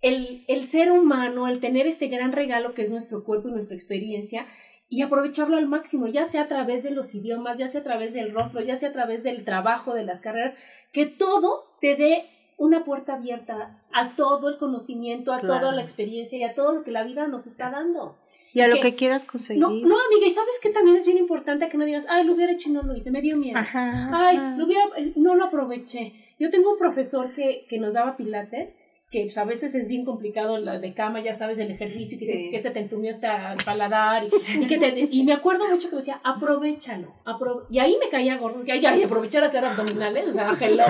el, 0.00 0.44
el 0.48 0.64
ser 0.64 0.90
humano, 0.90 1.48
el 1.48 1.60
tener 1.60 1.86
este 1.86 2.08
gran 2.08 2.32
regalo 2.32 2.72
que 2.72 2.80
es 2.80 2.90
nuestro 2.90 3.24
cuerpo 3.24 3.48
y 3.48 3.52
nuestra 3.52 3.76
experiencia, 3.76 4.46
y 4.90 5.02
aprovecharlo 5.02 5.56
al 5.56 5.68
máximo, 5.68 6.08
ya 6.08 6.26
sea 6.26 6.42
a 6.42 6.48
través 6.48 6.82
de 6.82 6.90
los 6.90 7.14
idiomas, 7.14 7.56
ya 7.56 7.68
sea 7.68 7.80
a 7.80 7.84
través 7.84 8.12
del 8.12 8.32
rostro, 8.34 8.60
ya 8.60 8.76
sea 8.76 8.90
a 8.90 8.92
través 8.92 9.22
del 9.22 9.44
trabajo, 9.44 9.94
de 9.94 10.04
las 10.04 10.20
carreras, 10.20 10.56
que 10.92 11.06
todo 11.06 11.64
te 11.80 11.94
dé 11.94 12.24
una 12.56 12.84
puerta 12.84 13.14
abierta 13.14 13.70
a 13.92 14.16
todo 14.16 14.48
el 14.50 14.58
conocimiento, 14.58 15.32
a 15.32 15.38
Claro. 15.40 15.60
toda 15.60 15.72
la 15.72 15.80
experiencia 15.80 16.36
y 16.36 16.42
a 16.42 16.54
todo 16.54 16.72
lo 16.72 16.82
que 16.82 16.90
la 16.90 17.04
vida 17.04 17.26
nos 17.28 17.46
está 17.46 17.70
dando. 17.70 18.18
Y 18.52 18.60
a 18.62 18.68
lo 18.68 18.80
que 18.80 18.96
quieras 18.96 19.24
conseguir. 19.26 19.62
No, 19.62 19.68
no, 19.70 19.96
amiga, 20.06 20.26
y 20.26 20.30
sabes 20.30 20.58
que 20.60 20.70
también 20.70 20.96
es 20.96 21.06
bien 21.06 21.18
importante 21.18 21.68
que 21.68 21.78
no 21.78 21.84
digas, 21.84 22.04
ay, 22.08 22.24
lo 22.26 22.34
hubiera 22.34 22.52
hecho 22.52 22.68
y 22.68 22.72
no 22.72 22.82
lo 22.82 22.96
hice, 22.96 23.12
me 23.12 23.22
dio 23.22 23.36
miedo. 23.36 23.56
Ajá, 23.56 24.10
ay, 24.12 24.36
ajá. 24.36 24.56
lo 24.56 24.66
hubiera, 24.66 24.84
eh, 24.96 25.12
no 25.14 25.36
lo 25.36 25.44
aproveché. 25.44 26.12
Yo 26.40 26.50
tengo 26.50 26.72
un 26.72 26.78
profesor 26.78 27.32
que, 27.32 27.64
que 27.68 27.78
nos 27.78 27.94
daba 27.94 28.16
pilates, 28.16 28.76
que 29.10 29.24
pues, 29.24 29.38
a 29.38 29.44
veces 29.44 29.74
es 29.74 29.88
bien 29.88 30.04
complicado 30.04 30.58
la 30.58 30.78
de 30.78 30.94
cama, 30.94 31.20
ya 31.20 31.34
sabes, 31.34 31.58
el 31.58 31.70
ejercicio, 31.70 32.16
que, 32.16 32.26
Sí. 32.26 32.44
se, 32.44 32.50
que 32.50 32.58
se 32.60 32.70
te 32.70 32.78
entumió 32.78 33.10
hasta 33.12 33.54
el 33.54 33.64
paladar. 33.64 34.24
Y, 34.24 34.62
y 34.62 34.66
que 34.68 34.78
te- 34.78 35.08
y 35.10 35.24
me 35.24 35.32
acuerdo 35.32 35.66
mucho 35.68 35.90
que 35.90 35.96
decía, 35.96 36.20
aprovechalo. 36.22 37.08
apro-". 37.24 37.66
y 37.68 37.80
ahí 37.80 37.96
me 37.98 38.08
caía 38.08 38.36
gordo, 38.38 38.62
que 38.64 38.70
ay, 38.72 38.86
ay, 38.86 39.02
aprovechar 39.02 39.42
a 39.42 39.46
hacer 39.46 39.64
abdominales, 39.64 40.28
o 40.28 40.32
sea, 40.32 40.54
hello. 40.60 40.84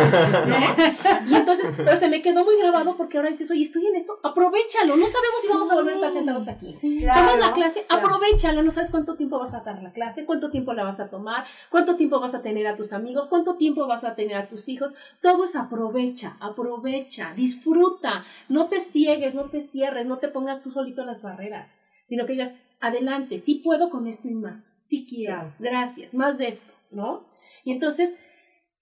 ¿no? 0.46 1.30
Y 1.30 1.34
entonces, 1.34 1.72
pero 1.76 1.96
se 1.96 2.08
me 2.08 2.20
quedó 2.20 2.44
muy 2.44 2.58
grabado 2.58 2.96
porque 2.96 3.16
ahora 3.16 3.30
dices, 3.30 3.50
oye, 3.50 3.62
estoy 3.62 3.86
en 3.86 3.96
esto, 3.96 4.18
aprovechalo. 4.22 4.96
No 4.96 5.06
sabemos 5.06 5.40
si 5.42 5.48
vamos 5.48 5.70
a 5.70 5.74
volver 5.76 5.92
a 5.94 5.96
estar 5.96 6.12
sentados 6.12 6.48
aquí. 6.48 6.66
Tomas 7.00 7.38
la 7.38 7.52
clase, 7.54 7.84
claro. 7.88 8.06
aprovechalo, 8.06 8.62
no 8.62 8.70
sabes 8.70 8.90
cuánto 8.90 9.14
tiempo 9.16 9.38
vas 9.38 9.54
a 9.54 9.60
dar 9.60 9.82
la 9.82 9.92
clase, 9.92 10.26
cuánto 10.26 10.50
tiempo 10.50 10.74
la 10.74 10.84
vas 10.84 11.00
a 11.00 11.08
tomar, 11.08 11.44
cuánto 11.70 11.96
tiempo 11.96 12.20
vas 12.20 12.34
a 12.34 12.42
tener 12.42 12.66
a 12.66 12.76
tus 12.76 12.92
amigos, 12.92 13.28
cuánto 13.30 13.56
tiempo 13.56 13.86
vas 13.86 14.04
a 14.04 14.14
tener 14.14 14.36
a 14.36 14.46
tus 14.46 14.68
hijos. 14.68 14.92
Todo 15.22 15.44
es 15.44 15.56
aprovecha, 15.56 16.36
aprovecha, 16.40 17.32
disfruta, 17.34 18.09
no 18.48 18.68
te 18.68 18.80
ciegues, 18.80 19.34
no 19.34 19.50
te 19.50 19.60
cierres, 19.60 20.06
no 20.06 20.18
te 20.18 20.28
pongas 20.28 20.62
tú 20.62 20.70
solito 20.70 21.04
las 21.04 21.22
barreras, 21.22 21.74
sino 22.04 22.26
que 22.26 22.32
digas, 22.32 22.54
adelante, 22.80 23.38
sí 23.38 23.56
puedo 23.56 23.90
con 23.90 24.06
esto 24.06 24.28
y 24.28 24.34
más, 24.34 24.80
sí 24.84 25.06
quiero, 25.08 25.54
gracias, 25.58 26.14
más 26.14 26.38
de 26.38 26.48
esto, 26.48 26.72
¿no? 26.90 27.28
Y 27.64 27.72
entonces, 27.72 28.18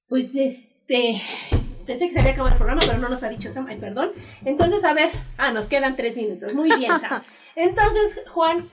pues 0.09 0.35
este, 0.35 1.21
pensé 1.87 2.07
que 2.07 2.15
se 2.15 2.21
había 2.21 2.33
acabado 2.33 2.55
el 2.55 2.59
programa, 2.59 2.81
pero 2.87 2.99
no 2.99 3.09
nos 3.09 3.23
ha 3.23 3.29
dicho 3.29 3.51
Sam, 3.51 3.67
ay, 3.69 3.79
perdón. 3.79 4.13
Entonces, 4.45 4.85
a 4.85 4.95
ver, 4.95 5.11
ah, 5.37 5.53
nos 5.53 5.67
quedan 5.67 5.97
tres 5.97 6.17
minutos, 6.17 6.55
muy 6.55 6.71
bien, 6.77 6.99
Sam. 7.01 7.23
Entonces, 7.57 8.23
Juan, 8.29 8.71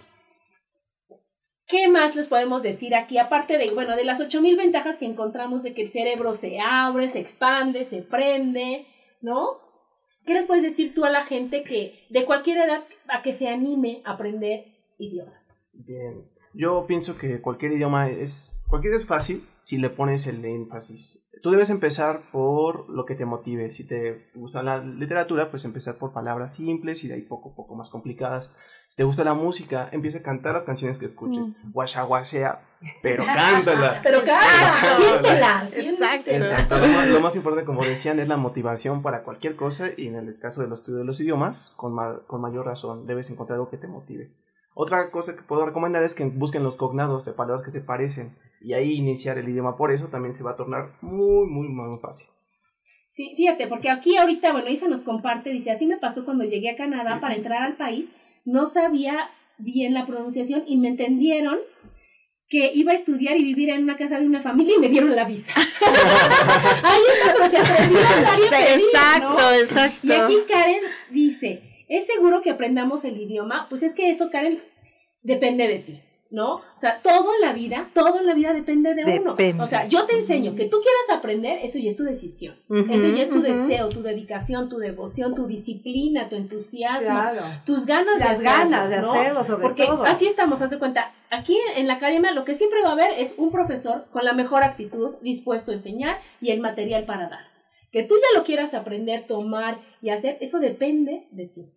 ¿qué 1.67 1.87
más 1.87 2.15
les 2.15 2.27
podemos 2.27 2.61
decir 2.61 2.93
aquí? 2.93 3.17
Aparte 3.17 3.57
de, 3.57 3.71
bueno, 3.73 3.95
de 3.95 4.05
las 4.05 4.21
8000 4.21 4.57
ventajas 4.57 4.97
que 4.97 5.05
encontramos 5.05 5.63
de 5.63 5.73
que 5.73 5.81
el 5.81 5.89
cerebro 5.89 6.35
se 6.35 6.59
abre, 6.59 7.09
se 7.09 7.19
expande, 7.19 7.83
se 7.85 8.03
prende, 8.03 8.85
¿no? 9.21 9.64
¿Qué 10.25 10.33
les 10.33 10.45
puedes 10.45 10.63
decir 10.63 10.93
tú 10.93 11.05
a 11.05 11.09
la 11.09 11.25
gente 11.25 11.63
que 11.63 12.05
de 12.09 12.25
cualquier 12.25 12.57
edad 12.57 12.83
a 13.07 13.21
que 13.21 13.33
se 13.33 13.47
anime 13.47 14.01
a 14.05 14.13
aprender 14.13 14.65
idiomas? 14.97 15.69
Bien. 15.73 16.23
Yo 16.55 16.85
pienso 16.87 17.17
que 17.17 17.41
cualquier 17.41 17.73
idioma 17.73 18.09
es. 18.09 18.63
Cualquier 18.69 18.95
es 18.95 19.05
fácil 19.05 19.43
si 19.61 19.77
le 19.77 19.89
pones 19.89 20.25
el 20.27 20.43
énfasis. 20.43 21.21
Tú 21.43 21.51
debes 21.51 21.69
empezar 21.69 22.21
por 22.31 22.89
lo 22.89 23.05
que 23.05 23.13
te 23.15 23.25
motive. 23.25 23.71
Si 23.71 23.85
te 23.85 24.29
gusta 24.33 24.63
la 24.63 24.79
literatura, 24.79 25.51
pues 25.51 25.65
empezar 25.65 25.95
por 25.97 26.13
palabras 26.13 26.55
simples 26.55 27.03
y 27.03 27.07
de 27.07 27.15
ahí 27.15 27.21
poco 27.21 27.51
a 27.51 27.55
poco 27.55 27.75
más 27.75 27.89
complicadas. 27.91 28.51
Si 28.89 28.97
te 28.97 29.03
gusta 29.03 29.23
la 29.23 29.33
música, 29.33 29.89
empieza 29.91 30.19
a 30.19 30.21
cantar 30.23 30.53
las 30.53 30.63
canciones 30.63 30.97
que 30.97 31.05
escuches. 31.05 31.45
Guasha, 31.71 32.03
guashea, 32.03 32.61
pero 33.03 33.23
cántala. 33.25 33.99
Pero 34.01 34.19
canta, 34.23 34.95
siéntela, 34.95 35.67
Exacto. 35.71 36.31
Exacto. 36.31 36.77
Lo 36.77 36.87
más, 36.87 37.07
lo 37.09 37.19
más 37.19 37.35
importante, 37.35 37.65
como 37.65 37.83
decían, 37.83 38.19
es 38.19 38.27
la 38.27 38.37
motivación 38.37 39.01
para 39.01 39.23
cualquier 39.23 39.55
cosa 39.55 39.89
y 39.95 40.07
en 40.07 40.15
el 40.15 40.39
caso 40.39 40.61
del 40.61 40.71
estudio 40.73 40.99
de 40.99 41.05
los 41.05 41.19
idiomas, 41.19 41.73
con, 41.77 41.93
ma- 41.93 42.19
con 42.27 42.41
mayor 42.41 42.65
razón, 42.65 43.05
debes 43.05 43.29
encontrar 43.29 43.57
algo 43.57 43.69
que 43.69 43.77
te 43.77 43.87
motive. 43.87 44.29
Otra 44.77 45.09
cosa 45.09 45.35
que 45.35 45.41
puedo 45.41 45.65
recomendar 45.65 46.03
es 46.03 46.13
que 46.13 46.25
busquen 46.25 46.63
los 46.63 46.75
cognados 46.75 47.23
de 47.25 47.31
palabras 47.31 47.63
que 47.65 47.71
se 47.71 47.79
parecen 47.81 48.35
y 48.61 48.73
ahí 48.73 48.93
iniciar 48.95 49.37
el 49.37 49.47
idioma. 49.47 49.77
Por 49.77 49.91
eso 49.93 50.07
también 50.07 50.33
se 50.33 50.43
va 50.43 50.51
a 50.51 50.55
tornar 50.57 50.91
muy, 51.01 51.47
muy, 51.47 51.69
muy 51.69 51.97
fácil. 51.99 52.27
Sí, 53.09 53.33
fíjate, 53.37 53.67
porque 53.67 53.89
aquí 53.89 54.17
ahorita, 54.17 54.51
bueno, 54.51 54.69
Isa 54.69 54.89
nos 54.89 55.01
comparte, 55.01 55.49
dice, 55.49 55.71
así 55.71 55.87
me 55.87 55.95
pasó 55.97 56.25
cuando 56.25 56.43
llegué 56.43 56.69
a 56.71 56.75
Canadá 56.75 57.21
para 57.21 57.35
entrar 57.35 57.63
al 57.63 57.77
país, 57.77 58.11
no 58.43 58.65
sabía 58.65 59.29
bien 59.57 59.93
la 59.93 60.05
pronunciación 60.05 60.63
y 60.67 60.77
me 60.77 60.89
entendieron 60.89 61.57
que 62.49 62.71
iba 62.73 62.91
a 62.91 62.95
estudiar 62.95 63.37
y 63.37 63.43
vivir 63.45 63.69
en 63.69 63.83
una 63.83 63.95
casa 63.95 64.19
de 64.19 64.27
una 64.27 64.41
familia 64.41 64.75
y 64.75 64.79
me 64.81 64.89
dieron 64.89 65.15
la 65.15 65.23
visa. 65.25 65.53
Ahí 66.83 67.01
está, 67.13 67.33
pero 67.33 67.47
se 67.49 67.57
atrevió 67.57 67.99
a 68.05 68.13
hablar 68.17 68.37
y 68.37 68.41
a 68.41 68.45
Sí, 68.45 68.49
pedir, 68.51 68.85
exacto, 68.85 69.29
¿no? 69.29 69.51
exacto. 69.53 69.97
Y 70.07 70.11
aquí 70.11 70.35
Karen 70.47 70.81
dice, 71.11 71.61
¿es 71.87 72.05
seguro 72.07 72.41
que 72.41 72.51
aprendamos 72.51 73.05
el 73.05 73.17
idioma? 73.19 73.67
Pues 73.69 73.83
es 73.83 73.93
que 73.95 74.09
eso, 74.09 74.29
Karen, 74.31 74.59
depende 75.21 75.67
de 75.67 75.79
ti, 75.79 76.01
¿no? 76.31 76.55
O 76.55 76.61
sea, 76.77 76.99
todo 77.01 77.33
en 77.35 77.41
la 77.41 77.53
vida, 77.53 77.89
todo 77.93 78.19
en 78.19 78.25
la 78.27 78.33
vida 78.33 78.53
depende 78.53 78.93
de 78.93 79.03
uno. 79.19 79.31
Depende. 79.31 79.63
O 79.63 79.67
sea, 79.67 79.87
yo 79.87 80.05
te 80.05 80.17
enseño 80.19 80.55
que 80.55 80.65
tú 80.65 80.77
quieras 80.81 81.17
aprender, 81.19 81.59
eso 81.63 81.79
ya 81.79 81.89
es 81.89 81.95
tu 81.97 82.03
decisión. 82.03 82.55
Eso 82.89 83.07
ya 83.09 83.23
es 83.23 83.29
tu 83.29 83.41
deseo, 83.41 83.89
tu 83.89 84.01
dedicación, 84.03 84.69
tu 84.69 84.77
devoción, 84.77 85.33
tu 85.35 85.47
disciplina, 85.47 86.29
tu 86.29 86.35
entusiasmo, 86.35 86.99
Claro. 87.07 87.41
tus 87.65 87.85
ganas 87.85 88.19
Las 88.19 88.39
de 88.41 88.47
hacerlo. 88.49 88.69
ganas 88.71 88.89
de 88.89 88.97
¿no? 89.01 89.11
hacerlo, 89.13 89.43
sobre 89.43 89.61
Porque 89.63 89.85
todo. 89.85 90.03
así 90.03 90.25
estamos, 90.27 90.61
haz 90.61 90.69
de 90.69 90.79
cuenta. 90.79 91.13
Aquí 91.31 91.57
en 91.75 91.87
la 91.87 91.93
academia 91.95 92.31
lo 92.31 92.45
que 92.45 92.53
siempre 92.53 92.81
va 92.83 92.89
a 92.89 92.93
haber 92.93 93.19
es 93.19 93.33
un 93.37 93.51
profesor 93.51 94.05
con 94.11 94.23
la 94.25 94.33
mejor 94.33 94.63
actitud, 94.63 95.15
dispuesto 95.21 95.71
a 95.71 95.75
enseñar 95.75 96.17
y 96.41 96.51
el 96.51 96.59
material 96.61 97.05
para 97.05 97.29
dar. 97.29 97.54
Que 97.95 98.03
tú 98.03 98.15
ya 98.15 98.37
lo 98.37 98.43
quieras 98.43 98.73
aprender, 98.73 99.25
tomar 99.25 99.79
y 100.01 100.09
hacer, 100.09 100.37
eso 100.41 100.59
depende 100.59 101.29
de 101.31 101.47
ti. 101.47 101.71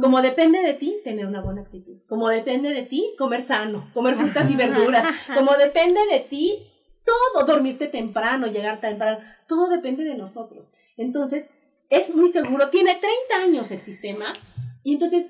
Como 0.00 0.22
depende 0.22 0.60
de 0.60 0.74
ti 0.74 0.98
tener 1.02 1.26
una 1.26 1.40
buena 1.40 1.62
actitud. 1.62 1.96
Como 2.08 2.28
depende 2.28 2.68
de 2.68 2.84
ti 2.84 3.12
comer 3.18 3.42
sano, 3.42 3.90
comer 3.92 4.14
frutas 4.14 4.48
y 4.52 4.54
verduras. 4.54 5.04
Como 5.34 5.56
depende 5.56 5.98
de 6.12 6.20
ti 6.20 6.62
todo, 7.04 7.44
dormirte 7.44 7.88
temprano, 7.88 8.46
llegar 8.46 8.80
temprano. 8.80 9.18
Todo 9.48 9.68
depende 9.68 10.04
de 10.04 10.14
nosotros. 10.14 10.70
Entonces, 10.96 11.50
es 11.90 12.14
muy 12.14 12.28
seguro. 12.28 12.70
Tiene 12.70 12.94
30 12.94 13.44
años 13.44 13.72
el 13.72 13.80
sistema. 13.80 14.32
Y 14.84 14.92
entonces, 14.92 15.26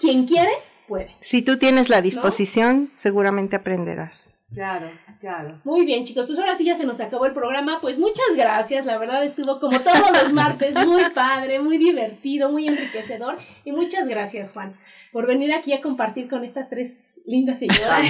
quien 0.00 0.26
quiere, 0.26 0.50
puede. 0.88 1.14
Si 1.20 1.42
tú 1.42 1.58
tienes 1.58 1.90
la 1.90 2.02
disposición, 2.02 2.90
seguramente 2.92 3.54
aprenderás. 3.54 4.35
Claro, 4.54 4.90
claro. 5.20 5.60
Muy 5.64 5.84
bien, 5.84 6.04
chicos, 6.04 6.26
pues 6.26 6.38
ahora 6.38 6.54
sí 6.54 6.64
ya 6.64 6.74
se 6.76 6.86
nos 6.86 7.00
acabó 7.00 7.26
el 7.26 7.32
programa. 7.32 7.80
Pues 7.80 7.98
muchas 7.98 8.36
gracias, 8.36 8.86
la 8.86 8.96
verdad 8.96 9.24
estuvo 9.24 9.58
como 9.58 9.80
todos 9.80 10.10
los 10.22 10.32
martes, 10.32 10.74
muy 10.86 11.02
padre, 11.14 11.58
muy 11.60 11.78
divertido, 11.78 12.50
muy 12.50 12.68
enriquecedor. 12.68 13.38
Y 13.64 13.72
muchas 13.72 14.06
gracias, 14.08 14.52
Juan, 14.52 14.76
por 15.12 15.26
venir 15.26 15.52
aquí 15.52 15.72
a 15.72 15.80
compartir 15.80 16.28
con 16.28 16.44
estas 16.44 16.70
tres 16.70 17.12
lindas 17.26 17.58
señoras. 17.58 18.04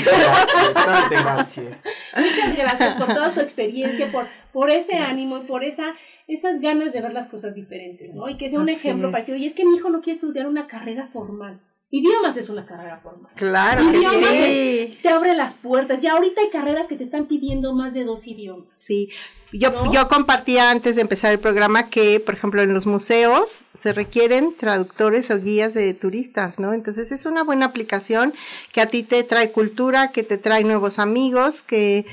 Muchas 2.17 2.57
gracias 2.57 2.95
por 2.97 3.07
toda 3.07 3.33
tu 3.33 3.41
experiencia, 3.41 4.13
por, 4.13 4.27
por 4.53 4.71
ese 4.71 4.97
ánimo 4.99 5.39
y 5.39 5.47
por 5.47 5.65
esa, 5.65 5.95
esas 6.29 6.61
ganas 6.61 6.93
de 6.93 7.01
ver 7.01 7.13
las 7.15 7.29
cosas 7.29 7.55
diferentes, 7.55 8.15
¿no? 8.15 8.29
Y 8.29 8.37
que 8.37 8.51
sea 8.51 8.61
un 8.61 8.69
Así 8.69 8.79
ejemplo 8.79 9.09
es. 9.09 9.13
para 9.13 9.23
decir, 9.23 9.35
oye, 9.35 9.47
es 9.47 9.55
que 9.55 9.65
mi 9.65 9.77
hijo 9.77 9.89
no 9.89 10.03
quiere 10.03 10.17
estudiar 10.17 10.47
una 10.47 10.67
carrera 10.67 11.07
formal. 11.07 11.61
Idiomas 11.91 12.37
es 12.37 12.49
una 12.49 12.67
carrera 12.67 12.99
formal. 13.03 13.33
Claro 13.37 13.83
Idiomas 13.83 14.15
sí. 14.31 14.91
es- 14.97 15.03
te 15.03 15.09
abre 15.09 15.35
las 15.35 15.55
puertas. 15.55 16.03
Ya 16.03 16.13
ahorita 16.13 16.41
hay 16.41 16.51
carreras 16.51 16.89
que 16.89 16.97
te 16.97 17.05
están 17.05 17.27
pidiendo 17.27 17.73
más 17.75 17.95
de 17.95 18.05
dos 18.05 18.27
idiomas. 18.27 18.67
Sí, 18.75 19.09
yo, 19.53 19.71
yo 19.93 20.09
compartía 20.09 20.71
antes 20.73 20.97
de 20.97 21.03
empezar 21.03 21.31
el 21.33 21.39
programa 21.39 21.89
que, 21.89 22.19
por 22.19 22.35
ejemplo, 22.35 22.61
en 22.61 22.75
los 22.75 22.87
museos 22.87 23.67
se 23.73 23.93
requieren 23.93 24.55
traductores 24.57 25.31
o 25.31 25.39
guías 25.39 25.75
de 25.75 25.95
turistas, 25.95 26.59
¿no? 26.59 26.73
Entonces 26.73 27.13
es 27.13 27.25
una 27.25 27.45
buena 27.45 27.67
aplicación 27.67 28.35
que 28.73 28.81
a 28.81 28.87
ti 28.87 29.05
te 29.05 29.23
trae 29.23 29.53
cultura, 29.53 30.11
que 30.11 30.25
te 30.25 30.37
trae 30.39 30.65
nuevos 30.65 30.99
amigos, 30.99 31.63
que 31.63 32.05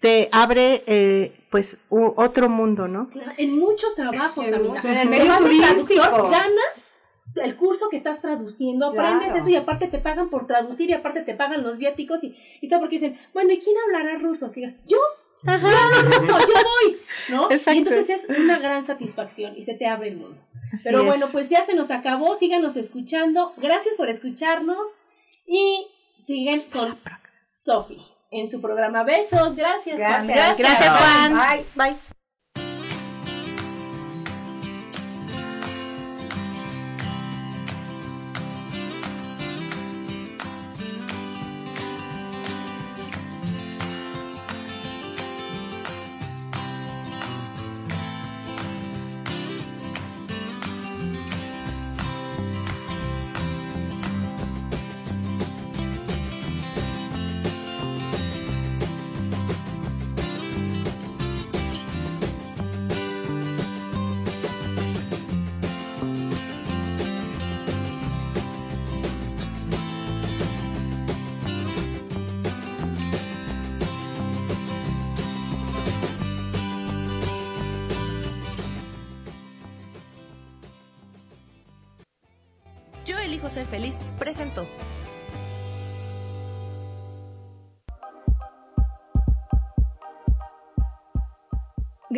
te 0.00 0.28
abre, 0.32 0.82
eh, 0.86 1.32
pues, 1.50 1.78
u- 1.88 2.12
otro 2.16 2.48
mundo, 2.50 2.86
¿no? 2.86 3.08
En 3.38 3.58
muchos 3.58 3.94
trabajos, 3.94 4.46
En 4.46 4.54
amiga. 4.54 4.80
en 4.84 4.98
el 4.98 5.08
medio 5.08 5.38
turístico. 5.38 6.28
ganas 6.28 6.92
el 7.36 7.56
curso 7.56 7.88
que 7.88 7.96
estás 7.96 8.20
traduciendo, 8.20 8.86
aprendes 8.86 9.28
Claro. 9.28 9.40
eso 9.40 9.48
y 9.48 9.56
aparte 9.56 9.88
te 9.88 9.98
pagan 9.98 10.28
por 10.30 10.46
traducir 10.46 10.90
y 10.90 10.92
aparte 10.92 11.22
te 11.22 11.34
pagan 11.34 11.62
los 11.62 11.78
viáticos 11.78 12.22
y, 12.24 12.36
y 12.60 12.68
todo 12.68 12.80
porque 12.80 12.96
dicen, 12.96 13.18
bueno, 13.32 13.52
¿y 13.52 13.58
quién 13.58 13.76
hablará 13.86 14.18
ruso? 14.18 14.52
Yo, 14.54 14.68
yo 14.86 14.98
hablo 15.46 15.70
ruso, 16.02 16.38
yo 16.38 16.54
voy, 16.54 16.98
¿no? 17.30 17.50
Exacto. 17.50 17.72
Y 17.74 17.78
entonces 17.78 18.10
es 18.10 18.28
una 18.38 18.58
gran 18.58 18.86
satisfacción 18.86 19.56
y 19.56 19.62
se 19.62 19.74
te 19.74 19.86
abre 19.86 20.08
el 20.08 20.16
mundo. 20.16 20.36
Así 20.74 20.84
Pero 20.84 21.00
es. 21.00 21.06
bueno, 21.06 21.26
pues 21.32 21.48
ya 21.48 21.62
se 21.62 21.74
nos 21.74 21.90
acabó, 21.90 22.34
síganos 22.36 22.76
escuchando, 22.76 23.52
gracias 23.56 23.94
por 23.96 24.08
escucharnos 24.08 24.86
y 25.46 25.86
siguen 26.24 26.60
con 26.72 26.98
Sofi 27.56 27.98
en 28.30 28.50
su 28.50 28.60
programa 28.60 29.02
Besos, 29.04 29.56
gracias. 29.56 29.96
Juan. 29.98 30.26
Gracias, 30.26 30.58
gracias 30.58 30.96
Juan. 30.96 31.32
Bye. 31.34 31.64
Bye. 31.74 32.11